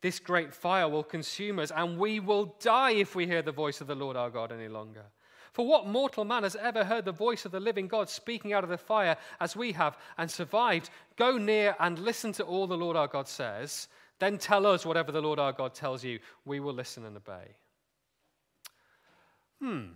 This 0.00 0.18
great 0.18 0.52
fire 0.52 0.88
will 0.88 1.04
consume 1.04 1.60
us, 1.60 1.70
and 1.70 1.98
we 1.98 2.18
will 2.18 2.56
die 2.60 2.92
if 2.92 3.14
we 3.14 3.26
hear 3.26 3.42
the 3.42 3.52
voice 3.52 3.80
of 3.80 3.86
the 3.86 3.94
Lord 3.94 4.16
our 4.16 4.30
God 4.30 4.50
any 4.50 4.68
longer. 4.68 5.04
For 5.52 5.66
what 5.66 5.86
mortal 5.86 6.24
man 6.24 6.42
has 6.42 6.56
ever 6.56 6.84
heard 6.84 7.04
the 7.04 7.12
voice 7.12 7.44
of 7.44 7.52
the 7.52 7.60
living 7.60 7.88
God 7.88 8.08
speaking 8.08 8.52
out 8.52 8.64
of 8.64 8.70
the 8.70 8.78
fire 8.78 9.16
as 9.40 9.56
we 9.56 9.72
have 9.72 9.96
and 10.16 10.30
survived? 10.30 10.90
Go 11.16 11.36
near 11.36 11.74
and 11.80 11.98
listen 11.98 12.32
to 12.32 12.44
all 12.44 12.66
the 12.66 12.76
Lord 12.76 12.96
our 12.96 13.08
God 13.08 13.26
says. 13.26 13.88
Then 14.18 14.38
tell 14.38 14.66
us 14.66 14.84
whatever 14.84 15.12
the 15.12 15.22
Lord 15.22 15.38
our 15.38 15.52
God 15.52 15.74
tells 15.74 16.02
you. 16.02 16.18
We 16.44 16.60
will 16.60 16.74
listen 16.74 17.04
and 17.04 17.16
obey. 17.16 17.56
Hmm. 19.60 19.86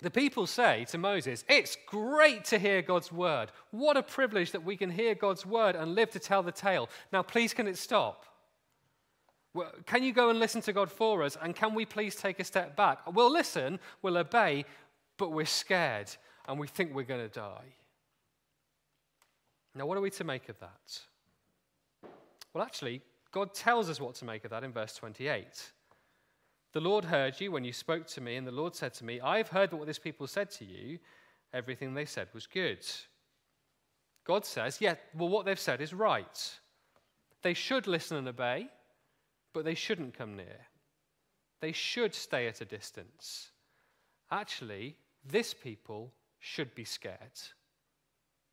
The 0.00 0.10
people 0.10 0.46
say 0.46 0.84
to 0.90 0.98
Moses, 0.98 1.44
It's 1.48 1.76
great 1.86 2.44
to 2.46 2.58
hear 2.58 2.82
God's 2.82 3.10
word. 3.10 3.50
What 3.70 3.96
a 3.96 4.02
privilege 4.02 4.52
that 4.52 4.64
we 4.64 4.76
can 4.76 4.90
hear 4.90 5.14
God's 5.14 5.44
word 5.44 5.74
and 5.74 5.94
live 5.94 6.10
to 6.10 6.18
tell 6.18 6.42
the 6.42 6.52
tale. 6.52 6.88
Now, 7.12 7.22
please, 7.22 7.52
can 7.52 7.66
it 7.66 7.78
stop? 7.78 8.24
Can 9.86 10.02
you 10.02 10.12
go 10.12 10.30
and 10.30 10.38
listen 10.38 10.60
to 10.62 10.72
God 10.72 10.90
for 10.90 11.22
us? 11.24 11.36
And 11.40 11.54
can 11.54 11.74
we 11.74 11.84
please 11.84 12.14
take 12.14 12.38
a 12.38 12.44
step 12.44 12.76
back? 12.76 13.00
We'll 13.12 13.32
listen, 13.32 13.80
we'll 14.02 14.18
obey, 14.18 14.64
but 15.16 15.32
we're 15.32 15.46
scared 15.46 16.10
and 16.46 16.60
we 16.60 16.68
think 16.68 16.94
we're 16.94 17.02
going 17.02 17.28
to 17.28 17.34
die. 17.34 17.74
Now, 19.74 19.86
what 19.86 19.98
are 19.98 20.00
we 20.00 20.10
to 20.10 20.24
make 20.24 20.48
of 20.48 20.58
that? 20.60 21.00
Well, 22.52 22.64
actually, 22.64 23.02
God 23.32 23.54
tells 23.54 23.88
us 23.90 24.00
what 24.00 24.14
to 24.16 24.24
make 24.24 24.44
of 24.44 24.50
that 24.50 24.64
in 24.64 24.72
verse 24.72 24.94
28. 24.94 25.72
The 26.72 26.80
Lord 26.80 27.04
heard 27.04 27.40
you 27.40 27.52
when 27.52 27.64
you 27.64 27.72
spoke 27.72 28.06
to 28.08 28.20
me, 28.20 28.36
and 28.36 28.46
the 28.46 28.52
Lord 28.52 28.74
said 28.74 28.94
to 28.94 29.04
me, 29.04 29.20
I've 29.20 29.48
heard 29.48 29.72
what 29.72 29.86
this 29.86 29.98
people 29.98 30.26
said 30.26 30.50
to 30.52 30.64
you. 30.64 30.98
Everything 31.52 31.94
they 31.94 32.04
said 32.04 32.28
was 32.34 32.46
good. 32.46 32.84
God 34.26 34.44
says, 34.44 34.80
yeah, 34.80 34.94
well, 35.14 35.28
what 35.28 35.46
they've 35.46 35.58
said 35.58 35.80
is 35.80 35.94
right. 35.94 36.58
They 37.42 37.54
should 37.54 37.86
listen 37.86 38.18
and 38.18 38.28
obey 38.28 38.68
but 39.52 39.64
they 39.64 39.74
shouldn't 39.74 40.16
come 40.16 40.36
near. 40.36 40.66
They 41.60 41.72
should 41.72 42.14
stay 42.14 42.46
at 42.46 42.60
a 42.60 42.64
distance. 42.64 43.50
Actually, 44.30 44.96
this 45.24 45.52
people 45.54 46.12
should 46.38 46.74
be 46.74 46.84
scared. 46.84 47.40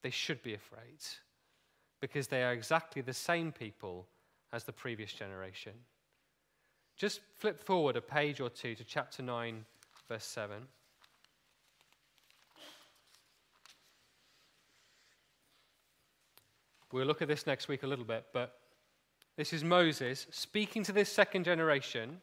They 0.01 0.09
should 0.09 0.41
be 0.41 0.53
afraid 0.53 1.03
because 2.05 2.27
they 2.27 2.43
are 2.43 2.53
exactly 2.53 3.01
the 3.01 3.11
same 3.11 3.51
people 3.51 4.05
as 4.53 4.63
the 4.63 4.71
previous 4.71 5.11
generation. 5.11 5.71
Just 6.95 7.19
flip 7.33 7.59
forward 7.59 7.95
a 7.95 8.01
page 8.01 8.39
or 8.39 8.47
two 8.47 8.75
to 8.75 8.83
chapter 8.83 9.23
9, 9.23 9.65
verse 10.07 10.23
7. 10.23 10.67
We'll 16.91 17.07
look 17.07 17.23
at 17.23 17.27
this 17.27 17.47
next 17.47 17.67
week 17.67 17.81
a 17.81 17.87
little 17.87 18.05
bit, 18.05 18.27
but 18.31 18.59
this 19.35 19.51
is 19.51 19.63
Moses 19.63 20.27
speaking 20.29 20.83
to 20.83 20.91
this 20.91 21.11
second 21.11 21.43
generation 21.43 22.21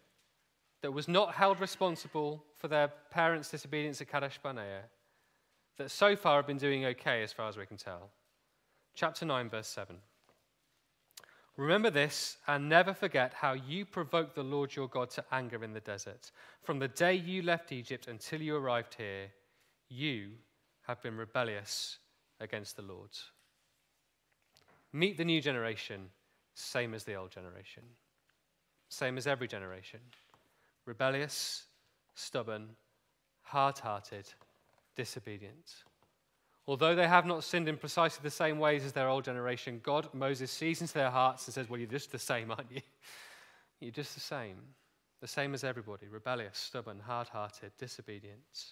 that 0.83 0.93
was 0.93 1.09
not 1.09 1.35
held 1.35 1.59
responsible 1.59 2.45
for 2.55 2.68
their 2.68 2.87
parents' 3.11 3.51
disobedience 3.51 4.01
at 4.01 4.07
Kadesh 4.07 4.39
Barnea, 4.41 4.83
that 5.76 5.91
so 5.91 6.14
far 6.14 6.37
have 6.37 6.47
been 6.47 6.57
doing 6.57 6.85
okay 6.85 7.24
as 7.24 7.33
far 7.33 7.49
as 7.49 7.57
we 7.57 7.66
can 7.66 7.76
tell. 7.76 8.11
Chapter 8.95 9.24
9, 9.24 9.49
verse 9.49 9.68
7. 9.68 9.97
Remember 11.57 11.90
this 11.90 12.38
and 12.47 12.68
never 12.68 12.95
forget 12.95 13.34
how 13.34 13.53
you 13.53 13.84
provoked 13.84 14.34
the 14.34 14.43
Lord 14.43 14.74
your 14.74 14.88
God 14.88 15.11
to 15.11 15.24
anger 15.32 15.62
in 15.62 15.72
the 15.72 15.80
desert. 15.80 16.30
From 16.62 16.78
the 16.78 16.88
day 16.88 17.14
you 17.14 17.43
left 17.43 17.72
Egypt 17.72 18.09
until 18.09 18.40
you 18.40 18.57
arrived 18.57 18.95
here, 18.95 19.30
you 19.88 20.30
have 20.86 21.03
been 21.03 21.16
rebellious 21.16 21.99
against 22.40 22.76
the 22.76 22.82
Lord. 22.82 23.11
Meet 24.93 25.18
the 25.18 25.24
new 25.24 25.40
generation 25.40 26.09
same 26.55 26.95
as 26.95 27.05
the 27.05 27.14
old 27.14 27.30
generation, 27.30 27.82
same 28.88 29.16
as 29.16 29.26
every 29.26 29.49
generation 29.49 30.01
rebellious, 30.84 31.64
stubborn, 32.14 32.70
hard 33.43 33.78
hearted, 33.78 34.28
disobedient. 34.97 35.84
Although 36.66 36.94
they 36.94 37.08
have 37.08 37.26
not 37.26 37.42
sinned 37.42 37.68
in 37.68 37.76
precisely 37.76 38.20
the 38.22 38.30
same 38.30 38.58
ways 38.58 38.84
as 38.84 38.92
their 38.92 39.08
old 39.08 39.24
generation, 39.24 39.80
God, 39.82 40.08
Moses, 40.12 40.50
sees 40.50 40.80
into 40.80 40.94
their 40.94 41.10
hearts 41.10 41.46
and 41.46 41.54
says, 41.54 41.68
Well, 41.68 41.80
you're 41.80 41.88
just 41.88 42.12
the 42.12 42.18
same, 42.18 42.50
aren't 42.50 42.70
you? 42.70 42.80
You're 43.80 43.90
just 43.90 44.14
the 44.14 44.20
same. 44.20 44.58
The 45.20 45.26
same 45.26 45.54
as 45.54 45.64
everybody 45.64 46.06
rebellious, 46.06 46.56
stubborn, 46.56 47.00
hard 47.00 47.26
hearted, 47.26 47.72
disobedient. 47.78 48.66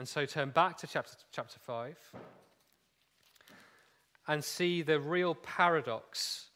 And 0.00 0.08
so 0.08 0.26
turn 0.26 0.50
back 0.50 0.78
to 0.78 0.88
chapter, 0.88 1.12
chapter 1.30 1.60
5 1.60 1.96
and 4.28 4.42
see 4.42 4.82
the 4.82 4.98
real 5.00 5.34
paradox 5.34 6.48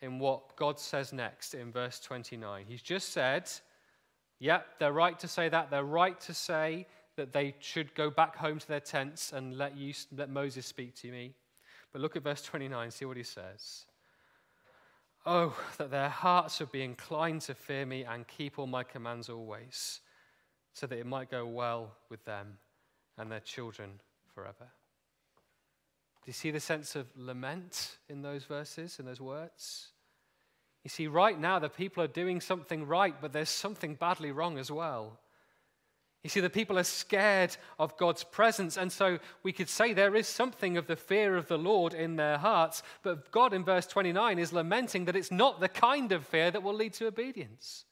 in 0.00 0.18
what 0.18 0.56
God 0.56 0.78
says 0.78 1.12
next 1.12 1.54
in 1.54 1.72
verse 1.72 2.00
29. 2.00 2.64
He's 2.66 2.82
just 2.82 3.10
said, 3.10 3.50
yep, 4.38 4.66
they're 4.78 4.92
right 4.92 5.18
to 5.18 5.28
say 5.28 5.48
that. 5.48 5.70
They're 5.70 5.84
right 5.84 6.18
to 6.22 6.34
say 6.34 6.86
that 7.18 7.32
they 7.32 7.54
should 7.60 7.94
go 7.94 8.08
back 8.08 8.36
home 8.36 8.58
to 8.58 8.66
their 8.66 8.80
tents 8.80 9.32
and 9.32 9.58
let, 9.58 9.76
you, 9.76 9.92
let 10.16 10.30
Moses 10.30 10.64
speak 10.64 10.94
to 10.96 11.10
me. 11.10 11.34
But 11.92 12.00
look 12.00 12.16
at 12.16 12.22
verse 12.22 12.42
29, 12.42 12.90
see 12.90 13.04
what 13.04 13.16
he 13.16 13.22
says. 13.22 13.86
Oh, 15.26 15.54
that 15.76 15.90
their 15.90 16.08
hearts 16.08 16.60
would 16.60 16.72
be 16.72 16.82
inclined 16.82 17.42
to 17.42 17.54
fear 17.54 17.84
me 17.84 18.04
and 18.04 18.26
keep 18.26 18.58
all 18.58 18.66
my 18.66 18.84
commands 18.84 19.28
always, 19.28 20.00
so 20.72 20.86
that 20.86 20.98
it 20.98 21.06
might 21.06 21.30
go 21.30 21.44
well 21.44 21.92
with 22.08 22.24
them 22.24 22.58
and 23.18 23.30
their 23.30 23.40
children 23.40 24.00
forever. 24.34 24.68
Do 26.24 26.26
you 26.26 26.32
see 26.32 26.50
the 26.50 26.60
sense 26.60 26.94
of 26.94 27.06
lament 27.16 27.98
in 28.08 28.22
those 28.22 28.44
verses, 28.44 28.98
in 28.98 29.06
those 29.06 29.20
words? 29.20 29.88
You 30.84 30.90
see, 30.90 31.08
right 31.08 31.38
now 31.38 31.58
the 31.58 31.68
people 31.68 32.02
are 32.02 32.08
doing 32.08 32.40
something 32.40 32.86
right, 32.86 33.14
but 33.20 33.32
there's 33.32 33.50
something 33.50 33.96
badly 33.96 34.30
wrong 34.30 34.56
as 34.56 34.70
well. 34.70 35.18
You 36.24 36.30
see, 36.30 36.40
the 36.40 36.50
people 36.50 36.78
are 36.78 36.84
scared 36.84 37.56
of 37.78 37.96
God's 37.96 38.24
presence, 38.24 38.76
and 38.76 38.90
so 38.90 39.18
we 39.44 39.52
could 39.52 39.68
say 39.68 39.92
there 39.92 40.16
is 40.16 40.26
something 40.26 40.76
of 40.76 40.88
the 40.88 40.96
fear 40.96 41.36
of 41.36 41.46
the 41.46 41.58
Lord 41.58 41.94
in 41.94 42.16
their 42.16 42.38
hearts, 42.38 42.82
but 43.02 43.30
God 43.30 43.52
in 43.52 43.64
verse 43.64 43.86
29 43.86 44.38
is 44.38 44.52
lamenting 44.52 45.04
that 45.04 45.14
it's 45.16 45.30
not 45.30 45.60
the 45.60 45.68
kind 45.68 46.10
of 46.10 46.26
fear 46.26 46.50
that 46.50 46.62
will 46.62 46.74
lead 46.74 46.92
to 46.94 47.06
obedience. 47.06 47.84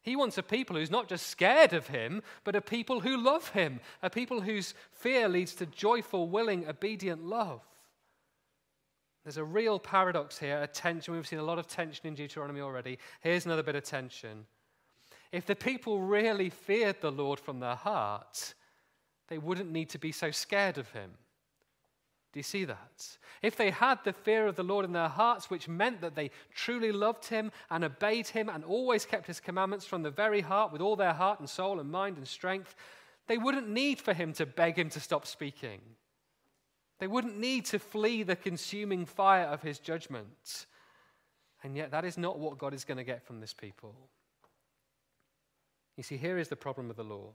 He 0.00 0.14
wants 0.14 0.38
a 0.38 0.42
people 0.42 0.76
who's 0.76 0.92
not 0.92 1.08
just 1.08 1.26
scared 1.26 1.72
of 1.72 1.88
him, 1.88 2.22
but 2.44 2.54
a 2.54 2.60
people 2.60 3.00
who 3.00 3.16
love 3.16 3.48
him, 3.48 3.80
a 4.02 4.08
people 4.08 4.40
whose 4.40 4.72
fear 4.92 5.28
leads 5.28 5.54
to 5.56 5.66
joyful, 5.66 6.28
willing, 6.28 6.68
obedient 6.68 7.24
love. 7.24 7.62
There's 9.24 9.36
a 9.36 9.44
real 9.44 9.78
paradox 9.78 10.38
here, 10.38 10.62
a 10.62 10.66
tension. 10.66 11.12
We've 11.12 11.26
seen 11.26 11.40
a 11.40 11.44
lot 11.44 11.58
of 11.58 11.66
tension 11.66 12.06
in 12.06 12.14
Deuteronomy 12.14 12.60
already. 12.60 12.98
Here's 13.20 13.44
another 13.44 13.62
bit 13.62 13.74
of 13.74 13.82
tension. 13.82 14.46
If 15.32 15.46
the 15.46 15.56
people 15.56 16.00
really 16.00 16.50
feared 16.50 17.00
the 17.00 17.12
Lord 17.12 17.38
from 17.38 17.60
their 17.60 17.74
heart, 17.74 18.54
they 19.28 19.38
wouldn't 19.38 19.70
need 19.70 19.90
to 19.90 19.98
be 19.98 20.12
so 20.12 20.30
scared 20.30 20.78
of 20.78 20.90
him. 20.90 21.10
Do 22.32 22.38
you 22.38 22.44
see 22.44 22.64
that? 22.66 23.18
If 23.42 23.56
they 23.56 23.70
had 23.70 23.98
the 24.04 24.12
fear 24.12 24.46
of 24.46 24.56
the 24.56 24.62
Lord 24.62 24.84
in 24.84 24.92
their 24.92 25.08
hearts, 25.08 25.50
which 25.50 25.68
meant 25.68 26.00
that 26.02 26.14
they 26.14 26.30
truly 26.54 26.92
loved 26.92 27.26
him 27.26 27.50
and 27.70 27.84
obeyed 27.84 28.28
him 28.28 28.48
and 28.48 28.64
always 28.64 29.06
kept 29.06 29.26
his 29.26 29.40
commandments 29.40 29.86
from 29.86 30.02
the 30.02 30.10
very 30.10 30.42
heart 30.42 30.72
with 30.72 30.82
all 30.82 30.96
their 30.96 31.14
heart 31.14 31.40
and 31.40 31.48
soul 31.48 31.80
and 31.80 31.90
mind 31.90 32.16
and 32.16 32.28
strength, 32.28 32.74
they 33.28 33.38
wouldn't 33.38 33.68
need 33.68 34.00
for 34.00 34.12
him 34.12 34.32
to 34.34 34.46
beg 34.46 34.78
him 34.78 34.90
to 34.90 35.00
stop 35.00 35.26
speaking. 35.26 35.80
They 36.98 37.06
wouldn't 37.06 37.38
need 37.38 37.64
to 37.66 37.78
flee 37.78 38.22
the 38.24 38.36
consuming 38.36 39.06
fire 39.06 39.46
of 39.46 39.62
his 39.62 39.78
judgment. 39.78 40.66
And 41.62 41.76
yet, 41.76 41.90
that 41.92 42.04
is 42.04 42.18
not 42.18 42.38
what 42.38 42.58
God 42.58 42.74
is 42.74 42.84
going 42.84 42.98
to 42.98 43.04
get 43.04 43.24
from 43.24 43.40
this 43.40 43.54
people. 43.54 43.94
You 45.98 46.04
see, 46.04 46.16
here 46.16 46.38
is 46.38 46.48
the 46.48 46.56
problem 46.56 46.86
with 46.86 46.96
the 46.96 47.02
law. 47.02 47.34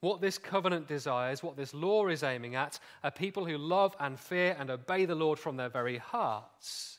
What 0.00 0.20
this 0.20 0.36
covenant 0.36 0.86
desires, 0.86 1.42
what 1.42 1.56
this 1.56 1.72
law 1.72 2.06
is 2.08 2.22
aiming 2.22 2.54
at, 2.54 2.78
are 3.02 3.10
people 3.10 3.46
who 3.46 3.56
love 3.56 3.96
and 3.98 4.20
fear 4.20 4.54
and 4.58 4.70
obey 4.70 5.06
the 5.06 5.14
Lord 5.14 5.38
from 5.38 5.56
their 5.56 5.70
very 5.70 5.96
hearts. 5.96 6.98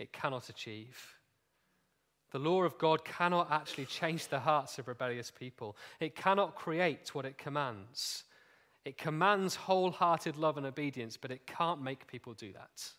It 0.00 0.12
cannot 0.12 0.48
achieve. 0.48 1.00
The 2.32 2.40
law 2.40 2.64
of 2.64 2.76
God 2.76 3.04
cannot 3.04 3.52
actually 3.52 3.86
change 3.86 4.26
the 4.26 4.40
hearts 4.40 4.80
of 4.80 4.88
rebellious 4.88 5.30
people. 5.30 5.76
It 6.00 6.16
cannot 6.16 6.56
create 6.56 7.14
what 7.14 7.24
it 7.24 7.38
commands. 7.38 8.24
It 8.84 8.98
commands 8.98 9.54
wholehearted 9.54 10.36
love 10.36 10.56
and 10.56 10.66
obedience, 10.66 11.16
but 11.16 11.30
it 11.30 11.46
can't 11.46 11.80
make 11.80 12.08
people 12.08 12.34
do 12.34 12.52
that. 12.52 12.90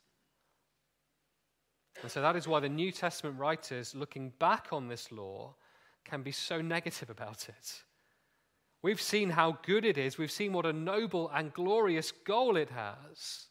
And 2.02 2.10
so 2.10 2.22
that 2.22 2.38
is 2.38 2.48
why 2.48 2.62
the 2.62 2.70
New 2.70 2.94
Testament 2.94 3.38
writers, 3.38 3.94
looking 3.94 4.32
back 4.40 4.68
on 4.72 4.88
this 4.88 5.12
law, 5.12 5.56
can 6.04 6.22
be 6.22 6.32
so 6.32 6.62
negative 6.62 7.10
about 7.10 7.50
it. 7.50 7.84
We've 8.82 9.02
seen 9.02 9.30
how 9.30 9.60
good 9.66 9.86
it 9.86 9.98
is, 9.98 10.18
we've 10.18 10.32
seen 10.32 10.54
what 10.54 10.66
a 10.66 10.74
noble 10.74 11.32
and 11.34 11.54
glorious 11.54 12.12
goal 12.12 12.58
it 12.58 12.70
has. 12.70 13.48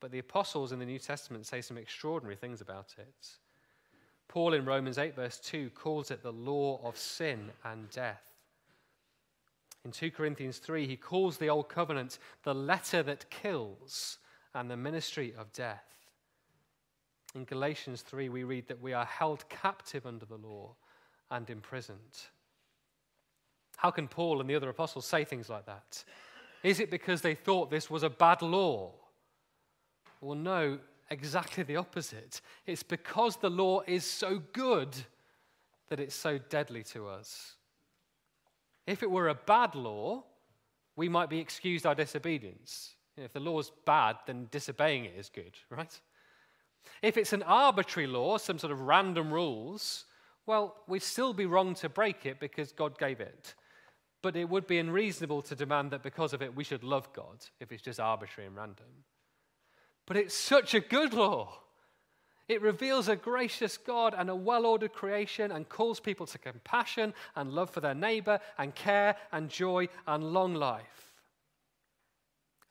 But 0.00 0.12
the 0.12 0.20
apostles 0.20 0.70
in 0.70 0.78
the 0.78 0.86
New 0.86 1.00
Testament 1.00 1.44
say 1.44 1.60
some 1.60 1.76
extraordinary 1.76 2.36
things 2.36 2.60
about 2.60 2.94
it. 2.98 3.28
Paul 4.28 4.54
in 4.54 4.64
Romans 4.64 4.98
8, 4.98 5.16
verse 5.16 5.40
2, 5.40 5.70
calls 5.70 6.10
it 6.10 6.22
the 6.22 6.32
law 6.32 6.80
of 6.84 6.96
sin 6.96 7.50
and 7.64 7.90
death. 7.90 8.22
In 9.84 9.90
2 9.90 10.10
Corinthians 10.10 10.58
3, 10.58 10.86
he 10.86 10.96
calls 10.96 11.38
the 11.38 11.48
Old 11.48 11.68
Covenant 11.68 12.18
the 12.44 12.54
letter 12.54 13.02
that 13.02 13.30
kills 13.30 14.18
and 14.54 14.70
the 14.70 14.76
ministry 14.76 15.34
of 15.36 15.52
death. 15.52 15.84
In 17.34 17.44
Galatians 17.44 18.02
3, 18.02 18.28
we 18.28 18.44
read 18.44 18.68
that 18.68 18.80
we 18.80 18.92
are 18.92 19.04
held 19.04 19.48
captive 19.48 20.06
under 20.06 20.26
the 20.26 20.36
law 20.36 20.76
and 21.30 21.48
imprisoned. 21.50 21.98
How 23.76 23.90
can 23.90 24.08
Paul 24.08 24.40
and 24.40 24.50
the 24.50 24.56
other 24.56 24.68
apostles 24.68 25.06
say 25.06 25.24
things 25.24 25.48
like 25.48 25.66
that? 25.66 26.02
Is 26.62 26.80
it 26.80 26.90
because 26.90 27.20
they 27.20 27.34
thought 27.34 27.70
this 27.70 27.88
was 27.88 28.02
a 28.02 28.10
bad 28.10 28.42
law? 28.42 28.92
Well, 30.20 30.36
no, 30.36 30.78
exactly 31.10 31.62
the 31.62 31.76
opposite. 31.76 32.40
It's 32.66 32.82
because 32.82 33.36
the 33.36 33.50
law 33.50 33.82
is 33.86 34.04
so 34.04 34.42
good 34.52 34.96
that 35.88 36.00
it's 36.00 36.14
so 36.14 36.38
deadly 36.38 36.82
to 36.84 37.08
us. 37.08 37.54
If 38.86 39.02
it 39.02 39.10
were 39.10 39.28
a 39.28 39.34
bad 39.34 39.74
law, 39.74 40.24
we 40.96 41.08
might 41.08 41.30
be 41.30 41.38
excused 41.38 41.86
our 41.86 41.94
disobedience. 41.94 42.94
if 43.16 43.32
the 43.32 43.40
law's 43.40 43.70
bad, 43.84 44.16
then 44.26 44.48
disobeying 44.50 45.04
it 45.04 45.14
is 45.16 45.28
good, 45.28 45.56
right? 45.70 46.00
If 47.02 47.16
it's 47.16 47.32
an 47.32 47.42
arbitrary 47.42 48.06
law, 48.06 48.38
some 48.38 48.58
sort 48.58 48.72
of 48.72 48.80
random 48.80 49.32
rules, 49.32 50.04
well, 50.48 50.74
we'd 50.86 51.02
still 51.02 51.34
be 51.34 51.44
wrong 51.44 51.74
to 51.74 51.90
break 51.90 52.24
it 52.24 52.40
because 52.40 52.72
God 52.72 52.98
gave 52.98 53.20
it. 53.20 53.54
But 54.22 54.34
it 54.34 54.48
would 54.48 54.66
be 54.66 54.78
unreasonable 54.78 55.42
to 55.42 55.54
demand 55.54 55.90
that 55.90 56.02
because 56.02 56.32
of 56.32 56.40
it 56.40 56.56
we 56.56 56.64
should 56.64 56.82
love 56.82 57.12
God 57.12 57.44
if 57.60 57.70
it's 57.70 57.82
just 57.82 58.00
arbitrary 58.00 58.48
and 58.48 58.56
random. 58.56 58.86
But 60.06 60.16
it's 60.16 60.34
such 60.34 60.72
a 60.72 60.80
good 60.80 61.12
law. 61.12 61.60
It 62.48 62.62
reveals 62.62 63.08
a 63.08 63.14
gracious 63.14 63.76
God 63.76 64.14
and 64.16 64.30
a 64.30 64.34
well 64.34 64.64
ordered 64.64 64.94
creation 64.94 65.52
and 65.52 65.68
calls 65.68 66.00
people 66.00 66.24
to 66.24 66.38
compassion 66.38 67.12
and 67.36 67.52
love 67.52 67.68
for 67.68 67.80
their 67.80 67.94
neighbor 67.94 68.40
and 68.56 68.74
care 68.74 69.16
and 69.30 69.50
joy 69.50 69.90
and 70.06 70.32
long 70.32 70.54
life. 70.54 71.12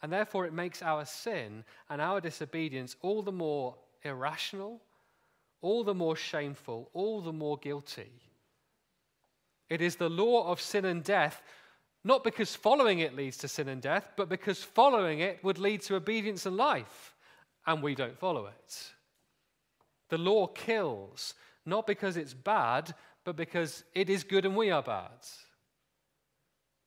And 0.01 0.11
therefore, 0.11 0.47
it 0.47 0.53
makes 0.53 0.81
our 0.81 1.05
sin 1.05 1.63
and 1.91 2.01
our 2.01 2.21
disobedience 2.21 2.95
all 3.01 3.21
the 3.21 3.31
more 3.31 3.75
irrational, 4.01 4.81
all 5.61 5.83
the 5.83 5.93
more 5.93 6.15
shameful, 6.15 6.89
all 6.93 7.21
the 7.21 7.33
more 7.33 7.57
guilty. 7.57 8.11
It 9.69 9.81
is 9.81 9.95
the 9.95 10.09
law 10.09 10.49
of 10.49 10.61
sin 10.61 10.85
and 10.85 11.03
death, 11.03 11.41
not 12.03 12.23
because 12.23 12.55
following 12.55 12.99
it 12.99 13.15
leads 13.15 13.37
to 13.37 13.47
sin 13.47 13.67
and 13.67 13.81
death, 13.81 14.11
but 14.15 14.29
because 14.29 14.63
following 14.63 15.19
it 15.19 15.43
would 15.43 15.57
lead 15.57 15.81
to 15.83 15.95
obedience 15.95 16.45
and 16.45 16.55
life 16.55 17.15
and 17.65 17.83
we 17.83 17.95
don't 17.95 18.17
follow 18.17 18.45
it. 18.45 18.93
The 20.09 20.17
law 20.17 20.47
kills, 20.47 21.33
not 21.65 21.85
because 21.85 22.15
it's 22.15 22.33
bad, 22.33 22.93
but 23.25 23.35
because 23.35 23.83
it 23.93 24.09
is 24.09 24.23
good 24.23 24.45
and 24.45 24.55
we 24.55 24.71
are 24.71 24.83
bad. 24.83 25.25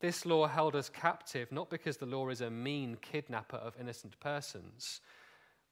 This 0.00 0.24
law 0.24 0.46
held 0.46 0.74
us 0.74 0.88
captive, 0.88 1.52
not 1.52 1.68
because 1.68 1.98
the 1.98 2.06
law 2.06 2.30
is 2.30 2.40
a 2.40 2.50
mean 2.50 2.96
kidnapper 3.02 3.58
of 3.58 3.74
innocent 3.78 4.18
persons, 4.20 5.02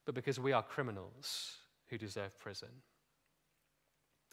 but 0.05 0.13
because 0.13 0.39
we 0.39 0.51
are 0.51 0.61
criminals 0.61 1.58
who 1.89 1.97
deserve 1.97 2.37
prison. 2.39 2.69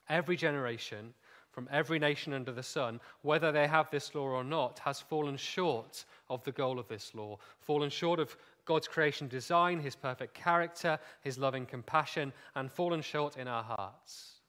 Every 0.09 0.37
generation 0.37 1.15
from 1.57 1.69
every 1.73 1.99
nation 1.99 2.35
under 2.35 2.53
the 2.53 2.63
sun, 2.63 3.01
whether 3.23 3.51
they 3.51 3.67
have 3.67 3.91
this 3.91 4.15
law 4.15 4.27
or 4.27 4.45
not, 4.45 4.79
has 4.81 5.01
fallen 5.01 5.39
short 5.39 6.05
of 6.29 6.45
the 6.45 6.53
goal 6.53 6.79
of 6.79 6.87
this 6.87 7.15
law, 7.15 7.39
fallen 7.61 7.89
short 7.89 8.21
of 8.21 8.37
God's 8.67 8.87
creation 8.87 9.27
design, 9.27 9.81
his 9.81 9.97
perfect 9.97 10.35
character, 10.35 10.99
his 11.23 11.39
loving 11.39 11.65
compassion, 11.65 12.31
and 12.57 12.71
fallen 12.71 13.01
short 13.01 13.39
in 13.39 13.49
our 13.49 13.63
hearts. 13.63 14.41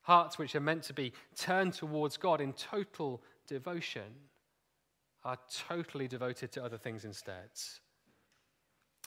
Hearts 0.00 0.38
which 0.38 0.54
are 0.54 0.60
meant 0.60 0.84
to 0.84 0.94
be 0.94 1.12
turned 1.36 1.74
towards 1.74 2.16
God 2.16 2.40
in 2.40 2.54
total 2.54 3.22
devotion 3.46 4.14
are 5.24 5.38
totally 5.68 6.08
devoted 6.08 6.50
to 6.52 6.64
other 6.64 6.78
things 6.78 7.04
instead. 7.04 7.50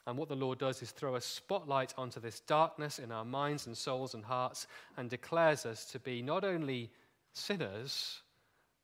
And 0.08 0.18
what 0.18 0.30
the 0.30 0.36
Lord 0.36 0.60
does 0.60 0.82
is 0.82 0.92
throw 0.92 1.16
a 1.16 1.22
spotlight 1.22 1.94
onto 1.98 2.20
this 2.20 2.40
darkness 2.42 3.00
in 3.00 3.12
our 3.12 3.26
minds 3.26 3.66
and 3.66 3.76
souls 3.76 4.14
and 4.14 4.24
hearts 4.24 4.68
and 4.98 5.10
declares 5.10 5.66
us 5.66 5.86
to 5.86 6.00
be 6.00 6.22
not 6.22 6.44
only 6.44 6.92
sinners, 7.34 8.22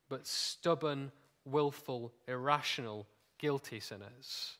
but 0.09 0.25
stubborn, 0.25 1.11
willful, 1.45 2.11
irrational, 2.27 3.07
guilty 3.37 3.79
sinners. 3.79 4.57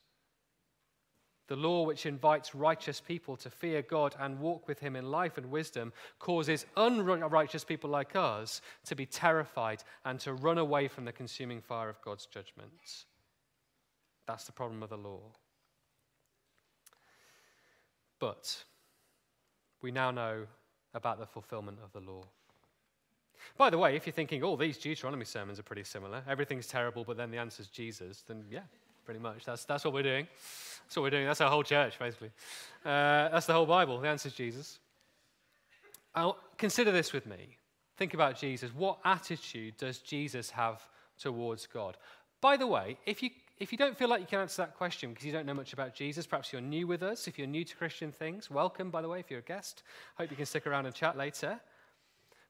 The 1.47 1.55
law, 1.57 1.83
which 1.83 2.05
invites 2.05 2.55
righteous 2.55 3.01
people 3.01 3.35
to 3.37 3.49
fear 3.49 3.81
God 3.81 4.15
and 4.17 4.39
walk 4.39 4.67
with 4.67 4.79
Him 4.79 4.95
in 4.95 5.11
life 5.11 5.37
and 5.37 5.51
wisdom, 5.51 5.91
causes 6.17 6.65
unrighteous 6.77 7.65
people 7.65 7.89
like 7.89 8.15
us 8.15 8.61
to 8.85 8.95
be 8.95 9.05
terrified 9.05 9.83
and 10.05 10.19
to 10.21 10.33
run 10.33 10.59
away 10.59 10.87
from 10.87 11.05
the 11.05 11.11
consuming 11.11 11.59
fire 11.59 11.89
of 11.89 12.01
God's 12.01 12.27
judgments. 12.27 13.05
That's 14.27 14.45
the 14.45 14.53
problem 14.53 14.81
of 14.81 14.89
the 14.89 14.97
law. 14.97 15.19
But 18.21 18.63
we 19.81 19.91
now 19.91 20.11
know 20.11 20.45
about 20.93 21.19
the 21.19 21.25
fulfillment 21.25 21.79
of 21.83 21.91
the 21.91 21.99
law. 21.99 22.23
By 23.57 23.71
the 23.71 23.79
way, 23.79 23.95
if 23.95 24.05
you're 24.05 24.13
thinking, 24.13 24.43
oh, 24.43 24.55
these 24.55 24.77
Deuteronomy 24.77 25.25
sermons 25.25 25.59
are 25.59 25.63
pretty 25.63 25.83
similar, 25.83 26.21
everything's 26.29 26.67
terrible, 26.67 27.03
but 27.03 27.17
then 27.17 27.31
the 27.31 27.39
answer's 27.39 27.67
Jesus, 27.67 28.23
then 28.27 28.43
yeah, 28.49 28.61
pretty 29.05 29.19
much. 29.19 29.43
That's, 29.43 29.65
that's 29.65 29.83
what 29.83 29.93
we're 29.93 30.03
doing. 30.03 30.27
That's 30.83 30.95
what 30.95 31.03
we're 31.03 31.09
doing. 31.09 31.25
That's 31.25 31.41
our 31.41 31.49
whole 31.49 31.63
church, 31.63 31.97
basically. 31.97 32.29
Uh, 32.85 33.29
that's 33.29 33.47
the 33.47 33.53
whole 33.53 33.65
Bible. 33.65 33.99
The 33.99 34.07
answer 34.07 34.27
is 34.27 34.35
Jesus. 34.35 34.77
I'll, 36.13 36.37
consider 36.57 36.91
this 36.91 37.13
with 37.13 37.25
me. 37.25 37.57
Think 37.97 38.13
about 38.13 38.37
Jesus. 38.37 38.69
What 38.75 38.99
attitude 39.03 39.77
does 39.77 39.97
Jesus 39.97 40.51
have 40.51 40.81
towards 41.19 41.65
God? 41.65 41.97
By 42.39 42.55
the 42.55 42.67
way, 42.67 42.97
if 43.07 43.23
you, 43.23 43.31
if 43.61 43.71
you 43.71 43.77
don't 43.77 43.95
feel 43.95 44.09
like 44.09 44.21
you 44.21 44.25
can 44.27 44.39
answer 44.39 44.63
that 44.63 44.75
question 44.75 45.11
because 45.11 45.23
you 45.23 45.31
don't 45.31 45.45
know 45.45 45.53
much 45.53 45.71
about 45.71 45.93
Jesus, 45.93 46.25
perhaps 46.25 46.51
you're 46.51 46.63
new 46.63 46.87
with 46.87 47.03
us, 47.03 47.27
if 47.27 47.37
you're 47.37 47.45
new 47.45 47.63
to 47.63 47.75
Christian 47.75 48.11
things, 48.11 48.49
welcome, 48.49 48.89
by 48.89 49.03
the 49.03 49.07
way, 49.07 49.19
if 49.19 49.29
you're 49.29 49.41
a 49.41 49.43
guest. 49.43 49.83
Hope 50.15 50.31
you 50.31 50.35
can 50.35 50.47
stick 50.47 50.65
around 50.65 50.87
and 50.87 50.95
chat 50.95 51.15
later. 51.15 51.59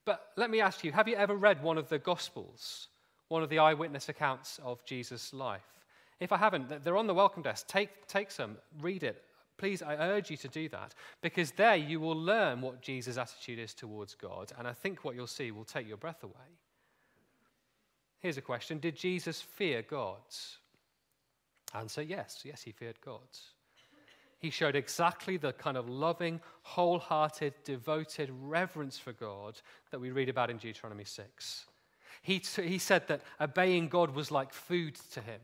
But 0.05 0.31
let 0.37 0.49
me 0.49 0.61
ask 0.61 0.85
you 0.85 0.93
have 0.93 1.09
you 1.09 1.15
ever 1.15 1.35
read 1.35 1.61
one 1.61 1.77
of 1.77 1.89
the 1.89 1.99
Gospels, 1.99 2.87
one 3.27 3.43
of 3.43 3.49
the 3.49 3.59
eyewitness 3.59 4.07
accounts 4.07 4.57
of 4.63 4.85
Jesus' 4.85 5.33
life? 5.33 5.67
If 6.21 6.31
I 6.31 6.37
haven't, 6.37 6.81
they're 6.81 6.95
on 6.95 7.07
the 7.07 7.13
welcome 7.13 7.43
desk. 7.43 7.67
Take, 7.67 8.07
take 8.07 8.31
some, 8.31 8.55
read 8.79 9.03
it. 9.03 9.21
Please, 9.57 9.81
I 9.81 9.95
urge 9.95 10.31
you 10.31 10.37
to 10.37 10.47
do 10.47 10.69
that 10.69 10.95
because 11.21 11.51
there 11.51 11.75
you 11.75 11.99
will 11.99 12.15
learn 12.15 12.61
what 12.61 12.81
Jesus' 12.81 13.17
attitude 13.17 13.59
is 13.59 13.73
towards 13.73 14.15
God, 14.15 14.53
and 14.57 14.65
I 14.65 14.71
think 14.71 15.03
what 15.03 15.15
you'll 15.15 15.27
see 15.27 15.51
will 15.51 15.65
take 15.65 15.89
your 15.89 15.97
breath 15.97 16.23
away. 16.23 16.55
Here's 18.21 18.37
a 18.37 18.41
question 18.41 18.79
Did 18.79 18.95
Jesus 18.95 19.41
fear 19.41 19.81
God? 19.81 20.21
Answer 21.73 22.01
yes. 22.01 22.41
Yes, 22.43 22.61
he 22.61 22.71
feared 22.71 22.99
God. 23.01 23.19
He 24.39 24.49
showed 24.49 24.75
exactly 24.75 25.37
the 25.37 25.53
kind 25.53 25.77
of 25.77 25.87
loving, 25.87 26.41
wholehearted, 26.63 27.53
devoted 27.63 28.31
reverence 28.41 28.97
for 28.97 29.13
God 29.13 29.61
that 29.91 30.01
we 30.01 30.09
read 30.09 30.29
about 30.29 30.49
in 30.49 30.57
Deuteronomy 30.57 31.03
6. 31.03 31.65
He, 32.23 32.39
t- 32.39 32.67
he 32.67 32.79
said 32.79 33.07
that 33.07 33.21
obeying 33.39 33.87
God 33.87 34.15
was 34.15 34.31
like 34.31 34.51
food 34.51 34.95
to 35.13 35.21
him. 35.21 35.41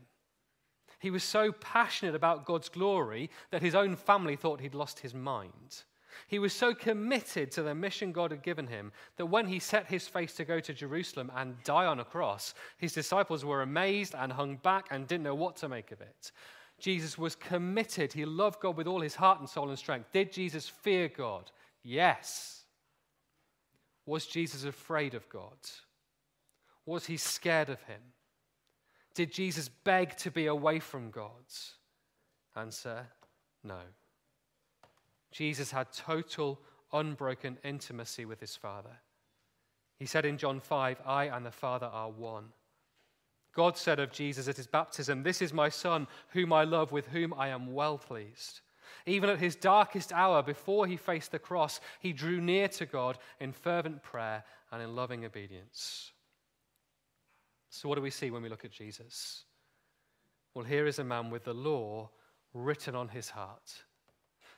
He 0.98 1.10
was 1.10 1.22
so 1.22 1.52
passionate 1.52 2.16
about 2.16 2.44
God's 2.44 2.68
glory 2.68 3.30
that 3.50 3.62
his 3.62 3.76
own 3.76 3.94
family 3.94 4.34
thought 4.34 4.60
he'd 4.60 4.74
lost 4.74 4.98
his 4.98 5.14
mind. 5.14 5.84
He 6.26 6.38
was 6.38 6.52
so 6.52 6.74
committed 6.74 7.50
to 7.52 7.62
the 7.62 7.74
mission 7.74 8.12
God 8.12 8.30
had 8.30 8.42
given 8.42 8.66
him 8.66 8.92
that 9.16 9.26
when 9.26 9.46
he 9.46 9.58
set 9.58 9.86
his 9.86 10.08
face 10.08 10.34
to 10.34 10.44
go 10.44 10.60
to 10.60 10.74
Jerusalem 10.74 11.30
and 11.36 11.62
die 11.64 11.86
on 11.86 12.00
a 12.00 12.04
cross, 12.04 12.54
his 12.76 12.92
disciples 12.92 13.44
were 13.44 13.62
amazed 13.62 14.14
and 14.16 14.32
hung 14.32 14.56
back 14.56 14.88
and 14.90 15.06
didn't 15.06 15.24
know 15.24 15.34
what 15.34 15.56
to 15.56 15.68
make 15.68 15.92
of 15.92 16.00
it. 16.00 16.32
Jesus 16.78 17.18
was 17.18 17.34
committed. 17.34 18.12
He 18.12 18.24
loved 18.24 18.60
God 18.60 18.76
with 18.76 18.86
all 18.86 19.00
his 19.00 19.14
heart 19.14 19.40
and 19.40 19.48
soul 19.48 19.68
and 19.68 19.78
strength. 19.78 20.12
Did 20.12 20.32
Jesus 20.32 20.68
fear 20.68 21.08
God? 21.08 21.50
Yes. 21.82 22.64
Was 24.06 24.26
Jesus 24.26 24.64
afraid 24.64 25.14
of 25.14 25.28
God? 25.28 25.58
Was 26.86 27.06
he 27.06 27.16
scared 27.16 27.68
of 27.68 27.82
him? 27.82 28.00
Did 29.14 29.32
Jesus 29.32 29.68
beg 29.68 30.16
to 30.18 30.30
be 30.30 30.46
away 30.46 30.78
from 30.78 31.10
God? 31.10 31.44
Answer 32.56 33.06
no. 33.64 33.80
Jesus 35.30 35.70
had 35.70 35.92
total, 35.92 36.60
unbroken 36.92 37.58
intimacy 37.64 38.24
with 38.24 38.40
his 38.40 38.56
Father. 38.56 39.00
He 39.98 40.06
said 40.06 40.24
in 40.24 40.38
John 40.38 40.60
5, 40.60 41.02
I 41.04 41.24
and 41.24 41.44
the 41.44 41.50
Father 41.50 41.86
are 41.86 42.10
one. 42.10 42.46
God 43.52 43.76
said 43.76 43.98
of 43.98 44.12
Jesus 44.12 44.46
at 44.46 44.56
his 44.56 44.66
baptism, 44.66 45.22
This 45.22 45.42
is 45.42 45.52
my 45.52 45.68
Son, 45.68 46.06
whom 46.28 46.52
I 46.52 46.64
love, 46.64 46.92
with 46.92 47.08
whom 47.08 47.34
I 47.34 47.48
am 47.48 47.72
well 47.74 47.98
pleased. 47.98 48.60
Even 49.06 49.30
at 49.30 49.38
his 49.38 49.56
darkest 49.56 50.12
hour, 50.12 50.42
before 50.42 50.86
he 50.86 50.96
faced 50.96 51.32
the 51.32 51.38
cross, 51.38 51.80
he 52.00 52.12
drew 52.12 52.40
near 52.40 52.68
to 52.68 52.86
God 52.86 53.18
in 53.40 53.52
fervent 53.52 54.02
prayer 54.02 54.44
and 54.70 54.82
in 54.82 54.94
loving 54.94 55.24
obedience. 55.24 56.12
So, 57.70 57.88
what 57.88 57.96
do 57.96 58.02
we 58.02 58.10
see 58.10 58.30
when 58.30 58.42
we 58.42 58.48
look 58.48 58.64
at 58.64 58.70
Jesus? 58.70 59.44
Well, 60.54 60.64
here 60.64 60.86
is 60.86 60.98
a 60.98 61.04
man 61.04 61.30
with 61.30 61.44
the 61.44 61.54
law 61.54 62.10
written 62.54 62.94
on 62.94 63.08
his 63.08 63.30
heart. 63.30 63.82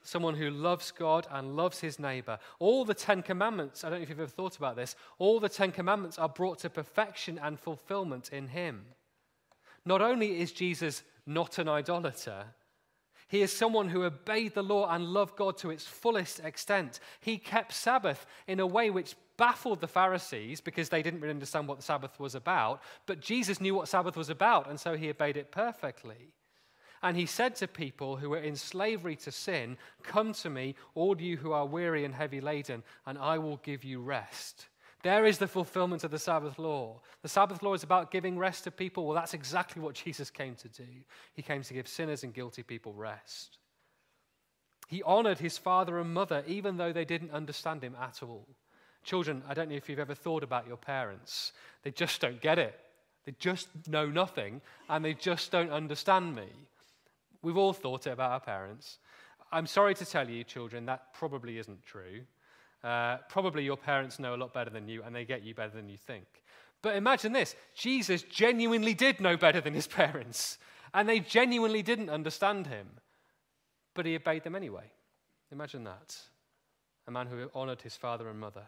Someone 0.02 0.34
who 0.34 0.50
loves 0.50 0.90
God 0.90 1.26
and 1.30 1.56
loves 1.56 1.80
his 1.80 1.98
neighbor. 1.98 2.38
All 2.58 2.84
the 2.84 2.94
Ten 2.94 3.22
Commandments, 3.22 3.84
I 3.84 3.90
don't 3.90 3.98
know 3.98 4.02
if 4.02 4.08
you've 4.08 4.20
ever 4.20 4.28
thought 4.28 4.56
about 4.56 4.76
this, 4.76 4.96
all 5.18 5.40
the 5.40 5.48
Ten 5.48 5.72
Commandments 5.72 6.18
are 6.18 6.28
brought 6.28 6.58
to 6.60 6.70
perfection 6.70 7.38
and 7.42 7.60
fulfillment 7.60 8.30
in 8.32 8.48
him. 8.48 8.86
Not 9.84 10.02
only 10.02 10.40
is 10.40 10.52
Jesus 10.52 11.02
not 11.26 11.58
an 11.58 11.68
idolater, 11.68 12.46
he 13.30 13.42
is 13.42 13.52
someone 13.52 13.88
who 13.88 14.02
obeyed 14.02 14.54
the 14.54 14.62
law 14.62 14.92
and 14.92 15.04
loved 15.04 15.36
God 15.36 15.56
to 15.58 15.70
its 15.70 15.86
fullest 15.86 16.40
extent. 16.40 16.98
He 17.20 17.38
kept 17.38 17.72
Sabbath 17.72 18.26
in 18.48 18.58
a 18.58 18.66
way 18.66 18.90
which 18.90 19.14
baffled 19.36 19.80
the 19.80 19.86
Pharisees 19.86 20.60
because 20.60 20.88
they 20.88 21.00
didn't 21.00 21.20
really 21.20 21.34
understand 21.34 21.68
what 21.68 21.78
the 21.78 21.84
Sabbath 21.84 22.18
was 22.18 22.34
about. 22.34 22.82
But 23.06 23.20
Jesus 23.20 23.60
knew 23.60 23.74
what 23.76 23.86
Sabbath 23.86 24.16
was 24.16 24.30
about, 24.30 24.68
and 24.68 24.80
so 24.80 24.96
he 24.96 25.08
obeyed 25.10 25.36
it 25.36 25.52
perfectly. 25.52 26.32
And 27.02 27.16
he 27.16 27.26
said 27.26 27.54
to 27.56 27.68
people 27.68 28.16
who 28.16 28.30
were 28.30 28.38
in 28.38 28.56
slavery 28.56 29.16
to 29.16 29.32
sin, 29.32 29.78
Come 30.02 30.32
to 30.34 30.50
me, 30.50 30.74
all 30.94 31.18
you 31.20 31.38
who 31.38 31.52
are 31.52 31.66
weary 31.66 32.04
and 32.04 32.14
heavy 32.14 32.40
laden, 32.40 32.82
and 33.06 33.16
I 33.16 33.38
will 33.38 33.56
give 33.58 33.84
you 33.84 34.00
rest. 34.00 34.66
There 35.02 35.24
is 35.24 35.38
the 35.38 35.48
fulfillment 35.48 36.04
of 36.04 36.10
the 36.10 36.18
Sabbath 36.18 36.58
law. 36.58 37.00
The 37.22 37.28
Sabbath 37.28 37.62
law 37.62 37.72
is 37.72 37.82
about 37.82 38.10
giving 38.10 38.36
rest 38.36 38.64
to 38.64 38.70
people. 38.70 39.06
Well, 39.06 39.14
that's 39.14 39.32
exactly 39.32 39.80
what 39.80 39.94
Jesus 39.94 40.28
came 40.28 40.54
to 40.56 40.68
do. 40.68 40.86
He 41.32 41.40
came 41.40 41.62
to 41.62 41.74
give 41.74 41.88
sinners 41.88 42.22
and 42.22 42.34
guilty 42.34 42.62
people 42.62 42.92
rest. 42.92 43.56
He 44.88 45.02
honored 45.04 45.38
his 45.38 45.56
father 45.56 46.00
and 46.00 46.12
mother, 46.12 46.44
even 46.46 46.76
though 46.76 46.92
they 46.92 47.06
didn't 47.06 47.30
understand 47.30 47.82
him 47.82 47.96
at 47.98 48.22
all. 48.22 48.46
Children, 49.02 49.42
I 49.48 49.54
don't 49.54 49.70
know 49.70 49.76
if 49.76 49.88
you've 49.88 49.98
ever 49.98 50.14
thought 50.14 50.42
about 50.42 50.66
your 50.66 50.76
parents. 50.76 51.52
They 51.82 51.92
just 51.92 52.20
don't 52.20 52.40
get 52.42 52.58
it. 52.58 52.78
They 53.24 53.32
just 53.38 53.68
know 53.88 54.06
nothing, 54.06 54.60
and 54.88 55.02
they 55.02 55.14
just 55.14 55.50
don't 55.50 55.70
understand 55.70 56.34
me. 56.34 56.48
We've 57.42 57.56
all 57.56 57.72
thought 57.72 58.06
it 58.06 58.10
about 58.10 58.32
our 58.32 58.40
parents. 58.40 58.98
I'm 59.52 59.66
sorry 59.66 59.94
to 59.94 60.04
tell 60.04 60.28
you, 60.28 60.44
children, 60.44 60.86
that 60.86 61.12
probably 61.14 61.58
isn't 61.58 61.82
true. 61.82 62.20
Uh, 62.84 63.18
probably 63.28 63.64
your 63.64 63.76
parents 63.76 64.18
know 64.18 64.34
a 64.34 64.36
lot 64.36 64.54
better 64.54 64.70
than 64.70 64.88
you 64.88 65.02
and 65.02 65.14
they 65.14 65.24
get 65.24 65.42
you 65.42 65.54
better 65.54 65.74
than 65.74 65.88
you 65.88 65.98
think. 65.98 66.24
But 66.82 66.96
imagine 66.96 67.32
this 67.32 67.54
Jesus 67.74 68.22
genuinely 68.22 68.94
did 68.94 69.20
know 69.20 69.36
better 69.36 69.60
than 69.60 69.74
his 69.74 69.86
parents, 70.02 70.58
and 70.94 71.08
they 71.08 71.20
genuinely 71.20 71.82
didn't 71.82 72.10
understand 72.10 72.66
him, 72.66 72.88
but 73.94 74.06
he 74.06 74.16
obeyed 74.16 74.44
them 74.44 74.56
anyway. 74.56 74.90
Imagine 75.52 75.84
that. 75.84 76.16
A 77.06 77.10
man 77.10 77.26
who 77.26 77.50
honored 77.54 77.82
his 77.82 77.96
father 77.96 78.28
and 78.28 78.38
mother. 78.38 78.64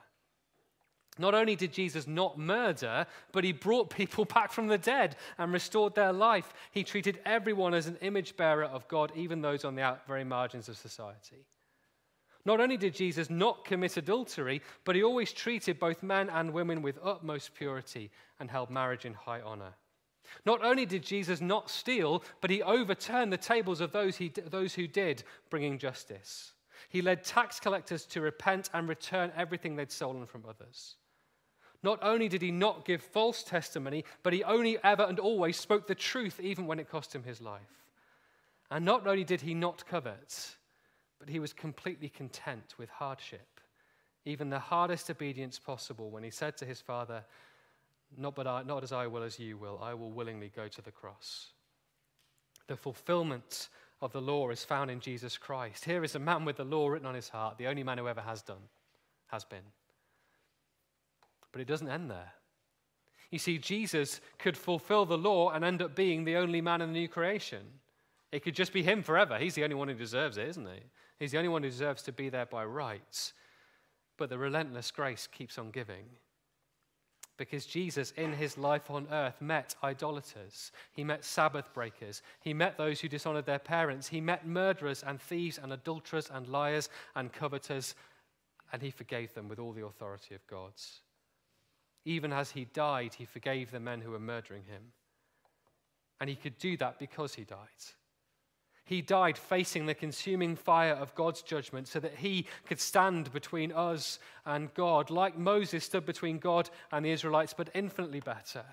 Not 1.18 1.34
only 1.34 1.56
did 1.56 1.72
Jesus 1.72 2.06
not 2.06 2.38
murder, 2.38 3.06
but 3.32 3.44
he 3.44 3.52
brought 3.52 3.90
people 3.90 4.24
back 4.36 4.50
from 4.50 4.66
the 4.66 4.78
dead 4.78 5.16
and 5.38 5.52
restored 5.52 5.94
their 5.94 6.12
life. 6.12 6.52
He 6.70 6.84
treated 6.84 7.20
everyone 7.26 7.74
as 7.74 7.86
an 7.86 7.98
image 8.00 8.36
bearer 8.36 8.64
of 8.64 8.88
God, 8.88 9.12
even 9.14 9.42
those 9.42 9.64
on 9.64 9.74
the 9.74 9.98
very 10.06 10.24
margins 10.24 10.68
of 10.68 10.76
society. 10.76 11.44
Not 12.44 12.60
only 12.60 12.76
did 12.76 12.94
Jesus 12.94 13.30
not 13.30 13.64
commit 13.64 13.96
adultery, 13.96 14.62
but 14.84 14.96
he 14.96 15.04
always 15.04 15.32
treated 15.32 15.78
both 15.78 16.02
men 16.02 16.28
and 16.30 16.52
women 16.52 16.82
with 16.82 16.98
utmost 17.02 17.54
purity 17.54 18.10
and 18.40 18.50
held 18.50 18.68
marriage 18.68 19.04
in 19.04 19.14
high 19.14 19.40
honor. 19.42 19.74
Not 20.46 20.64
only 20.64 20.86
did 20.86 21.04
Jesus 21.04 21.40
not 21.40 21.70
steal, 21.70 22.24
but 22.40 22.50
he 22.50 22.62
overturned 22.62 23.32
the 23.32 23.36
tables 23.36 23.80
of 23.80 23.92
those, 23.92 24.16
he, 24.16 24.28
those 24.28 24.74
who 24.74 24.88
did, 24.88 25.22
bringing 25.50 25.78
justice. 25.78 26.52
He 26.88 27.02
led 27.02 27.22
tax 27.22 27.60
collectors 27.60 28.06
to 28.06 28.20
repent 28.20 28.70
and 28.72 28.88
return 28.88 29.30
everything 29.36 29.76
they'd 29.76 29.92
stolen 29.92 30.26
from 30.26 30.44
others. 30.48 30.96
Not 31.82 31.98
only 32.02 32.28
did 32.28 32.42
he 32.42 32.52
not 32.52 32.84
give 32.84 33.02
false 33.02 33.42
testimony, 33.42 34.04
but 34.22 34.32
he 34.32 34.44
only 34.44 34.78
ever 34.84 35.02
and 35.02 35.18
always 35.18 35.56
spoke 35.56 35.86
the 35.86 35.94
truth, 35.94 36.38
even 36.40 36.66
when 36.66 36.78
it 36.78 36.88
cost 36.88 37.14
him 37.14 37.24
his 37.24 37.40
life. 37.40 37.60
And 38.70 38.84
not 38.84 39.06
only 39.06 39.24
did 39.24 39.40
he 39.40 39.52
not 39.54 39.84
covet, 39.86 40.56
but 41.18 41.28
he 41.28 41.40
was 41.40 41.52
completely 41.52 42.08
content 42.08 42.74
with 42.78 42.88
hardship, 42.88 43.60
even 44.24 44.48
the 44.48 44.58
hardest 44.58 45.10
obedience 45.10 45.58
possible, 45.58 46.10
when 46.10 46.22
he 46.22 46.30
said 46.30 46.56
to 46.58 46.64
his 46.64 46.80
father, 46.80 47.24
Not, 48.16 48.36
but 48.36 48.46
I, 48.46 48.62
not 48.62 48.84
as 48.84 48.92
I 48.92 49.08
will, 49.08 49.24
as 49.24 49.38
you 49.38 49.56
will, 49.56 49.80
I 49.82 49.94
will 49.94 50.12
willingly 50.12 50.52
go 50.54 50.68
to 50.68 50.82
the 50.82 50.92
cross. 50.92 51.48
The 52.68 52.76
fulfillment 52.76 53.68
of 54.00 54.12
the 54.12 54.20
law 54.20 54.50
is 54.50 54.64
found 54.64 54.90
in 54.90 55.00
Jesus 55.00 55.36
Christ. 55.36 55.84
Here 55.84 56.04
is 56.04 56.14
a 56.14 56.20
man 56.20 56.44
with 56.44 56.56
the 56.56 56.64
law 56.64 56.88
written 56.88 57.06
on 57.06 57.14
his 57.14 57.28
heart, 57.28 57.58
the 57.58 57.66
only 57.66 57.82
man 57.82 57.98
who 57.98 58.08
ever 58.08 58.20
has 58.20 58.42
done, 58.42 58.62
has 59.26 59.44
been. 59.44 59.64
But 61.52 61.60
it 61.60 61.68
doesn't 61.68 61.88
end 61.88 62.10
there. 62.10 62.32
You 63.30 63.38
see, 63.38 63.58
Jesus 63.58 64.20
could 64.38 64.56
fulfill 64.56 65.06
the 65.06 65.18
law 65.18 65.50
and 65.50 65.64
end 65.64 65.80
up 65.80 65.94
being 65.94 66.24
the 66.24 66.36
only 66.36 66.60
man 66.60 66.82
in 66.82 66.92
the 66.92 66.98
new 66.98 67.08
creation. 67.08 67.62
It 68.30 68.42
could 68.42 68.54
just 68.54 68.72
be 68.72 68.82
him 68.82 69.02
forever. 69.02 69.38
He's 69.38 69.54
the 69.54 69.64
only 69.64 69.74
one 69.76 69.88
who 69.88 69.94
deserves 69.94 70.36
it, 70.36 70.48
isn't 70.48 70.66
he? 70.66 70.82
He's 71.18 71.32
the 71.32 71.38
only 71.38 71.48
one 71.48 71.62
who 71.62 71.70
deserves 71.70 72.02
to 72.02 72.12
be 72.12 72.28
there 72.28 72.46
by 72.46 72.64
rights. 72.64 73.32
But 74.18 74.28
the 74.28 74.38
relentless 74.38 74.90
grace 74.90 75.26
keeps 75.26 75.58
on 75.58 75.70
giving. 75.70 76.04
Because 77.38 77.64
Jesus, 77.64 78.12
in 78.12 78.32
his 78.32 78.58
life 78.58 78.90
on 78.90 79.06
earth, 79.10 79.40
met 79.40 79.74
idolaters. 79.82 80.70
He 80.92 81.02
met 81.02 81.24
Sabbath 81.24 81.72
breakers. 81.72 82.22
He 82.40 82.52
met 82.52 82.76
those 82.76 83.00
who 83.00 83.08
dishonored 83.08 83.46
their 83.46 83.58
parents. 83.58 84.08
He 84.08 84.20
met 84.20 84.46
murderers 84.46 85.02
and 85.02 85.20
thieves 85.20 85.58
and 85.58 85.72
adulterers 85.72 86.30
and 86.32 86.46
liars 86.48 86.90
and 87.16 87.32
coveters. 87.32 87.94
And 88.72 88.82
he 88.82 88.90
forgave 88.90 89.32
them 89.34 89.48
with 89.48 89.58
all 89.58 89.72
the 89.72 89.86
authority 89.86 90.34
of 90.34 90.46
God's. 90.46 91.00
Even 92.04 92.32
as 92.32 92.50
he 92.50 92.64
died, 92.64 93.14
he 93.14 93.24
forgave 93.24 93.70
the 93.70 93.80
men 93.80 94.00
who 94.00 94.10
were 94.10 94.18
murdering 94.18 94.64
him. 94.64 94.92
And 96.20 96.28
he 96.28 96.36
could 96.36 96.58
do 96.58 96.76
that 96.78 96.98
because 96.98 97.34
he 97.34 97.44
died. 97.44 97.58
He 98.84 99.00
died 99.00 99.38
facing 99.38 99.86
the 99.86 99.94
consuming 99.94 100.56
fire 100.56 100.94
of 100.94 101.14
God's 101.14 101.42
judgment 101.42 101.86
so 101.86 102.00
that 102.00 102.16
he 102.16 102.46
could 102.66 102.80
stand 102.80 103.32
between 103.32 103.70
us 103.72 104.18
and 104.44 104.74
God, 104.74 105.08
like 105.08 105.38
Moses 105.38 105.84
stood 105.84 106.04
between 106.04 106.38
God 106.38 106.68
and 106.90 107.04
the 107.04 107.10
Israelites, 107.10 107.54
but 107.56 107.70
infinitely 107.74 108.20
better. 108.20 108.64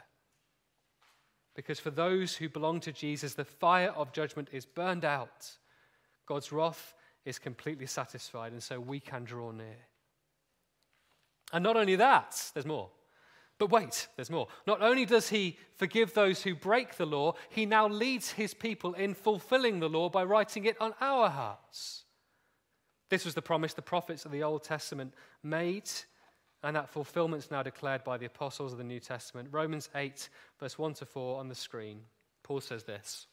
Because 1.55 1.79
for 1.79 1.91
those 1.91 2.35
who 2.35 2.49
belong 2.49 2.79
to 2.81 2.91
Jesus, 2.91 3.33
the 3.33 3.45
fire 3.45 3.91
of 3.91 4.11
judgment 4.11 4.49
is 4.51 4.65
burned 4.65 5.05
out. 5.05 5.51
God's 6.25 6.51
wrath 6.51 6.95
is 7.25 7.37
completely 7.37 7.85
satisfied, 7.85 8.51
and 8.51 8.63
so 8.63 8.79
we 8.79 8.99
can 8.99 9.23
draw 9.23 9.51
near. 9.51 9.77
And 11.53 11.63
not 11.63 11.77
only 11.77 11.95
that, 11.97 12.51
there's 12.53 12.65
more. 12.65 12.89
But 13.59 13.69
wait, 13.69 14.07
there's 14.15 14.29
more. 14.29 14.47
Not 14.65 14.81
only 14.81 15.05
does 15.05 15.29
he 15.29 15.57
forgive 15.75 16.13
those 16.13 16.41
who 16.41 16.55
break 16.55 16.95
the 16.95 17.05
law, 17.05 17.33
he 17.49 17.65
now 17.65 17.87
leads 17.87 18.31
his 18.31 18.53
people 18.53 18.93
in 18.93 19.13
fulfilling 19.13 19.79
the 19.79 19.89
law 19.89 20.09
by 20.09 20.23
writing 20.23 20.65
it 20.65 20.79
on 20.81 20.93
our 21.01 21.29
hearts. 21.29 22.05
This 23.09 23.25
was 23.25 23.35
the 23.35 23.41
promise 23.41 23.73
the 23.73 23.81
prophets 23.81 24.23
of 24.23 24.31
the 24.31 24.43
Old 24.43 24.63
Testament 24.63 25.13
made, 25.43 25.89
and 26.63 26.75
that 26.75 26.89
fulfillment 26.89 27.43
is 27.43 27.51
now 27.51 27.61
declared 27.61 28.03
by 28.05 28.17
the 28.17 28.27
apostles 28.27 28.71
of 28.71 28.77
the 28.77 28.83
New 28.83 28.99
Testament. 28.99 29.49
Romans 29.51 29.89
8, 29.93 30.29
verse 30.59 30.77
1 30.77 30.93
to 30.95 31.05
4 31.05 31.39
on 31.39 31.49
the 31.49 31.55
screen. 31.55 32.01
Paul 32.43 32.61
says 32.61 32.85
this. 32.85 33.27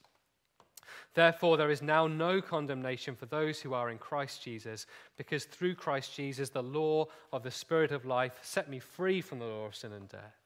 Therefore, 1.14 1.56
there 1.56 1.70
is 1.70 1.82
now 1.82 2.06
no 2.06 2.40
condemnation 2.40 3.14
for 3.14 3.26
those 3.26 3.60
who 3.60 3.74
are 3.74 3.90
in 3.90 3.98
Christ 3.98 4.42
Jesus, 4.42 4.86
because 5.16 5.44
through 5.44 5.74
Christ 5.74 6.14
Jesus, 6.14 6.50
the 6.50 6.62
law 6.62 7.06
of 7.32 7.42
the 7.42 7.50
Spirit 7.50 7.92
of 7.92 8.04
life 8.04 8.38
set 8.42 8.68
me 8.68 8.78
free 8.78 9.20
from 9.20 9.38
the 9.38 9.46
law 9.46 9.66
of 9.66 9.74
sin 9.74 9.92
and 9.92 10.08
death. 10.08 10.36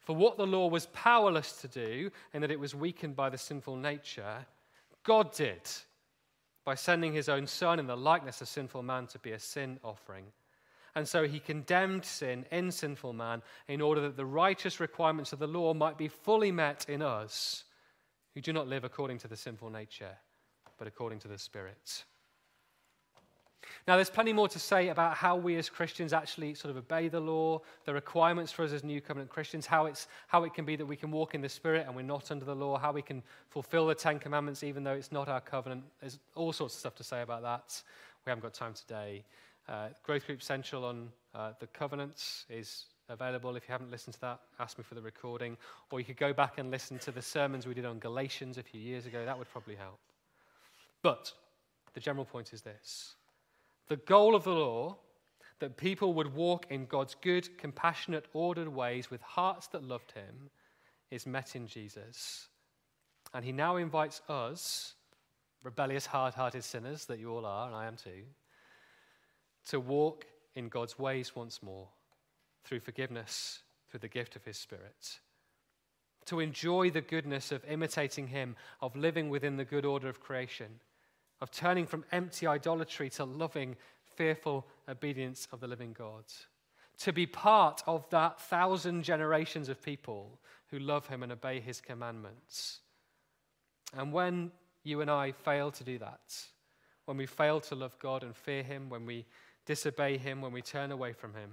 For 0.00 0.14
what 0.14 0.36
the 0.36 0.46
law 0.46 0.68
was 0.68 0.86
powerless 0.86 1.52
to 1.62 1.68
do, 1.68 2.10
in 2.32 2.42
that 2.42 2.50
it 2.50 2.60
was 2.60 2.74
weakened 2.74 3.16
by 3.16 3.30
the 3.30 3.38
sinful 3.38 3.76
nature, 3.76 4.46
God 5.02 5.32
did 5.32 5.60
by 6.64 6.74
sending 6.74 7.12
his 7.12 7.28
own 7.28 7.46
Son 7.46 7.78
in 7.78 7.86
the 7.86 7.96
likeness 7.96 8.40
of 8.40 8.48
sinful 8.48 8.82
man 8.82 9.06
to 9.08 9.18
be 9.18 9.32
a 9.32 9.38
sin 9.38 9.78
offering. 9.84 10.24
And 10.94 11.06
so 11.06 11.26
he 11.26 11.40
condemned 11.40 12.04
sin 12.04 12.46
in 12.50 12.70
sinful 12.70 13.12
man 13.12 13.42
in 13.68 13.80
order 13.80 14.00
that 14.02 14.16
the 14.16 14.24
righteous 14.24 14.80
requirements 14.80 15.32
of 15.32 15.38
the 15.38 15.46
law 15.46 15.74
might 15.74 15.98
be 15.98 16.08
fully 16.08 16.52
met 16.52 16.86
in 16.88 17.02
us 17.02 17.64
who 18.34 18.40
do 18.40 18.52
not 18.52 18.68
live 18.68 18.84
according 18.84 19.18
to 19.18 19.28
the 19.28 19.36
sinful 19.36 19.70
nature, 19.70 20.16
but 20.78 20.86
according 20.88 21.20
to 21.20 21.28
the 21.28 21.38
Spirit. 21.38 22.04
Now, 23.86 23.96
there's 23.96 24.10
plenty 24.10 24.32
more 24.32 24.48
to 24.48 24.58
say 24.58 24.88
about 24.88 25.14
how 25.16 25.36
we 25.36 25.56
as 25.56 25.68
Christians 25.68 26.12
actually 26.12 26.54
sort 26.54 26.70
of 26.70 26.76
obey 26.76 27.08
the 27.08 27.20
law, 27.20 27.60
the 27.84 27.94
requirements 27.94 28.52
for 28.52 28.64
us 28.64 28.72
as 28.72 28.84
New 28.84 29.00
Covenant 29.00 29.30
Christians, 29.30 29.66
how, 29.66 29.86
it's, 29.86 30.08
how 30.26 30.44
it 30.44 30.54
can 30.54 30.64
be 30.64 30.76
that 30.76 30.86
we 30.86 30.96
can 30.96 31.10
walk 31.10 31.34
in 31.34 31.40
the 31.40 31.48
Spirit 31.48 31.86
and 31.86 31.94
we're 31.94 32.02
not 32.02 32.30
under 32.30 32.44
the 32.44 32.54
law, 32.54 32.78
how 32.78 32.92
we 32.92 33.02
can 33.02 33.22
fulfill 33.48 33.86
the 33.86 33.94
Ten 33.94 34.18
Commandments 34.18 34.62
even 34.62 34.84
though 34.84 34.92
it's 34.92 35.12
not 35.12 35.28
our 35.28 35.40
covenant. 35.40 35.84
There's 36.00 36.18
all 36.34 36.52
sorts 36.52 36.74
of 36.74 36.80
stuff 36.80 36.94
to 36.96 37.04
say 37.04 37.22
about 37.22 37.42
that. 37.42 37.82
We 38.24 38.30
haven't 38.30 38.42
got 38.42 38.54
time 38.54 38.74
today. 38.74 39.24
Uh, 39.68 39.88
Growth 40.02 40.26
Group 40.26 40.42
Central 40.42 40.84
on 40.84 41.08
uh, 41.34 41.52
the 41.58 41.66
covenants 41.68 42.46
is 42.48 42.86
available. 43.08 43.56
If 43.56 43.68
you 43.68 43.72
haven't 43.72 43.90
listened 43.90 44.14
to 44.14 44.20
that, 44.22 44.40
ask 44.58 44.78
me 44.78 44.84
for 44.84 44.94
the 44.94 45.02
recording. 45.02 45.56
Or 45.90 46.00
you 46.00 46.06
could 46.06 46.16
go 46.16 46.32
back 46.32 46.58
and 46.58 46.70
listen 46.70 46.98
to 47.00 47.10
the 47.10 47.22
sermons 47.22 47.66
we 47.66 47.74
did 47.74 47.84
on 47.84 47.98
Galatians 47.98 48.58
a 48.58 48.62
few 48.62 48.80
years 48.80 49.06
ago. 49.06 49.24
That 49.24 49.38
would 49.38 49.50
probably 49.50 49.76
help. 49.76 49.98
But 51.02 51.32
the 51.92 52.00
general 52.00 52.24
point 52.24 52.52
is 52.52 52.62
this 52.62 53.14
the 53.88 53.96
goal 53.96 54.34
of 54.34 54.44
the 54.44 54.50
law, 54.50 54.96
that 55.60 55.76
people 55.76 56.14
would 56.14 56.34
walk 56.34 56.66
in 56.70 56.86
God's 56.86 57.14
good, 57.20 57.56
compassionate, 57.58 58.26
ordered 58.32 58.68
ways 58.68 59.10
with 59.10 59.20
hearts 59.22 59.66
that 59.68 59.84
loved 59.84 60.12
Him, 60.12 60.50
is 61.10 61.26
met 61.26 61.54
in 61.54 61.66
Jesus. 61.66 62.48
And 63.32 63.44
He 63.44 63.52
now 63.52 63.76
invites 63.76 64.22
us, 64.28 64.94
rebellious, 65.62 66.06
hard 66.06 66.34
hearted 66.34 66.64
sinners 66.64 67.04
that 67.06 67.18
you 67.18 67.30
all 67.32 67.46
are, 67.46 67.66
and 67.66 67.76
I 67.76 67.86
am 67.86 67.96
too, 67.96 68.22
to 69.66 69.80
walk 69.80 70.26
in 70.54 70.68
God's 70.68 70.98
ways 70.98 71.34
once 71.34 71.62
more 71.62 71.88
through 72.64 72.80
forgiveness, 72.80 73.60
through 73.90 74.00
the 74.00 74.08
gift 74.08 74.36
of 74.36 74.44
His 74.44 74.56
Spirit. 74.56 75.20
To 76.26 76.40
enjoy 76.40 76.90
the 76.90 77.00
goodness 77.00 77.52
of 77.52 77.64
imitating 77.66 78.28
Him, 78.28 78.56
of 78.80 78.96
living 78.96 79.28
within 79.28 79.56
the 79.56 79.64
good 79.64 79.84
order 79.84 80.08
of 80.08 80.20
creation 80.20 80.80
of 81.40 81.50
turning 81.50 81.86
from 81.86 82.04
empty 82.12 82.46
idolatry 82.46 83.10
to 83.10 83.24
loving, 83.24 83.76
fearful 84.16 84.66
obedience 84.88 85.46
of 85.52 85.60
the 85.60 85.66
living 85.66 85.92
God. 85.92 86.24
To 87.00 87.12
be 87.12 87.26
part 87.26 87.82
of 87.86 88.08
that 88.10 88.40
thousand 88.40 89.02
generations 89.02 89.68
of 89.68 89.82
people 89.82 90.38
who 90.68 90.78
love 90.78 91.06
him 91.06 91.22
and 91.22 91.32
obey 91.32 91.60
his 91.60 91.82
commandments. 91.82 92.80
And 93.96 94.10
when 94.10 94.52
you 94.84 95.02
and 95.02 95.10
I 95.10 95.32
fail 95.32 95.70
to 95.72 95.84
do 95.84 95.98
that, 95.98 96.34
when 97.04 97.16
we 97.16 97.26
fail 97.26 97.60
to 97.60 97.74
love 97.74 97.98
God 97.98 98.22
and 98.22 98.34
fear 98.34 98.62
him, 98.62 98.88
when 98.88 99.04
we 99.04 99.26
disobey 99.66 100.16
him, 100.16 100.40
when 100.40 100.52
we 100.52 100.62
turn 100.62 100.92
away 100.92 101.12
from 101.12 101.34
him, 101.34 101.50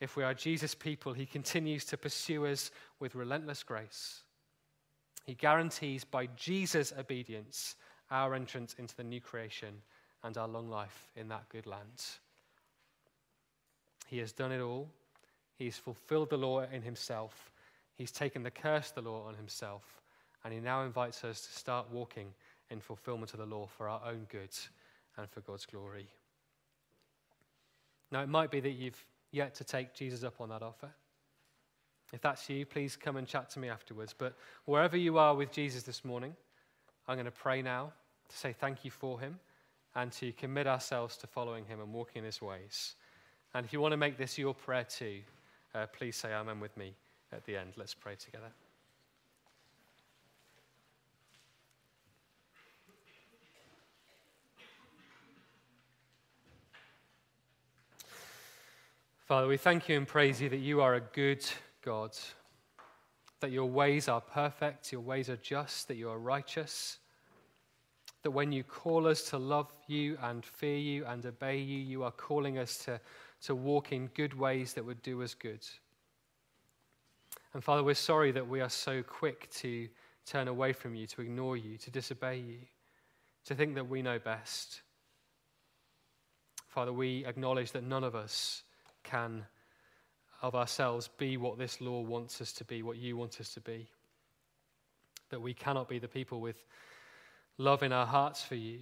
if 0.00 0.16
we 0.16 0.22
are 0.22 0.34
Jesus' 0.34 0.74
people, 0.74 1.12
he 1.12 1.26
continues 1.26 1.84
to 1.86 1.96
pursue 1.96 2.46
us 2.46 2.70
with 3.00 3.14
relentless 3.14 3.62
grace. 3.62 4.22
He 5.26 5.34
guarantees 5.34 6.04
by 6.04 6.26
Jesus' 6.36 6.92
obedience 6.98 7.76
our 8.10 8.34
entrance 8.34 8.74
into 8.78 8.96
the 8.96 9.04
new 9.04 9.20
creation 9.20 9.82
and 10.22 10.36
our 10.36 10.48
long 10.48 10.68
life 10.68 11.08
in 11.16 11.28
that 11.28 11.48
good 11.48 11.66
land. 11.66 12.04
He 14.06 14.18
has 14.18 14.32
done 14.32 14.52
it 14.52 14.60
all. 14.60 14.88
He's 15.58 15.76
fulfilled 15.76 16.30
the 16.30 16.38
law 16.38 16.62
in 16.62 16.82
himself. 16.82 17.50
He's 17.96 18.12
taken 18.12 18.42
the 18.42 18.50
curse 18.50 18.90
of 18.90 19.04
the 19.04 19.10
law 19.10 19.26
on 19.26 19.34
himself. 19.34 19.82
And 20.44 20.54
he 20.54 20.60
now 20.60 20.84
invites 20.84 21.24
us 21.24 21.40
to 21.42 21.52
start 21.52 21.86
walking 21.90 22.32
in 22.70 22.80
fulfillment 22.80 23.32
of 23.32 23.40
the 23.40 23.46
law 23.46 23.66
for 23.66 23.88
our 23.88 24.00
own 24.06 24.26
good 24.30 24.56
and 25.16 25.28
for 25.28 25.40
God's 25.40 25.66
glory. 25.66 26.06
Now, 28.10 28.22
it 28.22 28.28
might 28.28 28.50
be 28.50 28.60
that 28.60 28.70
you've 28.70 29.04
yet 29.30 29.54
to 29.56 29.64
take 29.64 29.94
Jesus 29.94 30.24
up 30.24 30.40
on 30.40 30.48
that 30.50 30.62
offer. 30.62 30.90
If 32.12 32.22
that's 32.22 32.48
you, 32.48 32.64
please 32.64 32.96
come 32.96 33.16
and 33.16 33.26
chat 33.26 33.50
to 33.50 33.58
me 33.58 33.68
afterwards. 33.68 34.14
But 34.16 34.34
wherever 34.64 34.96
you 34.96 35.18
are 35.18 35.34
with 35.34 35.52
Jesus 35.52 35.82
this 35.82 36.04
morning, 36.04 36.34
I'm 37.06 37.16
going 37.16 37.26
to 37.26 37.30
pray 37.30 37.60
now 37.60 37.92
to 38.28 38.36
say 38.36 38.52
thank 38.52 38.84
you 38.84 38.90
for 38.90 39.20
him 39.20 39.38
and 39.94 40.12
to 40.12 40.32
commit 40.32 40.66
ourselves 40.66 41.16
to 41.18 41.26
following 41.26 41.64
him 41.64 41.80
and 41.80 41.92
walking 41.92 42.20
in 42.20 42.24
his 42.24 42.40
ways. 42.40 42.94
And 43.54 43.64
if 43.64 43.72
you 43.72 43.80
want 43.80 43.92
to 43.92 43.96
make 43.96 44.16
this 44.16 44.38
your 44.38 44.54
prayer 44.54 44.84
too, 44.84 45.20
uh, 45.74 45.86
please 45.86 46.16
say 46.16 46.32
amen 46.32 46.60
with 46.60 46.76
me 46.76 46.94
at 47.32 47.44
the 47.44 47.56
end. 47.56 47.72
Let's 47.76 47.94
pray 47.94 48.14
together. 48.14 48.67
Father, 59.28 59.46
we 59.46 59.58
thank 59.58 59.90
you 59.90 59.96
and 59.98 60.08
praise 60.08 60.40
you 60.40 60.48
that 60.48 60.56
you 60.56 60.80
are 60.80 60.94
a 60.94 61.02
good 61.02 61.44
God 61.84 62.16
that 63.40 63.50
your 63.50 63.66
ways 63.66 64.08
are 64.08 64.22
perfect, 64.22 64.90
your 64.90 65.02
ways 65.02 65.28
are 65.28 65.36
just, 65.36 65.86
that 65.88 65.98
you 65.98 66.08
are 66.08 66.18
righteous, 66.18 66.96
that 68.22 68.30
when 68.30 68.52
you 68.52 68.64
call 68.64 69.06
us 69.06 69.24
to 69.24 69.36
love 69.36 69.70
you 69.86 70.16
and 70.22 70.46
fear 70.46 70.78
you 70.78 71.04
and 71.04 71.26
obey 71.26 71.58
you, 71.58 71.78
you 71.78 72.04
are 72.04 72.10
calling 72.10 72.56
us 72.56 72.78
to, 72.78 72.98
to 73.42 73.54
walk 73.54 73.92
in 73.92 74.06
good 74.14 74.32
ways 74.32 74.72
that 74.72 74.84
would 74.86 75.02
do 75.02 75.22
us 75.22 75.34
good. 75.34 75.60
And 77.52 77.62
Father, 77.62 77.84
we're 77.84 77.96
sorry 77.96 78.32
that 78.32 78.48
we 78.48 78.62
are 78.62 78.70
so 78.70 79.02
quick 79.02 79.50
to 79.56 79.88
turn 80.24 80.48
away 80.48 80.72
from 80.72 80.94
you, 80.94 81.06
to 81.06 81.20
ignore 81.20 81.58
you, 81.58 81.76
to 81.76 81.90
disobey 81.90 82.38
you, 82.38 82.60
to 83.44 83.54
think 83.54 83.74
that 83.74 83.90
we 83.90 84.00
know 84.00 84.18
best. 84.18 84.80
Father, 86.66 86.94
we 86.94 87.26
acknowledge 87.26 87.72
that 87.72 87.84
none 87.84 88.04
of 88.04 88.14
us 88.14 88.62
can 89.08 89.44
of 90.42 90.54
ourselves 90.54 91.08
be 91.18 91.36
what 91.36 91.58
this 91.58 91.80
law 91.80 92.00
wants 92.00 92.40
us 92.40 92.52
to 92.52 92.64
be, 92.64 92.82
what 92.82 92.96
you 92.96 93.16
want 93.16 93.40
us 93.40 93.52
to 93.54 93.60
be. 93.60 93.88
That 95.30 95.42
we 95.42 95.54
cannot 95.54 95.88
be 95.88 95.98
the 95.98 96.08
people 96.08 96.40
with 96.40 96.64
love 97.58 97.82
in 97.82 97.92
our 97.92 98.06
hearts 98.06 98.42
for 98.42 98.54
you, 98.54 98.78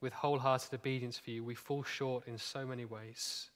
with 0.00 0.12
wholehearted 0.12 0.74
obedience 0.74 1.18
for 1.18 1.30
you. 1.30 1.44
We 1.44 1.54
fall 1.54 1.82
short 1.82 2.26
in 2.26 2.36
so 2.36 2.66
many 2.66 2.84
ways. 2.84 3.48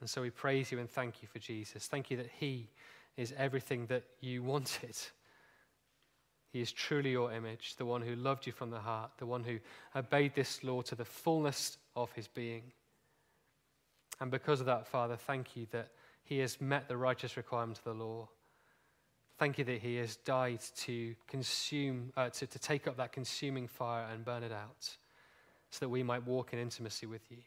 And 0.00 0.10
so 0.10 0.20
we 0.20 0.30
praise 0.30 0.72
you 0.72 0.80
and 0.80 0.90
thank 0.90 1.22
you 1.22 1.28
for 1.28 1.38
Jesus. 1.38 1.86
Thank 1.86 2.10
you 2.10 2.16
that 2.16 2.30
He 2.38 2.68
is 3.16 3.32
everything 3.36 3.86
that 3.86 4.04
you 4.20 4.42
wanted. 4.42 4.96
He 6.52 6.60
is 6.60 6.72
truly 6.72 7.12
your 7.12 7.32
image, 7.32 7.76
the 7.76 7.86
one 7.86 8.02
who 8.02 8.14
loved 8.14 8.46
you 8.46 8.52
from 8.52 8.70
the 8.70 8.80
heart, 8.80 9.12
the 9.16 9.26
one 9.26 9.42
who 9.42 9.58
obeyed 9.96 10.34
this 10.34 10.62
law 10.62 10.82
to 10.82 10.94
the 10.94 11.04
fullness 11.04 11.78
of 11.96 12.12
his 12.12 12.28
being. 12.28 12.72
And 14.22 14.30
because 14.30 14.60
of 14.60 14.66
that, 14.66 14.86
Father, 14.86 15.16
thank 15.16 15.56
you 15.56 15.66
that 15.72 15.88
he 16.22 16.38
has 16.38 16.60
met 16.60 16.86
the 16.86 16.96
righteous 16.96 17.36
requirement 17.36 17.78
of 17.78 17.82
the 17.84 18.04
law. 18.04 18.28
Thank 19.36 19.58
you 19.58 19.64
that 19.64 19.80
he 19.80 19.96
has 19.96 20.14
died 20.14 20.60
to 20.76 21.16
consume, 21.26 22.12
uh, 22.16 22.30
to, 22.30 22.46
to 22.46 22.58
take 22.60 22.86
up 22.86 22.96
that 22.98 23.10
consuming 23.10 23.66
fire 23.66 24.06
and 24.12 24.24
burn 24.24 24.44
it 24.44 24.52
out 24.52 24.96
so 25.70 25.78
that 25.80 25.88
we 25.88 26.04
might 26.04 26.24
walk 26.24 26.52
in 26.52 26.60
intimacy 26.60 27.04
with 27.04 27.32
you. 27.32 27.38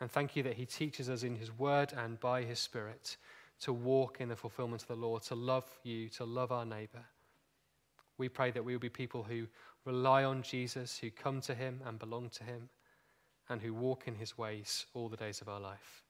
And 0.00 0.10
thank 0.10 0.34
you 0.34 0.42
that 0.42 0.54
he 0.54 0.66
teaches 0.66 1.08
us 1.08 1.22
in 1.22 1.36
his 1.36 1.56
word 1.56 1.92
and 1.96 2.18
by 2.18 2.42
his 2.42 2.58
spirit 2.58 3.16
to 3.60 3.72
walk 3.72 4.20
in 4.20 4.28
the 4.28 4.34
fulfillment 4.34 4.82
of 4.82 4.88
the 4.88 4.96
law, 4.96 5.18
to 5.18 5.36
love 5.36 5.66
you, 5.84 6.08
to 6.08 6.24
love 6.24 6.50
our 6.50 6.66
neighbor. 6.66 7.04
We 8.18 8.28
pray 8.28 8.50
that 8.50 8.64
we 8.64 8.72
will 8.72 8.80
be 8.80 8.88
people 8.88 9.22
who 9.22 9.46
rely 9.84 10.24
on 10.24 10.42
Jesus, 10.42 10.98
who 10.98 11.10
come 11.12 11.40
to 11.42 11.54
him 11.54 11.80
and 11.86 11.96
belong 11.96 12.28
to 12.30 12.42
him 12.42 12.70
and 13.50 13.60
who 13.60 13.74
walk 13.74 14.04
in 14.06 14.14
his 14.14 14.38
ways 14.38 14.86
all 14.94 15.08
the 15.08 15.16
days 15.16 15.42
of 15.42 15.48
our 15.48 15.60
life. 15.60 16.04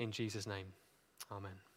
In 0.00 0.10
Jesus' 0.10 0.46
name, 0.46 0.72
amen. 1.30 1.71